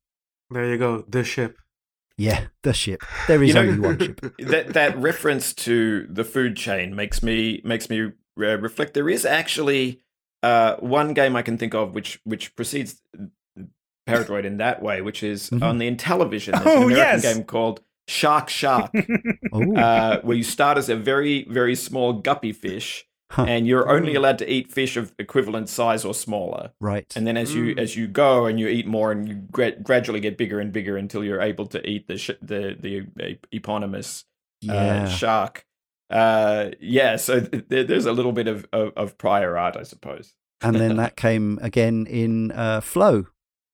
[0.50, 1.58] There you go, the ship.
[2.18, 3.02] Yeah, the ship.
[3.26, 4.20] There is You know- only one ship.
[4.40, 8.94] that that reference to the food chain makes me makes me uh, reflect.
[8.94, 10.00] There is actually
[10.44, 13.00] uh, one game I can think of which which precedes
[14.08, 15.62] Paradroid in that way, which is Mhm.
[15.62, 16.52] on the Intellivision.
[16.52, 17.22] There's Oh, an American yes.
[17.34, 18.90] game called Shark Shark,
[19.52, 23.46] Oh, uh, where you start as a very very small guppy fish, Huh.
[23.48, 26.72] and you're only allowed to eat fish of equivalent size or smaller.
[26.80, 27.10] right.
[27.16, 27.78] And then as you Mm.
[27.84, 30.98] as you go and you eat more and you gra- gradually get bigger and bigger
[30.98, 32.92] until you're able to eat the sh- the the
[33.24, 34.24] uh, eponymous
[34.68, 35.08] uh, yeah.
[35.08, 35.64] shark.
[36.10, 39.82] Uh, yeah, so th- th- there's a little bit of, of, of prior art, I
[39.84, 40.34] suppose.
[40.62, 43.26] and then that came again in uh, Flow.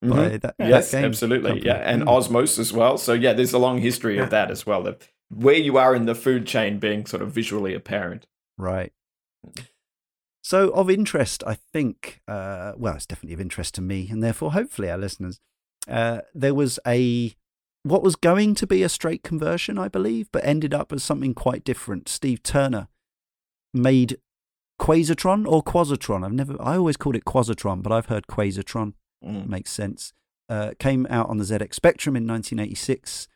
[0.05, 0.11] Mhm.
[0.11, 1.51] By that, that Yes, game absolutely.
[1.51, 1.67] company.
[1.67, 2.07] Yeah, and Mm.
[2.09, 2.97] Osmos as well.
[2.97, 4.83] So yeah, there's a long history of that as well.
[4.83, 8.27] That where you are in the food chain being sort of visually apparent.
[8.57, 8.93] Right.
[10.43, 14.53] So, of interest, I think, uh, well, it's definitely of interest to me and therefore
[14.53, 15.39] hopefully our listeners.
[15.87, 17.35] Uh, there was a,
[17.83, 21.35] what was going to be a straight conversion, I believe, but ended up as something
[21.35, 22.09] quite different.
[22.09, 22.89] Steve Turner
[23.73, 24.19] made
[24.81, 26.25] Quazatron or Quazatron.
[26.25, 28.95] I've never, I always called it Quazatron, but I've heard Quazatron.
[29.25, 29.47] Mm.
[29.47, 30.13] Makes sense.
[30.49, 33.29] Uh, came out on the ZX Spectrum in 1986.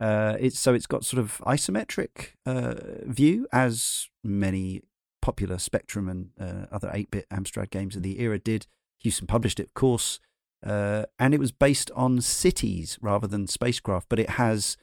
[0.00, 2.74] Uh, it's so it's got sort of isometric uh,
[3.04, 4.82] view as many
[5.20, 8.66] popular Spectrum and uh, other 8-bit Amstrad games of the era did.
[8.98, 10.20] Hewson published it, of course,
[10.64, 14.76] uh, and it was based on cities rather than spacecraft, but it has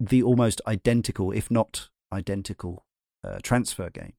[0.00, 2.84] the almost identical, if not identical,
[3.24, 4.14] uh, transfer game.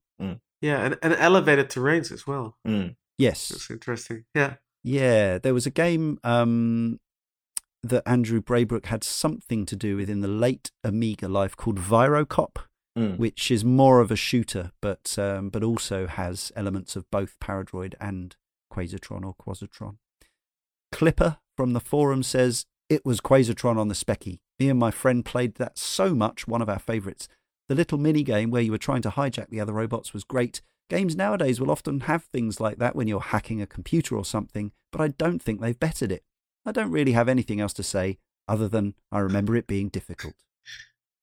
[0.62, 2.56] Yeah, and, and elevated terrains as well.
[2.66, 2.96] Mm.
[3.18, 4.24] Yes, That's interesting.
[4.34, 4.56] Yeah.
[4.82, 7.02] Yeah, there was a game um,
[7.84, 12.58] that Andrew Braybrook had something to do with in the late Amiga life called Virocop,
[12.98, 13.18] Mm.
[13.18, 17.96] which is more of a shooter, but um, but also has elements of both Paradroid
[18.00, 18.36] and
[18.72, 19.98] Quasitron or Quazatron.
[20.94, 24.40] Clipper from the forum says it was Quazatron on the Specky.
[24.60, 27.28] Me and my friend played that so much, one of our favourites.
[27.68, 30.62] The little mini game where you were trying to hijack the other robots was great.
[30.92, 34.72] Games nowadays will often have things like that when you're hacking a computer or something,
[34.92, 36.24] but I don't think they've bettered it.
[36.64, 40.36] I don't really have anything else to say other than I remember it being difficult.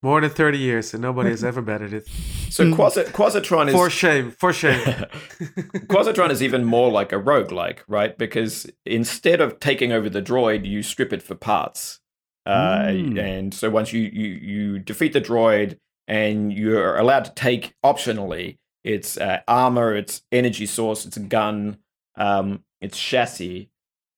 [0.02, 2.08] More than 30 years and nobody has ever bettered it.
[2.48, 4.30] So Quasi- Quasitron is For shame.
[4.30, 4.80] For shame.
[5.88, 8.16] Quasitron is even more like a roguelike, right?
[8.16, 12.00] Because instead of taking over the droid, you strip it for parts.
[12.46, 13.20] Uh, Mm.
[13.20, 15.78] And so once you, you, you defeat the droid
[16.08, 21.76] and you're allowed to take optionally its uh, armor, its energy source, its gun,
[22.16, 23.68] um, its chassis,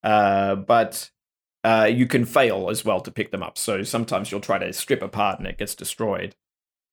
[0.04, 1.10] uh, but
[1.64, 3.56] uh, you can fail as well to pick them up.
[3.58, 6.34] So sometimes you'll try to strip apart and it gets destroyed.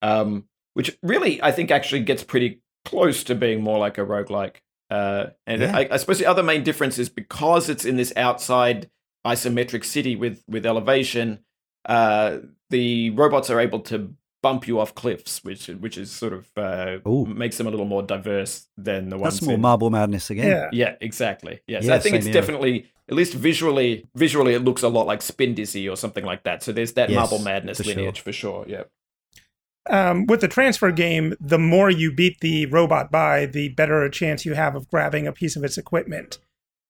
[0.01, 4.57] Um, which really, I think, actually gets pretty close to being more like a roguelike.
[4.89, 5.75] Uh, and Yeah.
[5.77, 8.89] I, I suppose the other main difference is because it's in this outside
[9.27, 11.39] isometric city with with elevation,
[11.85, 12.37] uh,
[12.69, 16.97] the robots are able to bump you off cliffs, which which is sort of uh,
[17.27, 19.35] makes them a little more diverse than the ones.
[19.35, 20.47] That's more in- Marble Madness again.
[20.47, 20.69] Yeah.
[20.71, 21.59] yeah, exactly.
[21.67, 22.33] Yes, Yeah, I think it's here.
[22.33, 24.05] definitely at least visually.
[24.15, 26.63] Visually, it looks a lot like Spindizzy or something like that.
[26.63, 27.95] So there's that Yes, Marble Madness for sure.
[27.95, 28.65] lineage for sure.
[28.67, 28.83] Yeah.
[29.89, 34.11] um, with the transfer game, the more you beat the robot by, the better a
[34.11, 36.37] chance you have of grabbing a piece of its equipment,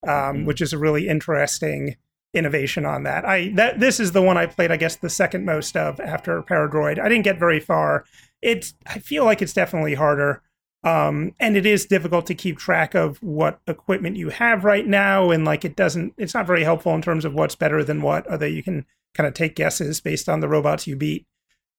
[0.05, 0.45] um, Mhm.
[0.45, 1.95] which is a really interesting
[2.33, 3.23] innovation on that.
[3.25, 6.41] I that this is the one I played, I guess, the second most of after
[6.43, 6.99] Paradroid.
[6.99, 8.03] I didn't get very far.
[8.41, 10.41] It's I feel like it's definitely harder.
[10.83, 15.29] Um, and it is difficult to keep track of what equipment you have right now,
[15.29, 18.29] and like it doesn't, it's not very helpful in terms of what's better than what.
[18.31, 21.25] Although you can kind of take guesses based on the robots you beat.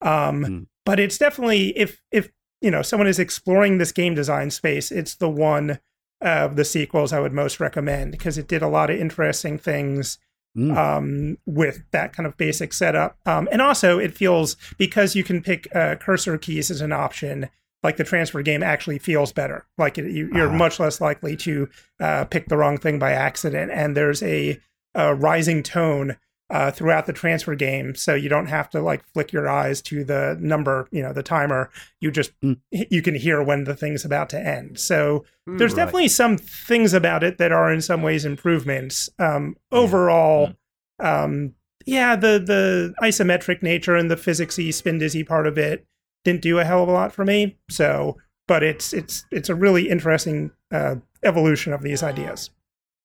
[0.03, 0.59] Um, Hmm.
[0.87, 5.15] But it's definitely if if you know someone is exploring this game design space, it's
[5.15, 5.79] the one
[6.21, 10.19] of the sequels I would most recommend because it did a lot of interesting things
[10.57, 10.77] Mm.
[10.77, 13.17] um, with that kind of basic setup.
[13.25, 17.49] Um, and also, it feels because you can pick uh, cursor keys as an option,
[17.83, 19.67] like the transfer game actually feels better.
[19.79, 20.57] Like it, you, you're Ah.
[20.57, 21.69] much less likely to
[22.01, 23.71] uh, pick the wrong thing by accident.
[23.73, 24.59] And there's a,
[24.95, 26.17] a rising tone
[26.51, 30.03] uh, throughout the transfer game, so you don't have to like flick your eyes to
[30.03, 31.71] the number, you know, the timer.
[32.01, 32.59] You just Mm.
[32.73, 34.79] you can hear when the thing's about to end.
[34.81, 35.59] So Hmm.
[35.59, 35.85] there's Right.
[35.85, 39.09] definitely some things about it that are in some ways improvements.
[39.21, 40.55] Um, overall,
[40.99, 41.55] um,
[41.87, 45.87] yeah, the the isometric nature and the physicsy Spindizzy part of it
[46.25, 47.59] didn't do a hell of a lot for me.
[47.69, 48.17] So,
[48.47, 52.51] but it's it's it's a really interesting uh, evolution of these ideas.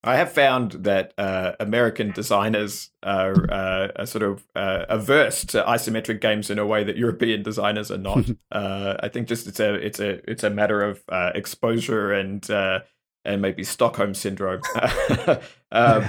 [0.06, 5.64] I have found that uh, American designers are, uh, are sort of uh, averse to
[5.64, 8.30] isometric games in a way that European designers are not.
[8.52, 12.48] uh, I think just it's a it's a it's a matter of uh, exposure and
[12.52, 12.82] uh,
[13.26, 14.62] and maybe Stockholm syndrome.
[15.72, 16.06] um,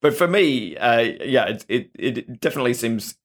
[0.00, 3.16] but for me, uh, yeah, it, it it definitely seems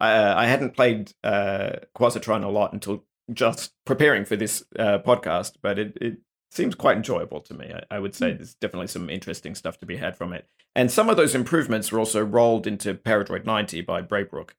[0.00, 5.54] uh, I hadn't played uh, Quasitron a lot until just preparing for this uh, podcast,
[5.62, 6.18] but it, it
[6.50, 7.72] seems quite enjoyable to me.
[7.72, 8.36] I, I would say mm.
[8.36, 10.46] there's definitely some interesting stuff to be had from it.
[10.74, 14.50] And some of those improvements were also rolled into Paradroid 90 by Braybrook.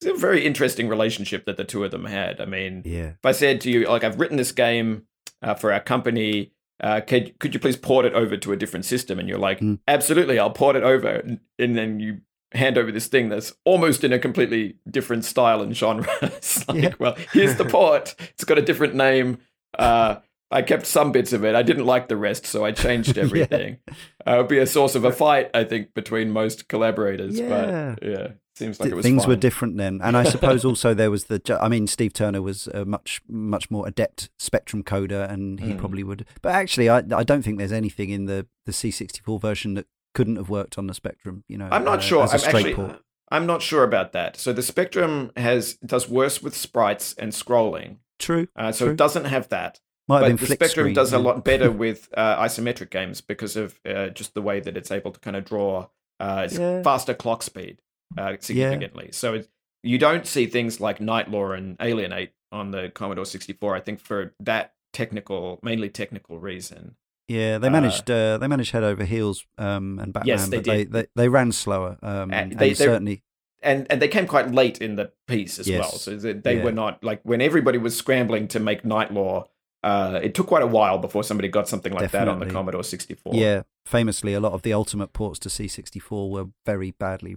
[0.00, 2.40] It's a very interesting relationship that the two of them had.
[2.40, 3.10] I mean, yeah.
[3.10, 5.04] if I said to you, like, I've written this game
[5.40, 6.52] uh, for our company,
[6.82, 9.18] uh, could, could you please port it over to a different system?
[9.18, 9.78] And you're like, mm.
[9.86, 11.08] absolutely, I'll port it over.
[11.08, 12.20] And, and then you
[12.54, 16.08] hand over this thing that's almost in a completely different style and genre.
[16.22, 16.94] it's like, yeah.
[16.98, 18.14] well, here's the port.
[18.18, 19.38] It's got a different name.
[19.78, 20.16] Uh,
[20.50, 21.54] I kept some bits of it.
[21.54, 23.78] I didn't like the rest, so I changed everything.
[23.88, 23.94] yeah.
[24.26, 27.38] uh, it would be a source of a fight, I think, between most collaborators.
[27.38, 27.96] Yeah.
[27.98, 29.30] But yeah, seems like it was things fine.
[29.30, 31.58] were different then, and I suppose also there was the.
[31.60, 35.78] I mean, Steve Turner was a much much more adept Spectrum coder, and he mm.
[35.78, 36.26] probably would.
[36.42, 40.36] But actually, I I don't think there's anything in the the C64 version that couldn't
[40.36, 41.44] have worked on the Spectrum.
[41.48, 42.22] You know, I'm not uh, sure.
[42.22, 42.74] I'm actually.
[42.74, 43.00] Port.
[43.30, 44.36] I'm not sure about that.
[44.36, 47.96] So the Spectrum has does worse with sprites and scrolling.
[48.18, 48.48] True.
[48.54, 48.92] Uh, so true.
[48.92, 49.80] it doesn't have that.
[50.08, 51.18] Might but the Spectrum screen, does yeah.
[51.18, 54.90] a lot better with uh, isometric games because of uh, just the way that it's
[54.90, 55.88] able to kind of draw
[56.20, 56.82] uh, yeah.
[56.82, 57.80] faster clock speed
[58.18, 59.06] uh, significantly.
[59.06, 59.12] Yeah.
[59.12, 59.42] So
[59.82, 63.74] you don't see things like Law and Alien 8 on the Commodore 64.
[63.74, 66.96] I think for that technical, mainly technical reason.
[67.32, 68.10] Yeah, they uh, managed.
[68.10, 70.28] Uh, they managed head over heels um, and Batman.
[70.28, 70.92] Yes, they but did.
[70.92, 71.96] They, they, they ran slower.
[72.02, 73.22] Um, and they, certainly.
[73.62, 75.80] And and they came quite late in the piece as yes.
[75.80, 75.92] well.
[75.92, 76.64] So they yeah.
[76.64, 79.46] were not like when everybody was scrambling to make Law.
[79.84, 82.26] Uh, it took quite a while before somebody got something like Definitely.
[82.26, 83.34] that on the Commodore 64.
[83.34, 87.36] Yeah, famously, a lot of the Ultimate ports to C64 were very badly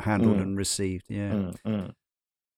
[0.00, 0.42] handled mm.
[0.42, 1.04] and received.
[1.08, 1.30] Yeah.
[1.30, 1.94] Mm, mm.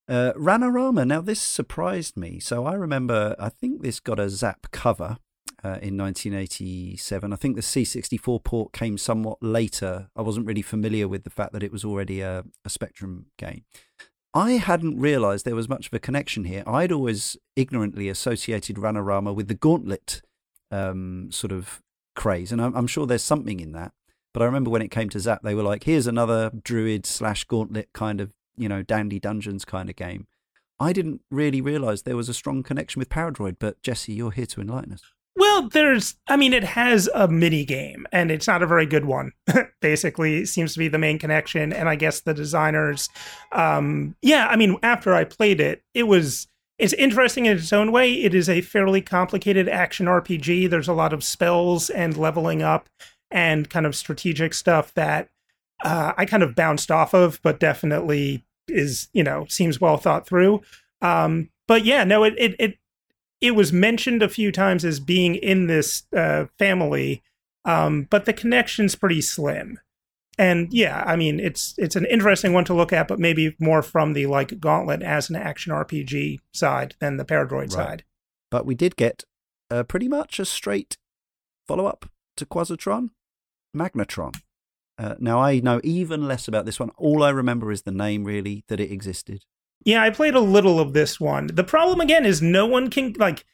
[0.09, 1.07] Uh, Ranarama.
[1.07, 2.41] Now, this surprised me.
[2.41, 5.19] So I remember, I think this got a Zzap cover
[5.67, 7.33] uh, in 1987.
[7.33, 10.09] I think the C64 port came somewhat later.
[10.15, 13.65] I wasn't really familiar with the fact that it was already a, a Spectrum game.
[14.33, 16.63] I hadn't realized there was much of a connection here.
[16.67, 20.23] I'd always ignorantly associated Ranarama with the Gauntlet
[20.71, 21.83] um, sort of
[22.15, 23.93] craze, and I'm, I'm, sure there's something in that.
[24.35, 27.45] But I remember when it came to Zzap, they were like, "Here's another Druid slash
[27.45, 30.27] Gauntlet kind of, you know, Dandy Dungeons kind of game."
[30.79, 34.47] I didn't really realize there was a strong connection with Paradroid, but Jesse, you're here
[34.47, 35.03] to enlighten us.
[35.39, 39.05] Well, there's, I mean, it has a mini game, and it's not a very good
[39.05, 39.33] one.
[39.83, 41.75] Basically, seems to be the main connection.
[41.75, 43.11] And I guess the designers,
[43.53, 46.49] um, yeah, I mean, after I played it, it was,
[46.79, 48.13] it's interesting in its own way.
[48.15, 50.71] It is a fairly complicated action RPG.
[50.71, 52.89] There's a lot of spells and leveling up
[53.31, 55.29] and kind of strategic stuff that
[55.85, 60.27] uh, I kind of bounced off of, but definitely is, you know, seems well thought
[60.27, 60.63] through.
[61.03, 62.79] Um, but yeah, no, it, it, it
[63.47, 67.23] it was mentioned a few times as being in this uh, family,
[67.65, 69.79] um, but the connection's pretty slim.
[70.39, 73.83] And yeah, I mean, it's it's an interesting one to look at, but maybe more
[73.83, 77.73] from the like Gauntlet as an action RPG side than the Paradroid right.
[77.73, 78.05] side.
[78.51, 79.25] But we did get
[79.71, 80.99] uh, pretty much a straight
[81.67, 83.11] follow up to Quasitron,
[83.75, 84.35] Magnetron.
[84.99, 86.91] Uh, now I know even less about this one.
[86.97, 89.45] All I remember is the name, really, that it existed.
[89.87, 91.47] Yeah, I played a little of this one.
[91.47, 93.45] The problem again is no one can like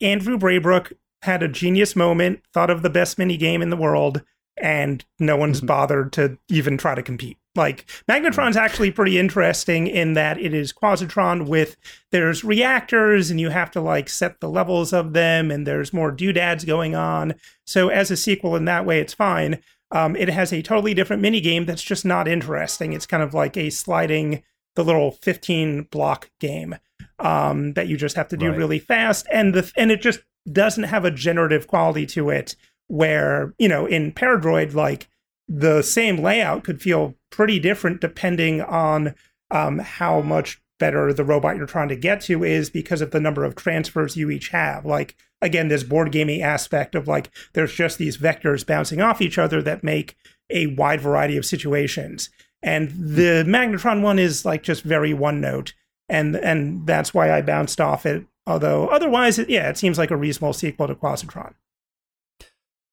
[0.00, 4.22] Andrew Braybrook had a genius moment, thought of the best mini game in the world,
[4.56, 5.66] and no one's mm-hmm.
[5.66, 7.36] bothered to even try to compete.
[7.54, 11.76] Like Magnetron's actually pretty interesting in that it is Quasitron with
[12.10, 16.10] there's reactors and you have to like set the levels of them and there's more
[16.10, 17.34] doodads going on.
[17.66, 19.60] So as a sequel in that way, it's fine.
[19.90, 22.94] Um, it has a totally different mini game that's just not interesting.
[22.94, 24.42] It's kind of like a sliding
[24.74, 26.76] the little 15 block game
[27.18, 28.58] um, that you just have to do right.
[28.58, 29.26] really fast.
[29.32, 30.20] And the and it just
[30.50, 32.56] doesn't have a generative quality to it
[32.88, 35.08] where you know in paradroid like
[35.48, 39.14] the same layout could feel pretty different depending on
[39.50, 43.20] um, how much better the robot you're trying to get to is because of the
[43.20, 44.84] number of transfers you each have.
[44.84, 49.38] Like again this board gaming aspect of like there's just these vectors bouncing off each
[49.38, 50.16] other that make
[50.50, 52.28] a wide variety of situations
[52.64, 55.74] and the magnetron one is like just very one note,
[56.08, 58.24] and and that's why I bounced off it.
[58.46, 61.54] Although otherwise, it, yeah, it seems like a reasonable sequel to Quasitron.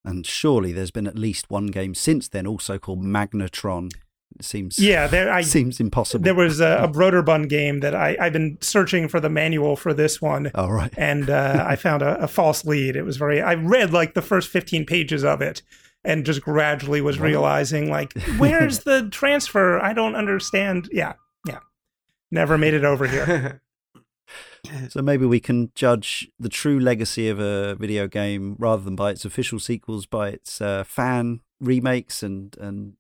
[0.04, 3.92] And surely there's been at least one game since then, also called Magnetron.
[4.38, 6.24] It seems yeah, there I, seems impossible.
[6.24, 9.94] There was a, a Broderbund game that I I've been searching for the manual for
[9.94, 10.52] this one.
[10.54, 12.96] All right, and uh, I found a, a false lead.
[12.96, 13.42] It was very.
[13.42, 15.62] I read like the first fifteen pages of it,
[16.04, 19.80] and just gradually was realizing like where's the transfer?
[19.80, 20.90] I don't understand.
[20.92, 21.14] Yeah
[21.46, 21.60] yeah.
[22.30, 23.62] Never made it over here.
[24.90, 29.10] So maybe we can judge the true legacy of a video game rather than by
[29.10, 32.94] its official sequels by its uh, fan remakes and and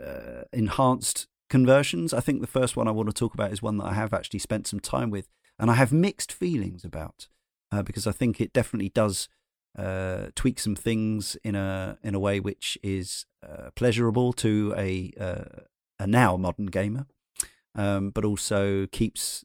[0.00, 2.14] uh, enhanced conversions.
[2.14, 4.14] I think the first one I want to talk about is one that I have
[4.14, 7.28] actually spent some time with, and I have mixed feelings about
[7.70, 9.28] uh, because I think it definitely does
[9.76, 15.12] uh, tweak some things in a in a way which is uh, pleasurable to a
[15.20, 15.62] uh,
[15.98, 17.06] a now modern gamer,
[17.74, 19.44] um, but also keeps.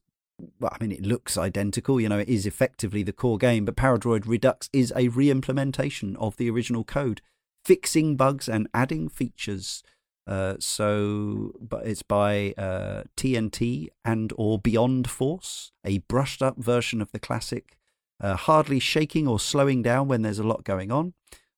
[0.59, 2.01] Well, I mean, it looks identical.
[2.01, 6.35] You know, it is effectively the core game, but Paradroid Redux is a re-implementation of
[6.37, 7.21] the original code,
[7.63, 9.83] fixing bugs and adding features.
[10.25, 17.01] Uh, so, but it's by uh, TNT and or Beyond Force, a brushed up version
[17.01, 17.77] of the classic
[18.22, 21.14] uh, hardly shaking or slowing down when there's a lot going on,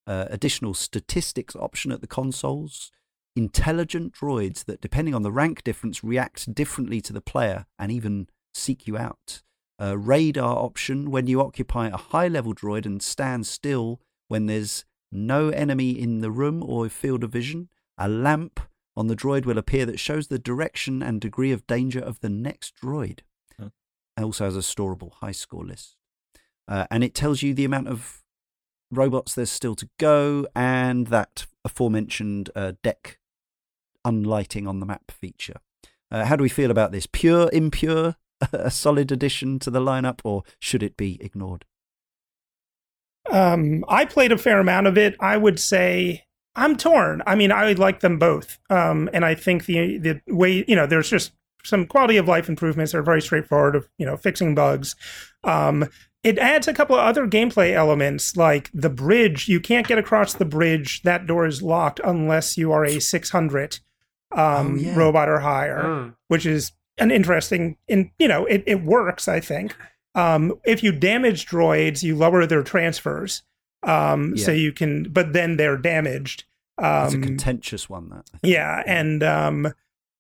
[0.08, 2.92] uh, additional statistics option at the consoles,
[3.36, 8.28] intelligent droids that, depending on the rank difference, react differently to the player and even
[8.54, 9.42] seek you out.
[9.80, 14.86] A radar option when you occupy a high level droid and stand still when there's
[15.12, 17.70] no enemy in the room or field of vision.
[17.98, 18.60] A lamp
[18.96, 22.30] on the droid will appear that shows the direction and degree of danger of the
[22.30, 23.20] next droid.
[23.60, 23.70] Huh.
[24.18, 25.96] It also has a storable high score list.
[26.68, 28.24] Uh, and it tells you the amount of
[28.92, 33.18] robots there's still to go and that aforementioned uh, deck
[34.06, 35.56] unlighting on the map feature.
[36.12, 37.08] Uh, how do we feel about this?
[37.12, 38.16] Pure, impure,
[38.54, 41.66] a solid addition to the lineup, or should it be ignored?
[43.32, 45.16] Um, I played a fair amount of it.
[45.20, 46.26] I would say
[46.56, 47.24] I'm torn.
[47.26, 50.86] I mean, I like them both, um, and I think the the way you know,
[50.86, 51.32] there's just
[51.64, 54.96] some quality of life improvements that are very straightforward of you know fixing bugs.
[55.44, 55.86] Um,
[56.24, 59.48] it adds a couple of other gameplay elements like the bridge.
[59.50, 61.02] You can't get across the bridge.
[61.04, 63.80] That door is locked unless you are a 600
[64.32, 64.96] um, oh, yeah.
[64.96, 66.16] robot or higher, mm.
[66.30, 67.78] which is an interesting.
[67.88, 69.28] In you know, it, it works.
[69.28, 69.76] I think.
[70.16, 73.42] Um, if you damage droids, you lower their transfers,
[73.82, 74.46] um, yeah.
[74.46, 75.12] so you can.
[75.12, 76.46] But then they're damaged.
[76.78, 78.10] Um, it's a contentious one.
[78.10, 79.74] That yeah, and um,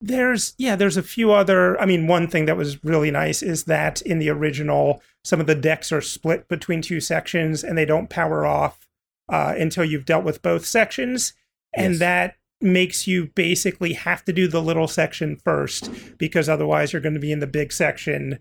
[0.03, 3.63] there's yeah there's a few other i mean one thing that was really nice is
[3.63, 7.85] that in the original some of the decks are split between two sections and they
[7.85, 8.87] don't power off
[9.29, 11.33] uh, until you've dealt with both sections
[11.73, 11.99] and yes.
[11.99, 17.13] that makes you basically have to do the little section first because otherwise you're going
[17.13, 18.39] to be in the big section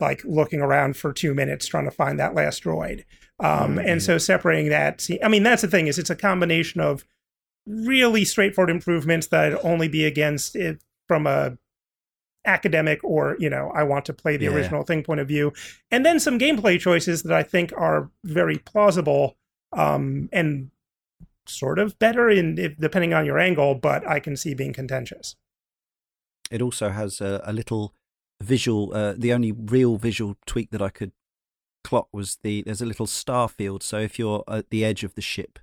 [0.00, 3.04] like looking around for two minutes trying to find that last droid
[3.38, 3.78] um, mm-hmm.
[3.78, 7.04] and so separating that i mean that's the thing is it's a combination of
[7.66, 11.56] really straightforward improvements that only be against it from a
[12.46, 14.50] academic or you know i want to play the yeah.
[14.50, 15.52] original thing point of view.
[15.90, 19.36] And then some gameplay choices that i think are very plausible
[19.72, 20.70] um, and
[21.46, 25.36] sort of better in if, depending on your angle but i can see being contentious.
[26.50, 27.94] It also has a, a little
[28.42, 31.12] visual uh, the only real visual tweak that i could
[31.84, 33.82] clock was the there's a little star field.
[33.82, 35.58] So if you're at the edge of the ship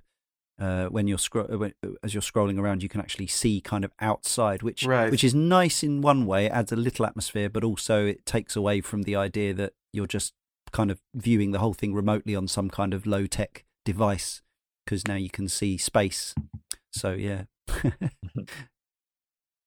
[0.60, 3.60] uh, when you're scro- uh, when, uh, as you're scrolling around, you can actually see
[3.60, 5.10] kind of outside, which right.
[5.10, 6.46] which is nice in one way.
[6.46, 10.06] It adds a little atmosphere, but also it takes away from the idea that you're
[10.06, 10.34] just
[10.72, 14.42] kind of viewing the whole thing remotely on some kind of low tech device
[14.84, 16.34] because now you can see space.
[16.92, 17.44] So yeah,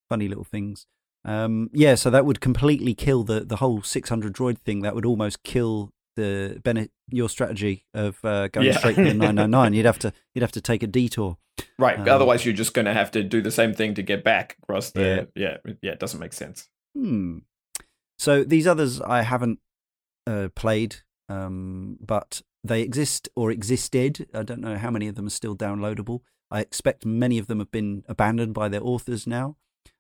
[0.10, 0.86] funny little things.
[1.24, 4.82] Um, yeah, so that would completely kill the the whole 600 droid thing.
[4.82, 8.78] That would almost kill the Bennett your strategy of uh, going yeah.
[8.78, 9.74] straight to the 999.
[9.74, 11.38] you'd have to you'd have to take a detour.
[11.78, 12.00] Right.
[12.00, 14.58] Um, Otherwise, you're just going to have to do the same thing to get back
[14.64, 15.28] across the.
[15.36, 15.58] Yeah.
[15.66, 15.74] Yeah.
[15.82, 16.70] yeah it doesn't make sense.
[16.96, 17.40] Hmm.
[18.18, 19.60] So these others I haven't
[20.26, 20.98] uh, played,
[21.30, 24.28] um, but they exist or existed.
[24.34, 26.22] I don't know how many of them are still downloadable.
[26.50, 29.58] I expect many of them have been abandoned by their authors now.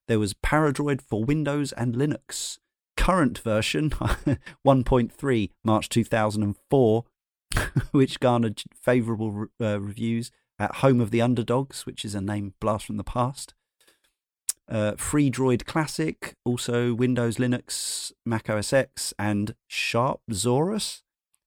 [0.08, 2.60] There was Paradroid for Windows and Linux,
[2.98, 3.90] current version,
[4.66, 7.06] 1.3, March 2004,
[7.92, 12.86] which garnered favourable uh, reviews at Home of the Underdogs, which is a name blast
[12.86, 13.54] from the past.
[14.68, 21.02] Uh, Freedroid Classic, also Windows, Linux, Mac OS X, and Sharp Zaurus.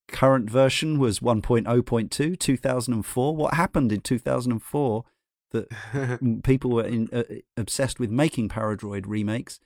[0.06, 3.36] Current version was 1.0.2, 2004.
[3.36, 5.04] What happened in 2004
[5.50, 7.24] that people were in, uh,
[7.56, 9.58] obsessed with making Paradroid remakes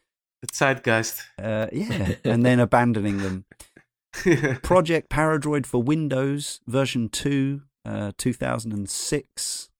[0.42, 1.22] the zeitgeist.
[1.40, 3.44] Uh, yeah, and then abandoning them.
[4.62, 9.70] Project Paradroid for Windows version 2, uh, 2006.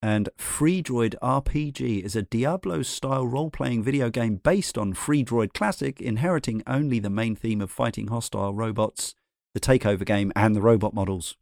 [0.00, 6.00] And Freedroid RPG is a Diablo style role playing video game based on Freedroid Classic,
[6.00, 9.14] inheriting only the main theme of fighting hostile robots,
[9.54, 11.36] the takeover game, and the robot models.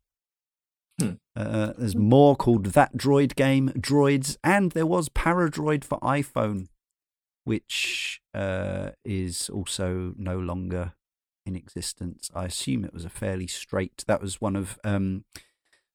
[0.98, 1.14] Hmm.
[1.35, 6.68] Uh, there's more called That Droid Game, Droids, and there was Paradroid for iPhone
[7.47, 10.94] which uh, is also no longer
[11.47, 12.28] in existence.
[12.35, 14.05] I assume it was a fairly straight.
[14.09, 15.24] That was one of um,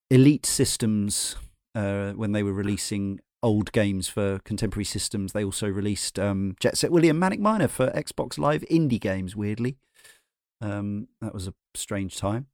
[0.10, 1.36] Elite Systems
[1.76, 5.34] uh, when they were releasing old games for contemporary systems.
[5.34, 9.76] They also released um, Jet Set William Manic Miner for Xbox Live indie games, weirdly.
[10.62, 12.48] Um, that was a strange time.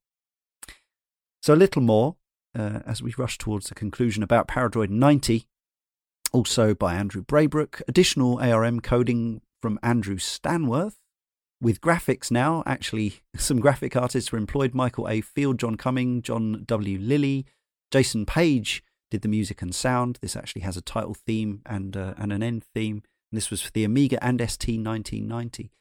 [1.43, 2.15] So, a little more
[2.57, 5.45] uh, as we rush towards the conclusion about Paradroid 90,
[6.31, 7.81] also by Andrew Braybrook.
[7.87, 10.95] Additional ARM coding from Andrew Stanworth.
[11.59, 15.21] With graphics now, actually, some graphic artists were employed Michael A.
[15.21, 16.99] Field, John Cumming, John W.
[16.99, 17.45] Lilly,
[17.91, 20.19] Jason Page did the music and sound.
[20.21, 23.01] This actually has a title theme and, uh, and an end theme.
[23.31, 25.71] And this was for the Amiga and ST 1990.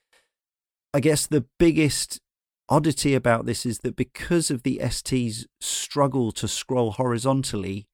[0.95, 2.21] I guess the biggest
[2.69, 7.87] oddity about this is that because of the ST's struggle to scroll horizontally,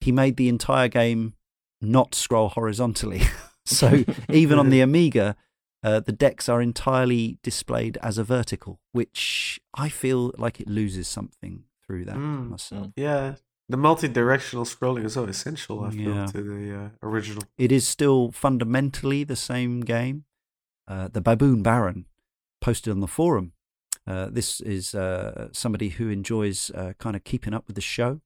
[0.00, 1.34] he made the entire game
[1.80, 3.22] not scroll horizontally.
[3.64, 5.36] so even on the Amiga,
[5.82, 11.08] uh, the decks are entirely displayed as a vertical, which I feel like it loses
[11.08, 12.88] something through that Mm, myself.
[12.96, 13.36] Yeah,
[13.68, 15.84] the multi-directional scrolling is so essential.
[15.84, 16.26] I feel Yeah.
[16.26, 17.44] to the uh, original.
[17.56, 20.24] It is still fundamentally the same game.
[20.86, 22.06] Uh, the Baboon Baron
[22.60, 23.52] posted on the forum.
[24.06, 28.20] Uh, this is uh, somebody who enjoys uh, kind of keeping up with the show.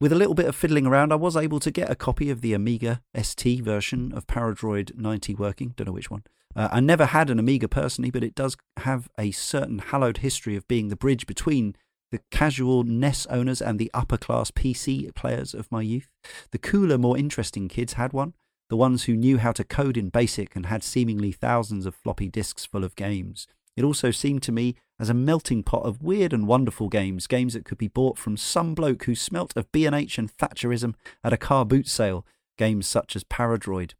[0.00, 2.40] With a little bit of fiddling around, I was able to get a copy of
[2.40, 5.72] the Amiga ST version of Paradroid 90 working.
[5.76, 6.24] Don't know which one.
[6.56, 10.56] Uh, I never had an Amiga personally, but it does have a certain hallowed history
[10.56, 11.76] of being the bridge between
[12.10, 16.10] the casual NES owners and the upper class PC players of my youth.
[16.50, 18.34] The cooler, more interesting kids had one,
[18.70, 22.28] the ones who knew how to code in BASIC and had seemingly thousands of floppy
[22.28, 23.46] disks full of games.
[23.76, 27.54] It also seemed to me as a melting pot of weird and wonderful games, games
[27.54, 30.94] that could be bought from some bloke who smelt of B&H and Thatcherism
[31.24, 32.24] at a car boot sale,
[32.56, 33.94] games such as Paradroid.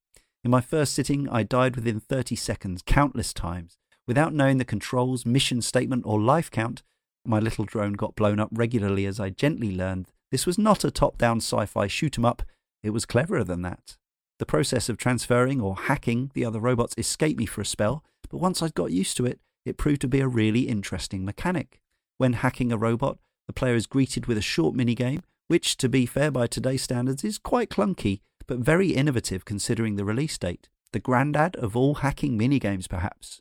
[0.45, 3.79] In my first sitting, I died within 30 seconds, countless times.
[4.07, 6.83] Without knowing the controls, mission statement, or life count,
[7.27, 10.91] my little drone got blown up regularly as I gently learned this was not a
[10.91, 12.43] top down sci fi shoot 'em up,
[12.83, 13.97] it was cleverer than that.
[14.39, 18.39] The process of transferring or hacking the other robots escaped me for a spell, but
[18.39, 21.81] once I'd got used to it, it proved to be a really interesting mechanic.
[22.19, 26.07] When hacking a robot, the player is greeted with a short minigame, which, to be
[26.07, 30.69] fair by today's standards, is quite clunky, but very innovative considering the release date.
[30.93, 33.41] The grandad of all hacking minigames, perhaps.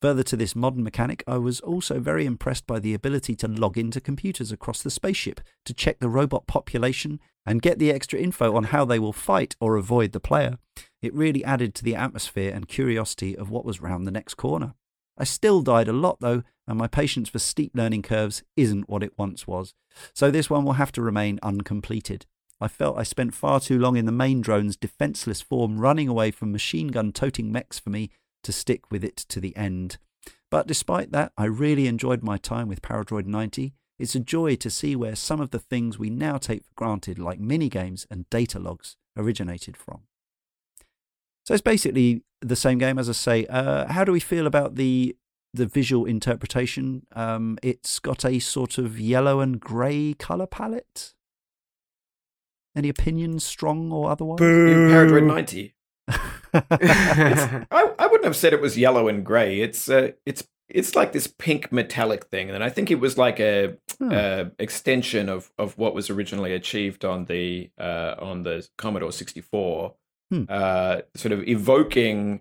[0.00, 3.76] Further to this modern mechanic, I was also very impressed by the ability to log
[3.76, 8.54] into computers across the spaceship to check the robot population and get the extra info
[8.54, 10.58] on how they will fight or avoid the player.
[11.02, 14.74] It really added to the atmosphere and curiosity of what was round the next corner.
[15.18, 19.02] I still died a lot though, and my patience for steep learning curves isn't what
[19.02, 19.74] it once was,
[20.14, 22.24] so this one will have to remain uncompleted.
[22.60, 26.30] I felt I spent far too long in the main drone's defenseless form running away
[26.30, 28.10] from machine gun toting mechs for me
[28.44, 29.98] to stick with it to the end.
[30.50, 33.74] But despite that, I really enjoyed my time with Paradroid 90.
[33.98, 37.18] It's a joy to see where some of the things we now take for granted,
[37.18, 40.02] like minigames and data logs, originated from.
[41.44, 43.46] So it's basically the same game, as I say.
[43.46, 45.16] Uh, how do we feel about the
[45.54, 47.06] the visual interpretation?
[47.14, 51.14] Um, it's got a sort of yellow and grey color palette.
[52.76, 54.40] Any opinions, strong or otherwise?
[54.40, 55.26] In Paradroid Boo.
[55.26, 55.74] 90.
[56.54, 59.60] I, I wouldn't have said it was yellow and grey.
[59.60, 63.40] It's uh, it's it's like this pink metallic thing, and I think it was like
[63.40, 69.12] a uh, extension of, of what was originally achieved on the uh, on the Commodore
[69.12, 69.94] 64,
[70.30, 70.44] Hmm.
[70.48, 72.40] uh, sort of evoking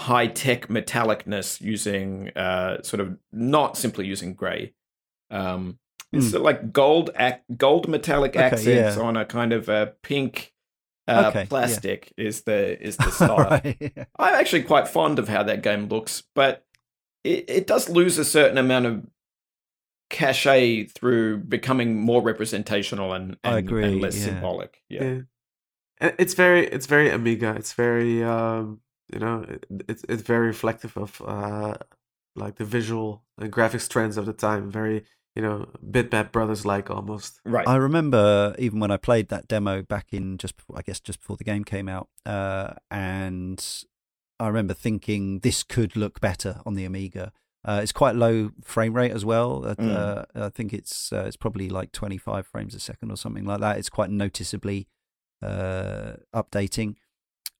[0.00, 4.72] high tech metallicness using uh, sort of not simply using grey.
[5.30, 5.78] Um,
[6.12, 6.42] it's Hmm.
[6.42, 9.02] like gold ac- gold metallic Okay, accents yeah.
[9.02, 10.52] on a kind of a pink
[11.06, 11.46] uh, Okay, yeah.
[11.46, 13.36] plastic is the is the style.
[13.38, 13.92] Right.
[14.18, 16.64] I'm actually quite fond of how that game looks, but
[17.24, 19.06] it, it does lose a certain amount of
[20.10, 24.24] cachet through becoming more representational and, and, I agree, and less yeah.
[24.24, 24.82] symbolic.
[24.88, 25.20] Yeah.
[26.00, 26.08] Yeah.
[26.08, 27.54] And it's very it's very Amiga.
[27.56, 28.80] It's very um
[29.12, 31.74] you know it, it's it's very reflective of uh
[32.36, 34.70] like the visual and graphics trends of the time.
[34.70, 35.04] Very
[35.34, 37.40] you know Bitmap Brothers like almost.
[37.44, 37.66] Right.
[37.66, 41.36] I remember even when I played that demo back in just I guess just before
[41.36, 43.64] the game came out, uh, and
[44.40, 47.32] I remember thinking this could look better on the Amiga.
[47.64, 49.64] Uh, it's quite low frame rate as well.
[49.66, 49.96] Uh, Mm.
[49.96, 53.60] uh, I think it's uh, it's probably like 25 frames a second or something like
[53.60, 53.78] that.
[53.78, 54.86] It's quite noticeably
[55.42, 56.96] uh, updating.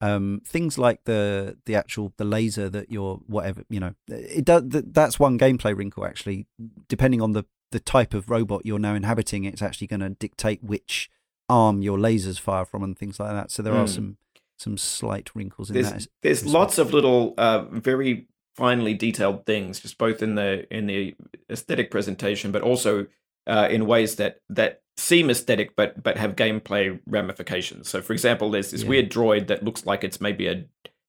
[0.00, 4.62] Um, things like the the actual the laser that you're whatever you know it does
[4.68, 6.46] that's one gameplay wrinkle actually
[6.88, 10.62] depending on the the type of robot you're now inhabiting it's actually going to dictate
[10.62, 11.10] which
[11.48, 13.94] arm your lasers fire from and things like that so there are Mm.
[13.94, 14.16] some
[14.56, 16.54] some slight wrinkles in there's that there's respect.
[16.54, 21.16] lots of little uh, very finely detailed things, just both in the in the
[21.50, 23.06] aesthetic presentation, but also
[23.48, 27.88] uh, in ways that that seem aesthetic but but have gameplay ramifications.
[27.88, 28.88] So, for example, there's this Yeah.
[28.88, 30.64] weird droid that looks like it's maybe a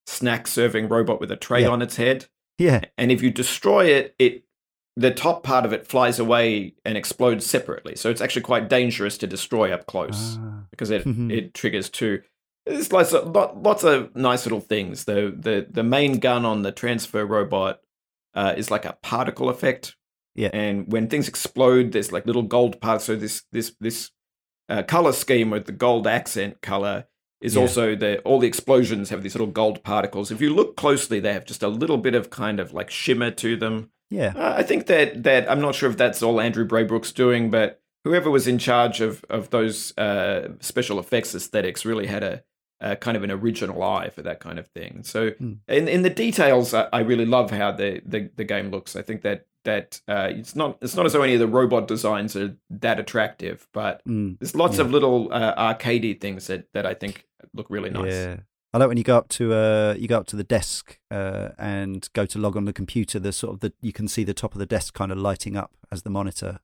[0.07, 1.69] snack serving robot with a tray Yeah.
[1.69, 2.81] on its head, Yeah.
[2.97, 4.43] and if you destroy it, it
[4.95, 7.95] the top part of it flies away and explodes separately.
[7.95, 10.63] So it's actually quite dangerous to destroy up close Ah.
[10.71, 11.31] because it Mhm.
[11.31, 12.21] it triggers two.
[12.65, 15.05] There's lots of, lot, lots of nice little things.
[15.05, 17.79] The the the main gun on the transfer robot
[18.35, 19.95] uh, is like a particle effect.
[20.39, 20.49] Yeah.
[20.53, 23.03] And when things explode, there's like little gold parts.
[23.05, 24.11] So this this this
[24.69, 27.05] uh, color scheme with the gold accent color
[27.41, 27.61] is Yeah.
[27.61, 30.31] also the all the explosions have these little gold particles.
[30.31, 33.31] If you look closely, they have just a little bit of kind of like shimmer
[33.31, 33.91] to them.
[34.09, 34.33] Yeah.
[34.35, 37.81] Uh, I think that that I'm not sure if that's all Andrew Braybrook's doing, but
[38.05, 42.43] whoever was in charge of of those uh, special effects aesthetics really had a,
[42.81, 45.03] a kind of an original eye for that kind of thing.
[45.03, 45.53] So Hmm.
[45.67, 48.95] in in the details, I, I really love how the, the the game looks.
[48.95, 51.87] I think that that uh, it's not it's not as though any of the robot
[51.87, 54.39] designs are that attractive, but Mm.
[54.39, 54.85] there's lots Yeah.
[54.85, 58.13] of little uh, arcadey things that that I think look really nice.
[58.13, 58.37] Yeah.
[58.73, 61.49] I like when you go up to uh you go up to the desk uh
[61.57, 64.33] and go to log on the computer the sort of the you can see the
[64.33, 66.59] top of the desk kind of lighting up as the monitor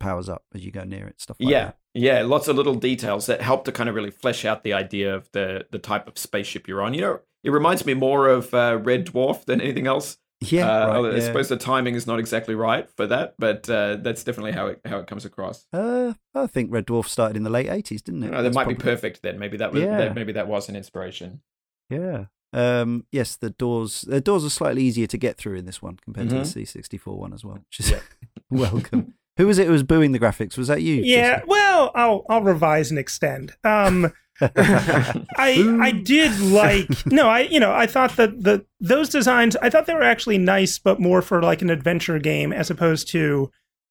[0.00, 1.76] powers up as you go near it stuff like yeah, that.
[1.94, 5.14] Yeah, lots of little details that help to kind of really flesh out the idea
[5.14, 6.94] of the the type of spaceship you're on.
[6.94, 10.18] You know, it reminds me more of uh, Red Dwarf than anything else.
[10.40, 11.20] Yeah, uh, right, I yeah.
[11.24, 14.80] suppose the timing is not exactly right for that, but uh, that's definitely how it
[14.84, 15.66] how it comes across.
[15.72, 18.32] Uh, I think Red Dwarf started in the late eighties, didn't it?
[18.34, 19.38] Uh, that That's might be perfect then.
[19.38, 19.98] Maybe that was Yeah.
[19.98, 21.42] that, maybe that was an inspiration.
[21.90, 22.24] Yeah.
[22.54, 25.98] Um, yes, the doors the doors are slightly easier to get through in this one
[26.02, 27.58] compared to the C sixty four one as well.
[27.68, 28.00] Which is Yeah.
[28.50, 29.14] welcome.
[29.38, 30.58] Who was it who was booing the graphics?
[30.58, 30.96] Was that you?
[30.96, 31.48] Yeah, Jason?
[31.48, 33.54] well, I'll I'll revise and extend.
[33.64, 39.56] Um, I I did like no, I you know I thought that the those designs
[39.56, 43.08] I thought they were actually nice, but more for like an adventure game as opposed
[43.10, 43.50] to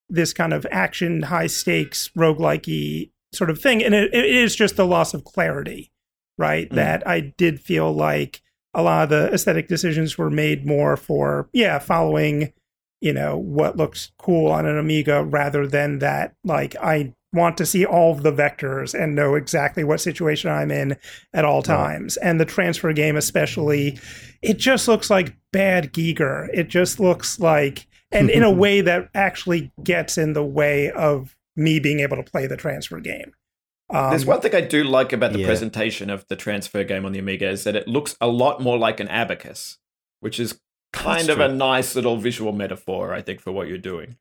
[0.09, 3.81] this kind of action, high stakes, roguelike sort of thing.
[3.83, 5.91] And it, it is just the loss of clarity,
[6.37, 6.69] right?
[6.69, 6.75] Mhm.
[6.75, 8.41] That I did feel like
[8.73, 12.53] a lot of the aesthetic decisions were made more for yeah following
[13.01, 17.65] you know what looks cool on an amiga rather than that like i want to
[17.65, 20.97] see all of the vectors and know exactly what situation i'm in
[21.33, 22.17] at all times.
[22.17, 23.99] And the transfer game especially
[24.41, 26.49] it just looks like bad giger.
[26.53, 31.35] It just looks like and in a way that actually gets in the way of
[31.55, 33.33] me being able to play the transfer game.
[33.89, 35.47] Um, There's one thing I do like about the yeah.
[35.47, 38.77] presentation of the transfer game on the Amiga is that it looks a lot more
[38.77, 39.77] like an abacus,
[40.21, 40.59] which is
[40.93, 44.17] kind That's of a nice little visual metaphor, I think, for what you're doing.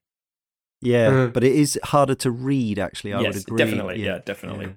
[0.81, 2.79] Yeah, Uh, but it is harder to read.
[2.79, 3.59] Actually, I yes, would agree.
[3.59, 4.05] definitely.
[4.05, 4.67] Yeah, definitely.
[4.67, 4.73] Yeah.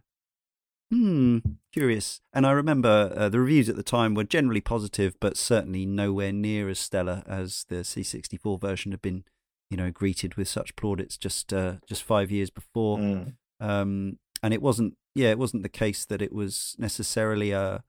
[0.92, 1.38] Hmm.
[1.72, 2.22] Curious.
[2.34, 6.32] And I remember uh, the reviews at the time were generally positive, but certainly nowhere
[6.32, 9.24] near as stellar as the C64 version had been.
[9.70, 13.00] You know, greeted with such plaudits just uh, just five years before.
[13.00, 13.34] Mm.
[13.60, 14.98] Um, and it wasn't.
[15.16, 17.84] Yeah, it wasn't the case that it was necessarily a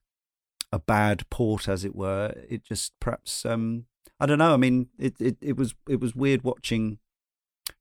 [0.72, 2.32] a bad port, as it were.
[2.48, 3.44] It just perhaps.
[3.44, 3.84] Um,
[4.20, 4.54] I don't know.
[4.54, 6.98] I mean, it, it, it was it was weird watching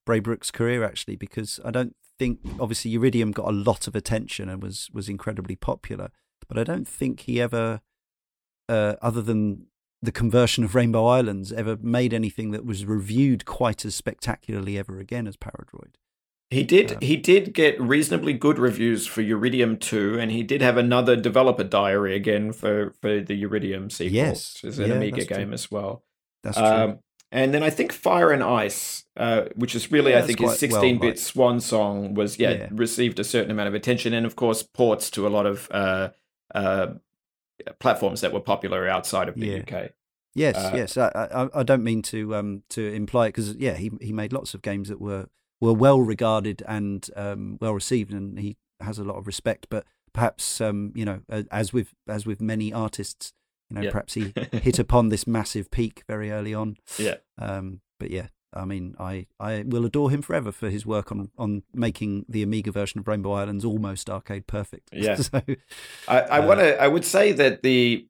[0.08, 4.62] Braybrook's career actually because I don't think obviously Uridium got a lot of attention and
[4.62, 6.10] was was incredibly popular,
[6.48, 7.82] but I don't think he ever,
[8.70, 9.68] uh, other than
[10.02, 15.00] the conversion of Rainbow Islands, ever made anything that was reviewed quite as spectacularly ever
[15.00, 15.96] again as Paradroid.
[16.50, 16.92] He did.
[16.92, 21.16] Um, he did get reasonably good reviews for Uridium 2, and he did have another
[21.16, 24.56] developer diary again for, for the Uridium sequel, Yes.
[24.62, 25.38] which is an Yeah, Amiga that's true.
[25.38, 26.04] game as well.
[26.44, 26.66] That's true.
[26.68, 27.00] Um,
[27.32, 30.52] and then I think Fire and Ice, uh, which is really Yeah, I think his
[30.52, 31.20] 16-bit liked.
[31.20, 32.70] swan song, was yeah, Yeah.
[32.72, 36.10] received a certain amount of attention, and of course ports to a lot of uh,
[36.54, 36.88] uh,
[37.80, 39.60] platforms that were popular outside of the Yeah.
[39.60, 39.90] UK.
[40.36, 40.98] Yes, Uh, yes.
[40.98, 44.34] I, I, I don't mean to um to imply it because yeah, he he made
[44.34, 45.28] lots of games that were
[45.62, 49.68] were well regarded and um well received, and he has a lot of respect.
[49.70, 51.22] But perhaps um you know
[51.52, 53.32] as with as with many artists,
[53.74, 53.92] you know Yeah.
[53.92, 56.78] perhaps he hit upon this massive peak very early on.
[56.98, 57.16] Yeah.
[57.38, 61.32] Um, but yeah, I mean, I, I will adore him forever for his work on
[61.38, 64.90] on making the Amiga version of Rainbow Islands almost arcade perfect.
[64.94, 65.16] Yeah.
[65.16, 65.42] so,
[66.08, 66.82] I, I Uh, want to.
[66.82, 68.08] I would say that the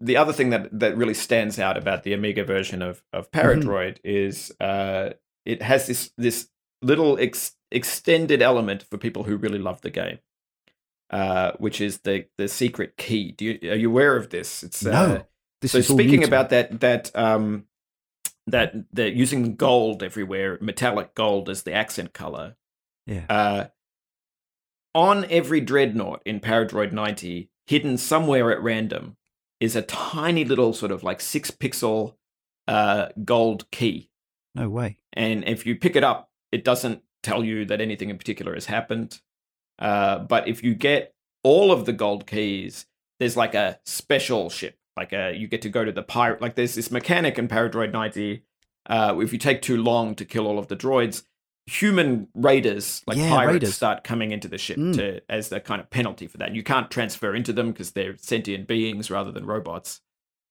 [0.00, 3.98] the other thing that that really stands out about the Amiga version of of Paradroid
[4.04, 5.10] is uh,
[5.44, 6.48] it has this this
[6.82, 10.18] little ex- extended element for people who really love the game,
[11.10, 13.32] uh, which is the the secret key.
[13.32, 14.62] Do you are you aware of this?
[14.62, 15.26] It's uh, no,
[15.60, 17.64] this so is speaking about that that um
[18.46, 22.56] that they're using gold everywhere, metallic gold as the accent color.
[23.06, 23.64] yeah, Uh,
[24.94, 29.16] on every dreadnought in Paradroid 90, hidden somewhere at random,
[29.60, 32.16] is a tiny little sort of like six pixel
[32.68, 34.10] uh, gold key.
[34.54, 34.98] no way.
[35.14, 38.66] And if you pick it up, it doesn't tell you that anything in particular has
[38.66, 39.20] happened.
[39.78, 42.86] Uh, but if you get all of the gold keys,
[43.20, 44.76] there's like a special ship.
[44.96, 46.40] Like a, you get to go to the pirate.
[46.40, 48.44] Like there's this mechanic in Paradroid 90.
[48.86, 51.24] Uh, if you take too long to kill all of the droids,
[51.66, 53.74] human raiders like Yeah, pirates raiders.
[53.74, 54.94] start coming into the ship Mm.
[54.96, 56.54] to as the kind of penalty for that.
[56.54, 60.00] You can't transfer into them because they're sentient beings rather than robots.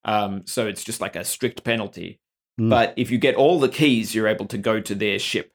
[0.05, 2.19] Um, so it's just like a strict penalty.
[2.59, 2.69] Mm.
[2.69, 5.52] But if you get all the keys, you're able to go to their ship.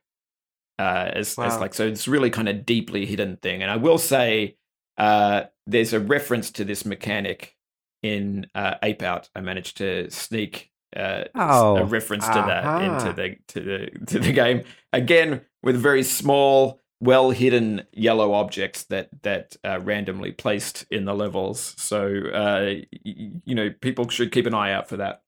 [0.79, 3.63] Uh, as, as like so, it's really kind of deeply hidden thing.
[3.63, 4.57] And I will say,
[4.97, 7.57] uh, there's a reference to this mechanic
[8.03, 9.29] in uh, Ape Out.
[9.35, 11.77] I managed to sneak uh, Oh.
[11.79, 16.81] a reference to that into the to the to the game again with very small,
[17.01, 21.75] well hidden yellow objects that that uh, randomly placed in the levels.
[21.77, 22.75] So uh,
[23.05, 25.23] y- you know, people should keep an eye out for that.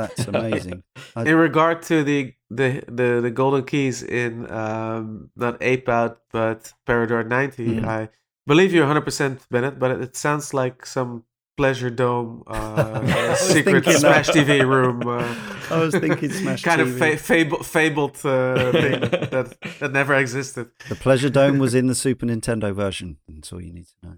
[0.00, 0.82] That's amazing.
[1.16, 2.20] I- in regard to the
[2.58, 2.68] the
[2.98, 7.84] the, the golden keys in um not ape out but Paradroid 90 Mhm.
[7.86, 8.08] i
[8.50, 11.22] believe you're 100% bennett but it, it sounds like some
[11.56, 14.36] pleasure dome uh secret smash that.
[14.36, 15.34] tv room uh,
[15.70, 18.98] I was thinking Smash TV kind of fa- fable, fabled uh, thing
[19.34, 19.46] that
[19.80, 23.18] that never existed The Pleasure Dome was in the Super Nintendo version.
[23.28, 24.14] That's all you need to know.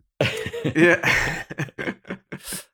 [0.74, 1.44] Yeah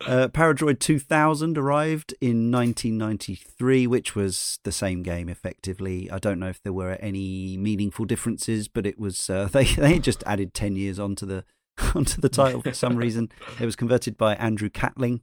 [0.07, 6.11] Uh, Paradroid 2000 arrived in 1993, which was the same game effectively.
[6.11, 9.99] I don't know if there were any meaningful differences, but it was uh, they they
[9.99, 11.45] just added 10 years onto the
[11.95, 13.31] onto the title for some reason.
[13.61, 15.21] It was converted by Andrew Catling.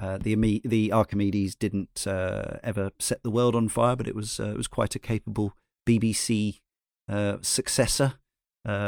[0.00, 4.38] Uh, the the Archimedes didn't uh, ever set the world on fire, but it was
[4.38, 5.54] uh, it was quite a capable
[5.88, 6.60] BBC
[7.08, 8.14] uh, successor.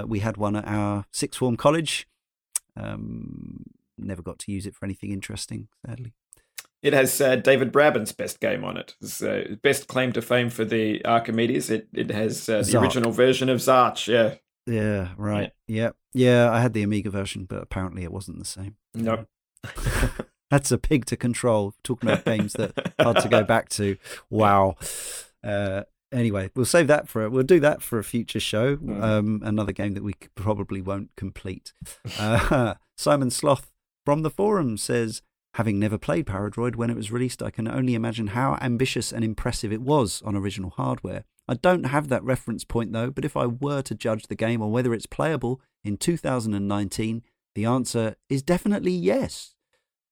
[0.07, 2.07] We had one at our sixth form college.
[2.83, 3.65] Um,
[3.99, 6.13] never got to use it for anything interesting, sadly.
[6.83, 8.95] It has uh, David Braben's best game on it.
[9.03, 11.69] It's uh, best claim to fame for the Archimedes.
[11.69, 12.83] It it has uh, the Zarch.
[12.83, 14.09] original version of Zarch.
[14.09, 14.37] Yeah.
[14.67, 15.53] Yeah, right.
[15.67, 15.91] Yeah.
[16.15, 18.77] yeah, I had the Amiga version, but apparently it wasn't the same.
[18.95, 19.27] No.
[20.51, 21.75] That's a pig to control.
[21.83, 23.97] Talking about games that are hard to go back to.
[24.31, 24.77] Wow.
[25.43, 25.83] Uh,
[26.13, 28.77] anyway, we'll save that for we'll do that for a future show.
[28.77, 29.03] Mhm.
[29.03, 31.73] Um, another game that we probably won't complete.
[32.19, 33.71] Uh, Simon Sloth
[34.05, 35.23] from the forum says,
[35.55, 39.25] having never played Paradroid when it was released, I can only imagine how ambitious and
[39.25, 41.25] impressive it was on original hardware.
[41.49, 44.63] I don't have that reference point though, but if I were to judge the game
[44.63, 47.23] on whether it's playable in 2019,
[47.55, 49.55] the answer is definitely yes.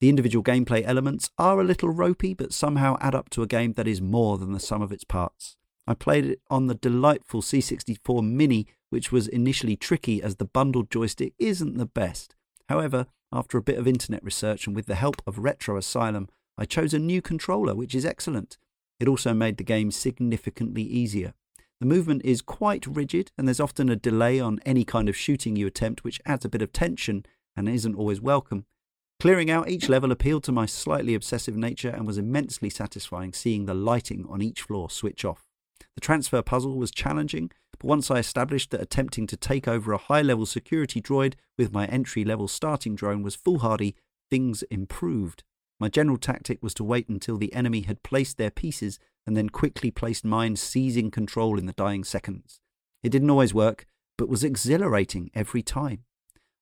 [0.01, 3.73] The individual gameplay elements are a little ropey, but somehow add up to a game
[3.75, 5.57] that is more than the sum of its parts.
[5.89, 10.91] I played it on the delightful C64 Mini, which was initially tricky as the bundled
[10.91, 12.35] joystick isn't the best.
[12.69, 16.29] However, after a bit of internet research and with the help of Retro Asylum,
[16.59, 18.59] I chose a new controller, which is excellent.
[19.01, 21.33] It also made the game significantly easier.
[21.81, 25.57] The movement is quite rigid, and there's often a delay on any kind of shooting
[25.57, 27.25] you attempt, which adds a bit of tension
[27.57, 28.67] and isn't always welcome.
[29.21, 33.65] Clearing out each level appealed to my slightly obsessive nature and was immensely satisfying seeing
[33.65, 35.48] the lighting on each floor switch off.
[35.99, 39.99] The transfer puzzle was challenging, but once I established that attempting to take over a
[39.99, 43.97] high level security droid with my entry level starting drone was foolhardy,
[44.31, 45.43] things improved.
[45.81, 49.49] My general tactic was to wait until the enemy had placed their pieces and then
[49.49, 52.61] quickly placed mine, seizing control in the dying seconds.
[53.03, 53.85] It didn't always work,
[54.17, 56.05] but was exhilarating every time.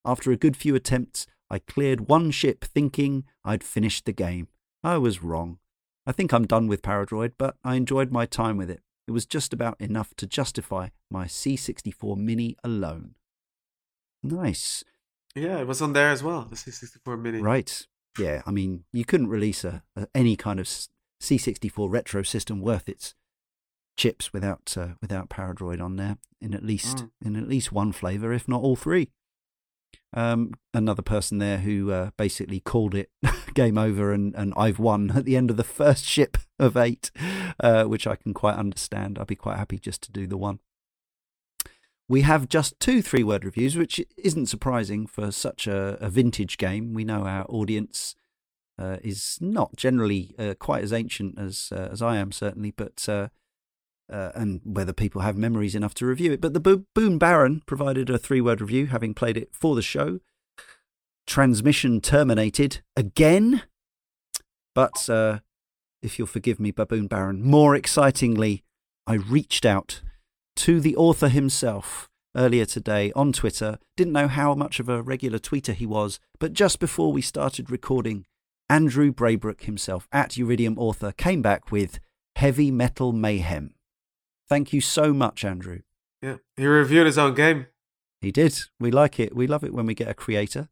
[0.02, 4.48] After a good few attempts, I cleared one ship thinking I'd finished the game.
[4.82, 5.58] I was wrong.
[6.06, 8.80] I think I'm done with Paradroid, but I enjoyed my time with it.
[9.08, 13.14] It was just about enough to justify my C64 Mini alone.
[14.22, 14.82] Nice.
[15.34, 17.86] yeah it was on there as well the c64 mini Right.
[18.18, 20.66] Yeah, I mean, you couldn't release a, a any kind of
[21.22, 23.14] C64 retro system worth its
[23.98, 27.10] chips without uh, without Paradroid on there in at least Mm.
[27.26, 29.10] in at least one flavor, if not all three.
[30.12, 33.10] Um, another person there who uh, basically called it
[33.54, 37.10] game over and, and I've won at the end of the first ship of eight,
[37.60, 39.18] uh, which I can quite understand.
[39.18, 40.60] I'd be quite happy just to do the one.
[42.08, 46.56] We have just two three word reviews, which isn't surprising for such a, a vintage
[46.56, 46.94] game.
[46.94, 48.14] We know our audience
[48.78, 53.08] uh, is not generally uh, quite as ancient as uh, as I am, certainly, but
[54.10, 56.40] uh, and whether people have memories enough to review it.
[56.40, 59.82] But the Bo- Boon Baron provided a three word review, having played it for the
[59.82, 60.20] show.
[61.26, 63.62] Transmission terminated again,
[64.74, 65.40] but uh,
[66.02, 68.62] if you'll forgive me, Baboon Baron, more excitingly,
[69.06, 70.02] I reached out
[70.56, 73.78] to the author himself earlier today on Twitter.
[73.96, 77.70] Didn't know how much of a regular tweeter he was, but just before we started
[77.70, 78.26] recording,
[78.68, 81.98] Andrew Braybrook himself at Uridium Author came back with
[82.36, 83.75] Heavy Metal Mayhem.
[84.48, 85.80] Thank you so much, Andrew.
[86.22, 87.66] yeah he reviewed his own game
[88.20, 88.58] He did.
[88.80, 89.34] We like it.
[89.34, 90.68] We love it when we get a creator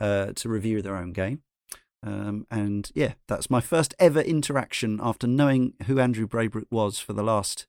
[0.00, 1.42] uh, to review their own game.
[2.02, 7.14] Um, and yeah, that's my first ever interaction after knowing who Andrew Braybrook was for
[7.14, 7.66] the last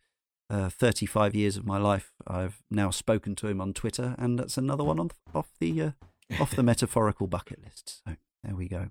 [0.50, 2.12] uh, 35 years of my life.
[2.28, 5.92] I've now spoken to him on Twitter, and that's another one on, off the uh,
[6.40, 8.02] off the metaphorical bucket list.
[8.06, 8.90] So there we go.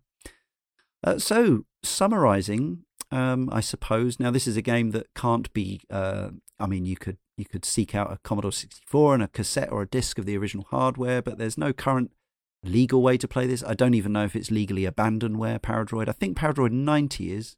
[1.03, 5.81] Uh, so summarizing, um, I suppose now this is a game that can't be.
[5.91, 9.73] Uh, I mean, you could you could seek out a Commodore 64 and a cassette
[9.73, 12.13] or a disc of the original hardware, but there's no current
[12.63, 13.63] legal way to play this.
[13.65, 16.09] I don't even know if it's legally abandonware, Paradroid.
[16.09, 17.57] I think Paradroid 90 is,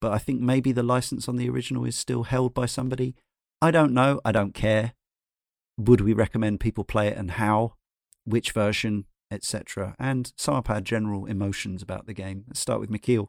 [0.00, 3.14] but I think maybe the license on the original is still held by somebody.
[3.60, 4.20] I don't know.
[4.24, 4.94] I don't care.
[5.78, 7.74] Would we recommend people play it and how?
[8.24, 9.94] Which version, etc.
[9.98, 12.44] And some of our general emotions about the game.
[12.48, 13.28] Let's start with Michiel.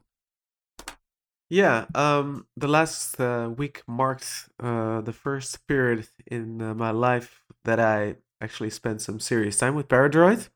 [1.50, 7.42] Yeah, um, the last uh, week marked uh, the first period in uh, my life
[7.64, 10.48] that I actually spent some serious time with Paradroid.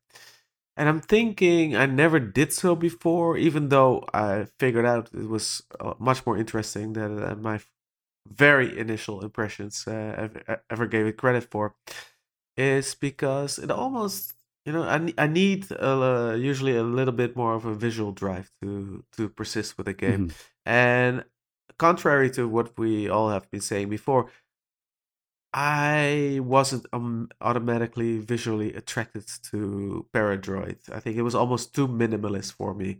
[0.76, 5.62] And I'm thinking I never did so before, even though I figured out it was
[5.80, 7.60] uh, much more interesting than uh, my
[8.28, 11.74] very initial impressions uh, ever, ever gave it credit for.
[12.56, 17.54] Is because it almost, you know, I, I need uh, usually a little bit more
[17.54, 20.28] of a visual drive to to persist with a game.
[20.28, 20.36] Mm-hmm.
[20.66, 21.24] And
[21.78, 24.30] contrary to what we all have been saying before,
[25.54, 30.76] I wasn't um, automatically visually attracted to Paradroid.
[30.92, 32.98] I think it was almost too minimalist for me.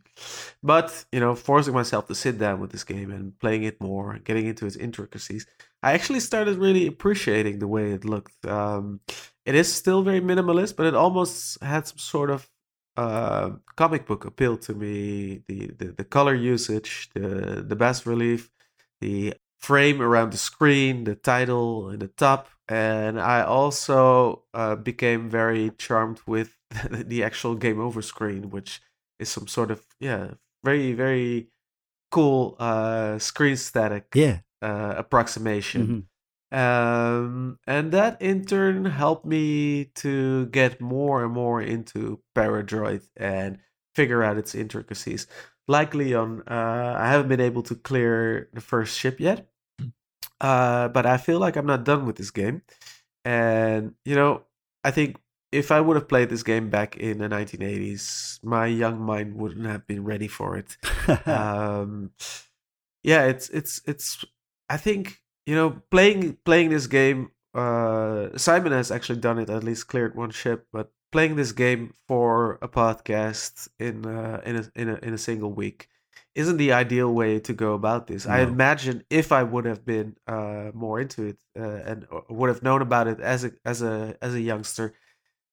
[0.63, 4.19] But, you know, forcing myself to sit down with this game and playing it more,
[4.25, 5.47] getting into its intricacies,
[5.83, 8.45] I actually started really appreciating the way it looked.
[8.47, 9.01] Um,
[9.47, 12.51] it is still very minimalist, but it almost had some sort of
[12.97, 15.43] uh, comic book appeal to me.
[15.47, 18.51] The, the, the color usage, the, the bas relief,
[19.01, 25.31] the frame around the screen, the title in the top, and I also uh, became
[25.31, 26.57] very charmed with
[26.91, 28.81] the actual game over screen, which
[29.19, 30.33] is some sort of yeah,
[30.65, 31.49] very very
[32.11, 35.87] cool uh, screen static yeah uh, approximation.
[35.87, 36.59] Mm-hmm.
[36.59, 43.59] Um, and that in turn helped me to get more and more into Paradroid and
[43.95, 45.27] figure out its intricacies
[45.69, 49.47] like Leon, uh, I haven't been able to clear the first ship yet.
[50.41, 52.63] Uh, but I feel like I'm not done with this game.
[53.25, 54.43] And, you know,
[54.85, 55.17] I think
[55.51, 59.67] if I would have played this game back in the 1980s, my young mind wouldn't
[59.67, 60.77] have been ready for it.
[61.27, 62.13] um,
[63.03, 64.25] yeah, it's, it's, it's,
[64.69, 69.65] I think, you know, playing, playing this game, uh, Simon has actually done it, at
[69.65, 74.71] least cleared one ship, but playing this game for a podcast in uh, in a
[74.75, 75.89] in a in a single week
[76.35, 78.27] isn't the ideal way to go about this.
[78.27, 78.33] No.
[78.33, 82.49] I imagine if I would have been uh, more into it uh, and uh, would
[82.49, 84.95] have known about it as a as a as a youngster,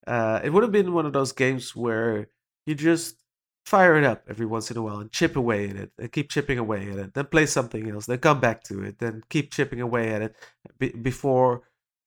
[0.06, 2.30] uh, it would have been one of those games where
[2.66, 3.24] you just
[3.66, 6.30] fire it up every once in a while and chip away at it and keep
[6.30, 9.52] chipping away at it then play something else then come back to it then keep
[9.52, 11.64] chipping away at it before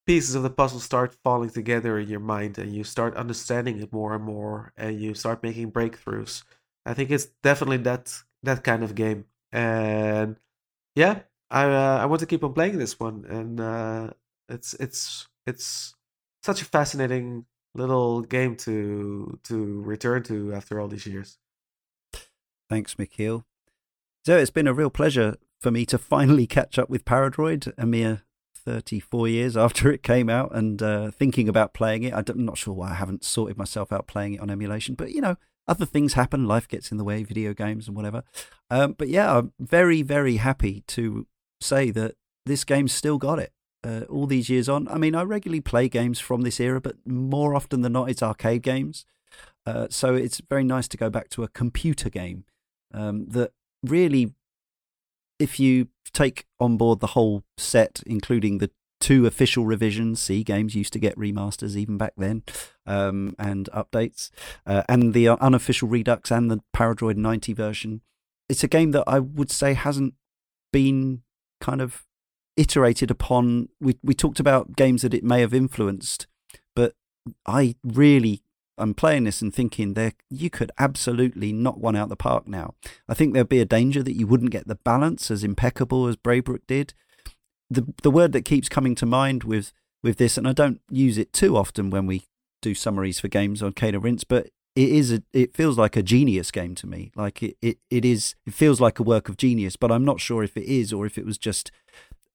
[0.09, 3.93] pieces of the puzzle start falling together in your mind and you start understanding it
[3.93, 6.45] more and more and you start making breakthroughs.
[6.87, 9.27] I think it's definitely that that kind of game.
[9.53, 10.37] And
[10.97, 11.21] yeah,
[11.51, 14.11] I uh, I want to keep on playing this one and uh,
[14.49, 15.95] it's it's it's
[16.43, 17.45] such a fascinating
[17.75, 21.37] little game to to return to after all these years.
[22.69, 23.45] Thanks, Michiel.
[24.25, 27.87] So it's been a real pleasure for me to finally catch up with Paradroid, a
[27.87, 28.23] mere
[28.55, 32.13] 34 years after it came out and uh, thinking about playing it.
[32.13, 35.21] I'm not sure why I haven't sorted myself out playing it on emulation, but you
[35.21, 35.37] know,
[35.67, 36.47] other things happen.
[36.47, 38.23] Life gets in the way, video games and whatever.
[38.71, 41.27] Um, but yeah, I'm very, very happy to
[41.61, 43.53] say that this game's still got it.
[43.85, 44.89] Uh, all these years on.
[44.89, 48.25] I mean, I regularly play games from this era, but more often than not, it's
[48.25, 49.07] arcade games.
[49.65, 52.45] Uh, so it's very nice to go back to a computer game
[52.93, 53.53] um, that
[53.83, 54.33] really
[55.39, 58.71] if you take on board the whole set, including the
[59.01, 62.43] two official revisions, C games used to get remasters even back then,
[62.87, 64.31] um, and updates,
[64.67, 68.01] uh, and the unofficial Redux and the Paradroid 90 version.
[68.49, 70.15] It's a game that I would say hasn't
[70.73, 71.23] been
[71.61, 72.05] kind of
[72.57, 73.69] iterated upon.
[73.81, 76.27] We we talked about games that it may have influenced,
[76.75, 76.95] but
[77.47, 78.43] I really
[78.79, 82.75] I'm playing this and thinking there you could absolutely knock one out the park now.
[83.09, 86.17] I think there'd be a danger that you wouldn't get the balance as impeccable as
[86.17, 86.95] Braybrook did.
[87.71, 89.73] The the word that keeps coming to mind with
[90.03, 92.25] with this, and I don't use it too often when we
[92.63, 95.97] do summaries for games on Cane and Rinse, but it is a, it feels like
[95.97, 97.11] a genius game to me.
[97.17, 100.21] Like it, it, it is it feels like a work of genius, but I'm not
[100.21, 101.71] sure if it is or if it was just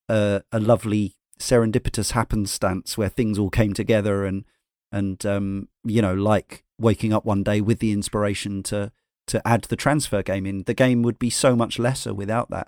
[0.10, 4.45] a, a lovely serendipitous happenstance where things all came together and
[4.94, 8.91] and um, you know, like waking up one day with the inspiration to
[9.28, 12.68] to add the transfer game in, the game would be so much lesser without that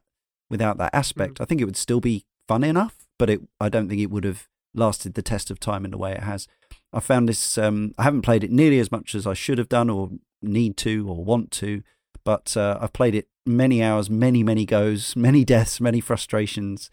[0.49, 1.35] without that aspect.
[1.35, 1.41] Mm.
[1.41, 4.23] I think it would still be fun enough, but it I don't think it would
[4.23, 6.47] have lasted the test of time in the way it has.
[6.91, 7.57] I found this.
[7.57, 10.09] Um, I haven't played it nearly as much as I should have done, or
[10.41, 11.83] need to, or want to,
[12.23, 16.89] but uh, I've played it many hours, many many goes, many deaths, many frustrations,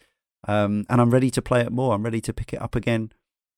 [0.47, 1.95] um, and I'm ready to play it more.
[1.95, 3.11] I'm ready to pick it up again,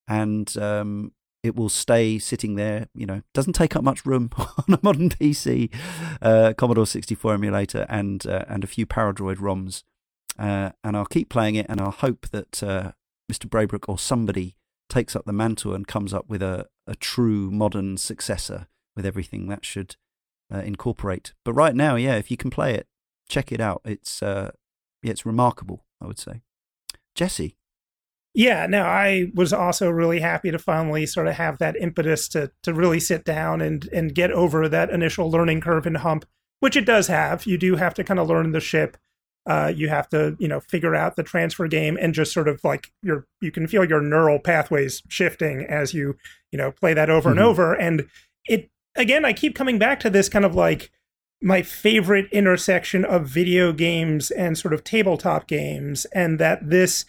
[0.07, 1.11] and um,
[1.45, 2.87] it will stay sitting there.
[2.95, 5.73] You know, doesn't take up much room on a modern PC,
[6.21, 9.83] uh, Commodore 64 emulator, and uh, and a few Paradroid ROMs.
[10.37, 12.91] Uh, and I'll keep playing it, and I'll hope that uh,
[13.31, 13.47] Mr.
[13.47, 14.55] Braybrook or somebody
[14.89, 19.47] takes up the mantle and comes up with a, a true modern successor with everything
[19.47, 19.95] that should
[20.53, 21.33] uh, incorporate.
[21.43, 22.87] But right now, yeah, if you can play it,
[23.29, 23.81] check it out.
[23.85, 24.51] It's uh,
[25.01, 26.41] yeah, it's remarkable, I would say.
[27.13, 27.57] Jesse.
[28.35, 32.51] Yeah, no, I was also really happy to finally sort of have that impetus to
[32.63, 36.25] to really sit down and and get over that initial learning curve and hump,
[36.59, 37.45] which it does have.
[37.45, 38.97] You do have to kind of learn the ship
[39.47, 42.63] uh, you have to you know figure out the transfer game and just sort of
[42.63, 46.17] like your you can feel your neural pathways shifting as you
[46.51, 47.39] you know play that over mm-hmm.
[47.39, 48.07] and over and
[48.45, 50.91] it again i keep coming back to this kind of like
[51.41, 57.05] my favorite intersection of video games and sort of tabletop games and that this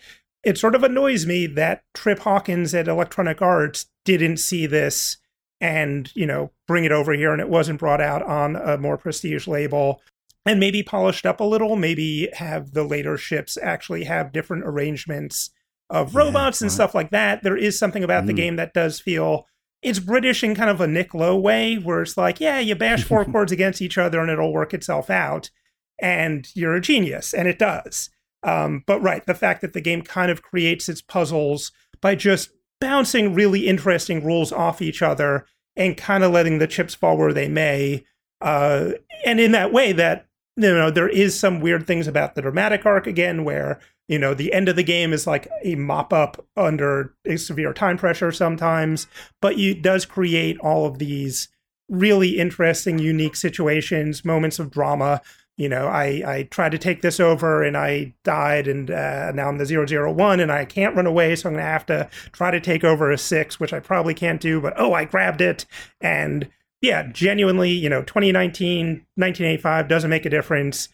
[0.46, 5.16] it sort of annoys me that trip hawkins at electronic arts didn't see this
[5.60, 8.96] and you know bring it over here and it wasn't brought out on a more
[8.96, 10.00] prestige label
[10.46, 15.50] and maybe polished up a little, maybe have the later ships actually have different arrangements
[15.90, 17.42] of robots yeah, and stuff like that.
[17.42, 18.28] There is something about mm.
[18.28, 19.46] the game that does feel
[19.82, 23.02] it's British in kind of a Nick Lowe way, where it's like, yeah, you bash
[23.08, 25.50] four chords against each other and it'll work itself out,
[25.98, 28.10] and you're a genius, and it does.
[28.46, 32.50] Um, but right, the fact that the game kind of creates its puzzles by just
[32.80, 35.44] bouncing really interesting rules off each other
[35.74, 38.04] and kind of letting the chips fall where they may.
[38.40, 38.92] Uh,
[39.24, 42.86] and in that way, that you know there is some weird things about the dramatic
[42.86, 46.44] arc again where you know the end of the game is like a mop up
[46.56, 49.06] under a severe time pressure sometimes
[49.42, 51.48] but it does create all of these
[51.88, 55.20] really interesting unique situations moments of drama
[55.56, 59.48] you know i i tried to take this over and i died and uh, now
[59.48, 62.50] i'm the 001 and i can't run away so i'm going to have to try
[62.50, 65.64] to take over a six which i probably can't do but oh i grabbed it
[66.00, 66.48] and
[66.80, 70.88] yeah, genuinely, you know, 2019, 1985 doesn't make a difference.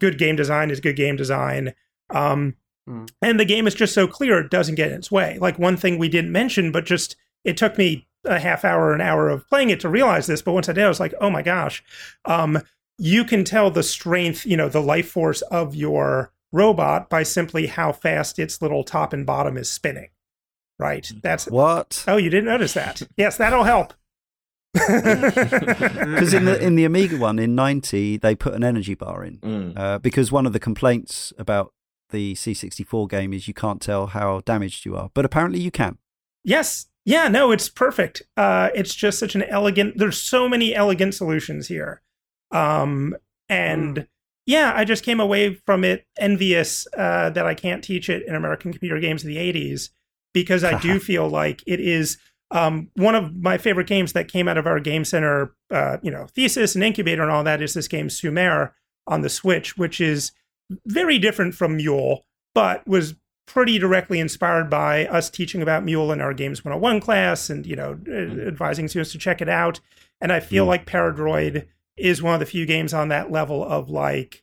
[0.00, 1.74] Good game design is good game design.
[2.10, 2.56] Um,
[2.88, 3.08] mm.
[3.22, 5.38] And the game is just so clear it doesn't get in its way.
[5.40, 9.00] Like one thing we didn't mention, but just it took me a half hour, an
[9.00, 10.42] hour of playing it to realize this.
[10.42, 11.84] But once I did, I was like, oh my gosh.
[12.24, 12.60] Um,
[12.98, 17.66] you can tell the strength, you know, the life force of your robot by simply
[17.66, 20.08] how fast its little top and bottom is spinning.
[20.78, 21.10] Right.
[21.22, 22.04] That's what?
[22.06, 23.02] Oh, you didn't notice that.
[23.16, 23.94] Yes, that'll help.
[24.74, 29.38] Because in the in the Amiga one in '90, they put an energy bar in
[29.38, 29.78] mm.
[29.78, 31.72] uh, because one of the complaints about
[32.10, 35.98] the C64 game is you can't tell how damaged you are, but apparently you can.
[36.44, 38.22] Yes, yeah, no, it's perfect.
[38.36, 39.98] Uh, it's just such an elegant.
[39.98, 42.02] There's so many elegant solutions here,
[42.50, 43.16] um,
[43.48, 44.06] and mm.
[44.46, 48.34] yeah, I just came away from it envious uh, that I can't teach it in
[48.34, 49.90] American computer games of the '80s
[50.32, 52.18] because I do feel like it is
[52.50, 56.10] um, one of my favorite games that came out of our game center, uh, you
[56.10, 58.74] know, thesis and incubator and all that is this game Sumer
[59.06, 60.32] on the Switch, which is
[60.86, 63.14] very different from Mule, but was
[63.46, 67.76] pretty directly inspired by us teaching about Mule in our Games 101 class and, you
[67.76, 68.46] know, mm.
[68.46, 69.80] advising students to check it out.
[70.20, 70.68] And I feel mm.
[70.68, 71.66] like Paradroid
[71.98, 74.42] is one of the few games on that level of like,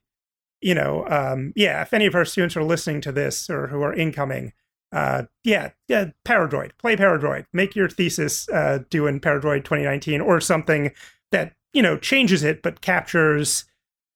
[0.61, 3.82] you know, um, yeah, if any of our students are listening to this or who
[3.82, 4.53] are incoming,
[4.91, 6.72] uh, yeah, yeah, Paradroid.
[6.77, 7.45] Play Paradroid.
[7.52, 10.91] Make your thesis uh, in Paradroid 2019 or something
[11.32, 13.65] that you know changes it, but captures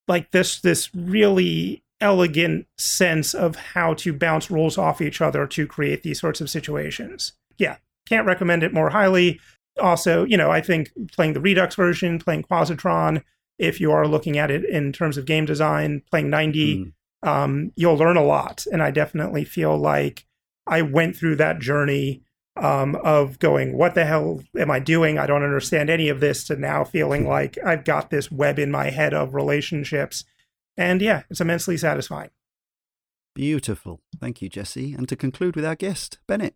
[0.08, 5.68] like this this really elegant sense of how to bounce rules off each other to
[5.68, 7.34] create these sorts of situations.
[7.58, 9.40] Yeah, can't recommend it more highly.
[9.80, 13.24] Also, you know, I think playing the Redux version, playing Quazatron,
[13.58, 17.28] if you are looking at it in terms of game design, playing 90, mm.
[17.28, 18.66] um, you'll learn a lot.
[18.72, 20.26] And I definitely feel like
[20.66, 22.22] I went through that journey
[22.56, 25.18] um, of going, what the hell am I doing?
[25.18, 28.72] I don't understand any of this, to now feeling like I've got this web in
[28.72, 30.26] my head of relationships.
[30.78, 32.30] And yeah, it's immensely satisfying.
[33.36, 34.02] Beautiful.
[34.20, 34.94] Thank you, Jesse.
[34.94, 36.56] And to conclude with our guest, Bennett.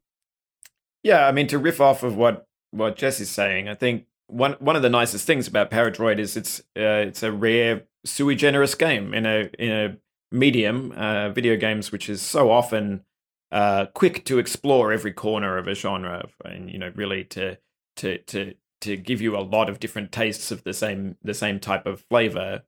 [1.01, 4.53] Yeah, I mean, to riff off of what, what Jess is saying, I think one
[4.53, 8.75] one of the nicest things about Paradroid is it's uh, it's a rare sui generis
[8.75, 9.97] game in a in a
[10.31, 13.03] medium, uh, video games, which is so often
[13.51, 17.57] uh, quick to explore every corner of a genre and you know really to
[17.97, 21.59] to to to give you a lot of different tastes of the same the same
[21.59, 22.63] type of flavor.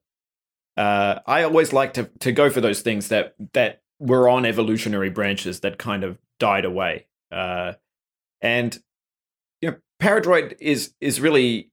[0.77, 5.09] Uh, I always like to to go for those things that that were on evolutionary
[5.09, 7.07] branches that kind of died away.
[7.31, 7.73] Uh,
[8.41, 8.77] and
[10.01, 11.71] Paradroid is is really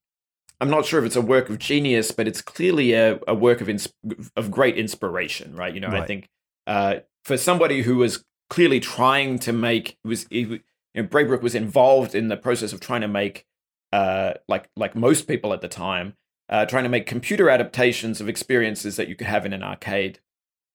[0.61, 3.61] I'm not sure if it's a work of genius, but it's clearly a, a work
[3.61, 3.93] of ins-
[4.37, 5.75] of great inspiration, right?
[5.75, 6.03] You know, right.
[6.03, 6.29] I think
[6.69, 6.95] uh,
[7.25, 10.61] for somebody who was clearly trying to make was you
[10.95, 13.45] know, Braybrook was involved in the process of trying to make
[13.93, 16.15] uh, like like most people at the time,
[16.49, 20.21] uh, trying to make computer adaptations of experiences that you could have in an arcade.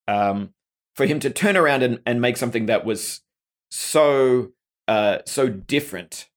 [0.10, 0.53] Um,
[0.95, 3.22] for him to turn around and, and make something that was
[3.72, 4.52] so
[4.90, 6.28] uh, so different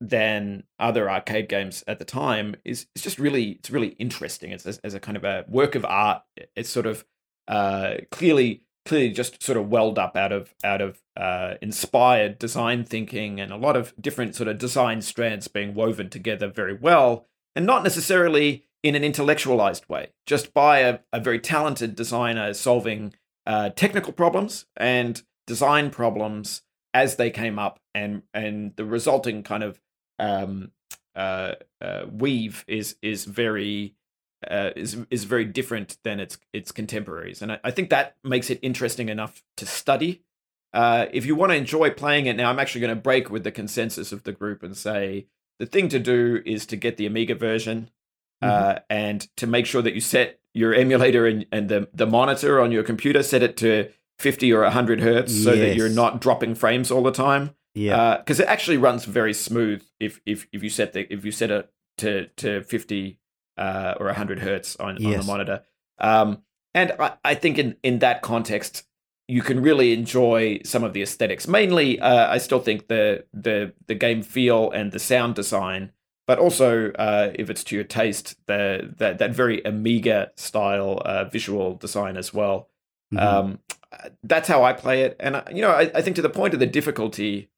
[0.00, 4.52] than other arcade games at the time is it's just really it's really interesting.
[4.52, 6.22] As, as, as a kind of a work of art.
[6.54, 7.04] It's sort of
[7.48, 12.84] uh, clearly clearly just sort of welled up out of out of uh, inspired design
[12.84, 17.26] thinking and a lot of different sort of design strands being woven together very well
[17.54, 23.12] and not necessarily in an intellectualized way just by a, a very talented designer solving
[23.46, 26.62] uh, technical problems and design problems
[26.94, 29.80] as they came up and and the resulting kind of
[30.18, 30.72] um,
[31.14, 33.94] uh, uh, weave is is very
[34.48, 38.50] uh, is is very different than its its contemporaries, and I, I think that makes
[38.50, 40.22] it interesting enough to study.
[40.72, 43.42] Uh, if you want to enjoy playing it now, I'm actually going to break with
[43.42, 45.26] the consensus of the group and say
[45.58, 47.90] the thing to do is to get the Amiga version
[48.42, 48.78] uh, mm-hmm.
[48.90, 52.70] and to make sure that you set your emulator and, and the the monitor on
[52.70, 55.44] your computer set it to 50 or 100 hertz yes.
[55.44, 57.54] so that you're not dropping frames all the time.
[57.74, 61.24] Yeah, because uh, it actually runs very smooth if if if you set the if
[61.24, 63.18] you set it to to fifty
[63.58, 65.14] uh, or hundred hertz on, yes.
[65.14, 65.62] on the monitor.
[65.98, 66.42] Um,
[66.74, 68.84] and I, I think in in that context,
[69.26, 71.46] you can really enjoy some of the aesthetics.
[71.46, 75.92] Mainly, uh, I still think the the the game feel and the sound design,
[76.26, 81.24] but also uh, if it's to your taste, the that that very Amiga style uh,
[81.24, 82.68] visual design as well.
[83.12, 83.26] Mm-hmm.
[83.26, 83.58] Um,
[84.22, 86.60] that's how I play it, and you know, I, I think to the point of
[86.60, 87.48] the difficulty,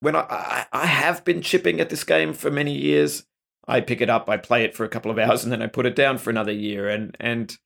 [0.00, 3.24] when I, I, I have been chipping at this game for many years.
[3.68, 5.66] I pick it up, I play it for a couple of hours, and then I
[5.66, 6.88] put it down for another year.
[6.88, 7.56] And and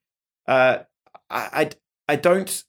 [0.47, 0.79] uh,
[1.31, 1.71] I, I
[2.09, 2.65] I don't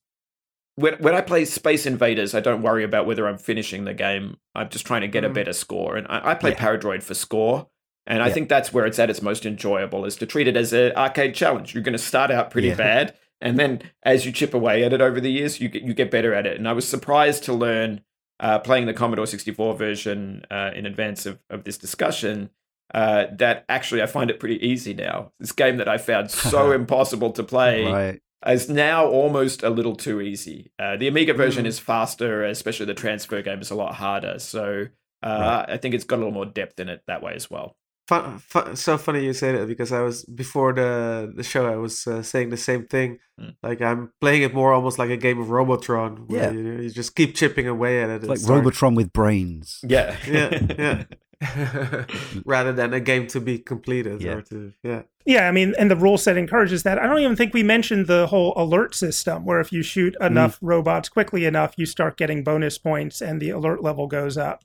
[0.75, 4.37] when when I play Space Invaders, I don't worry about whether I'm finishing the game.
[4.53, 5.27] I'm just trying to get mm.
[5.27, 6.59] a better score, and I, I play yeah.
[6.59, 7.67] Paradroid for score.
[8.07, 10.73] And I think that's where it's at its most enjoyable is to treat it as
[10.73, 11.73] an arcade challenge.
[11.73, 12.75] You're going to start out pretty yeah.
[12.75, 15.93] bad, and then as you chip away at it over the years, you get you
[15.95, 16.57] get better at it.
[16.57, 18.01] And I was surprised to learn
[18.39, 22.49] uh, playing the Commodore 64 version uh, in advance of, of this discussion,
[22.93, 25.31] uh, that actually I find it pretty easy now.
[25.39, 28.21] This game that I found so impossible to play right.
[28.47, 30.71] is now almost a little too easy.
[30.77, 31.67] Uh, the Amiga version mm.
[31.67, 34.39] is faster, especially the transfer game is a lot harder.
[34.39, 34.87] So
[35.23, 35.65] uh, right.
[35.69, 37.75] I think it's got a little more depth in it that way as well.
[38.07, 41.75] Fun, fun, so funny you say that because I was before the the show I
[41.75, 43.17] was uh, saying the same thing.
[43.41, 43.55] Mm.
[43.63, 46.27] Like I'm playing it more almost like a game of Robotron.
[46.29, 48.15] yeah, you, you, just keep chipping away at it.
[48.17, 48.59] It's like start.
[48.59, 49.79] Robotron with brains.
[49.81, 51.03] Yeah, yeah, yeah.
[52.45, 54.33] Rather than a game to be completed yeah.
[54.33, 55.01] or to yeah.
[55.25, 56.99] Yeah, I mean, and the rule set encourages that.
[56.99, 60.27] I don't even think we mentioned the whole alert system, where if you shoot mm.
[60.27, 60.67] enough mm.
[60.67, 64.63] robots quickly enough, you start getting bonus points, and the alert level goes up.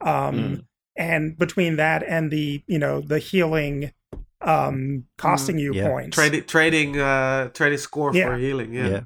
[0.00, 0.64] Um, mm
[0.96, 3.92] and between that and the you know the healing
[4.40, 5.88] um costing mm, you yeah.
[5.88, 8.26] points trading trading uh trading score yeah.
[8.26, 8.88] for healing yeah.
[8.88, 9.00] yeah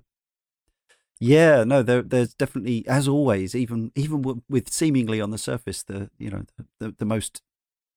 [1.20, 5.82] yeah no there, there's definitely as always even even w- with seemingly on the surface
[5.82, 7.42] the you know the, the, the most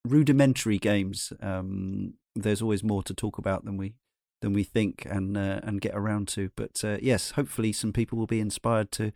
[0.06, 3.94] rudimentary games um there's always more to talk about than we
[4.41, 8.18] than we think and uh, and get around to but uh, yes hopefully some people
[8.18, 9.11] will be inspired to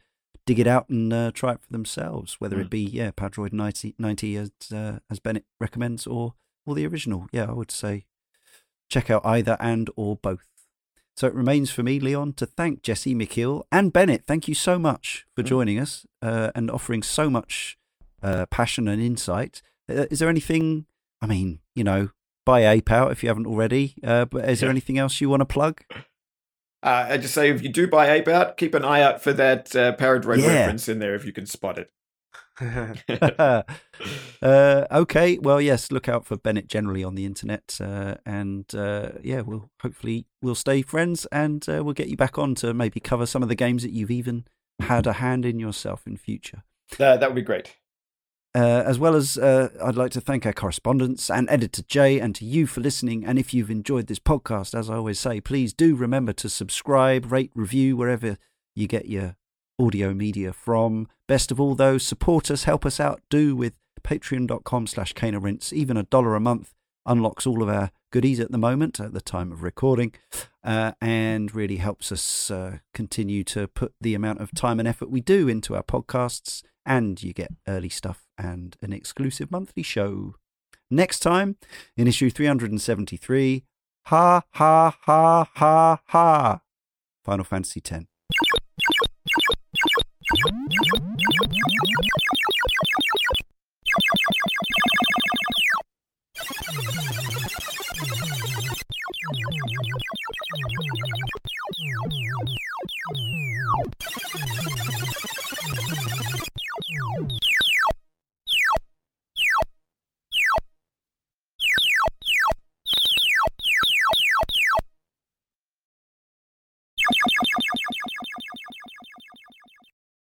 [0.46, 2.62] dig it out and uh, try it for themselves, whether mm.
[2.62, 6.34] it be yeah Paradroid 90, 90 as uh, as Bennett recommends, or
[6.66, 7.28] or the original.
[7.32, 8.06] Yeah, I would say
[8.90, 10.48] check out either and or both.
[11.16, 14.26] So it remains for me, Leon, to thank Jesse, Michiel, and Bennett.
[14.28, 15.48] Thank you so much for mm.
[15.48, 17.78] joining us uh, and offering so much
[18.22, 19.62] uh, passion and insight.
[19.90, 20.86] Uh, is there anything?
[21.20, 22.10] I mean, you know,
[22.46, 23.96] buy Ape Out if you haven't already.
[24.04, 24.66] Uh, but is yeah.
[24.66, 25.82] there anything else you want to plug?
[26.84, 29.34] Uh, I just say if you do buy Ape Out, keep an eye out for
[29.34, 30.60] that uh, Paradroid yeah.
[30.60, 31.92] reference in there if you can spot it.
[32.60, 33.64] uh,
[34.42, 39.42] okay, well, yes, look out for Bennett generally on the internet, uh, and uh, yeah,
[39.42, 43.28] we'll hopefully we'll stay friends, and uh, we'll get you back on to maybe cover
[43.28, 44.46] some of the games that you've even
[44.80, 46.64] had a hand in yourself in future.
[47.00, 47.76] Uh, that would be great.
[48.58, 52.34] Uh, as well as, uh, I'd like to thank our correspondents and editor Jay and
[52.34, 53.24] to you for listening.
[53.24, 57.32] And if you've enjoyed this podcast, as I always say, please do remember to subscribe,
[57.32, 58.36] rate, review wherever
[58.74, 59.36] you get your
[59.80, 61.08] audio media from.
[61.28, 65.72] Best of all, though, support us, help us out, do with patreon.com slash caneandrinse.
[65.72, 66.74] Even a dollar a month
[67.06, 70.14] unlocks all of our goodies at the moment, at the time of recording,
[70.64, 75.12] uh, and really helps us uh, continue to put the amount of time and effort
[75.12, 80.36] we do into our podcasts, and you get early stuff and an exclusive monthly show.
[80.90, 81.58] Next time,
[81.96, 83.64] in issue 373,
[84.06, 86.62] ha ha ha ha ha,
[87.24, 88.06] Final Fantasy X.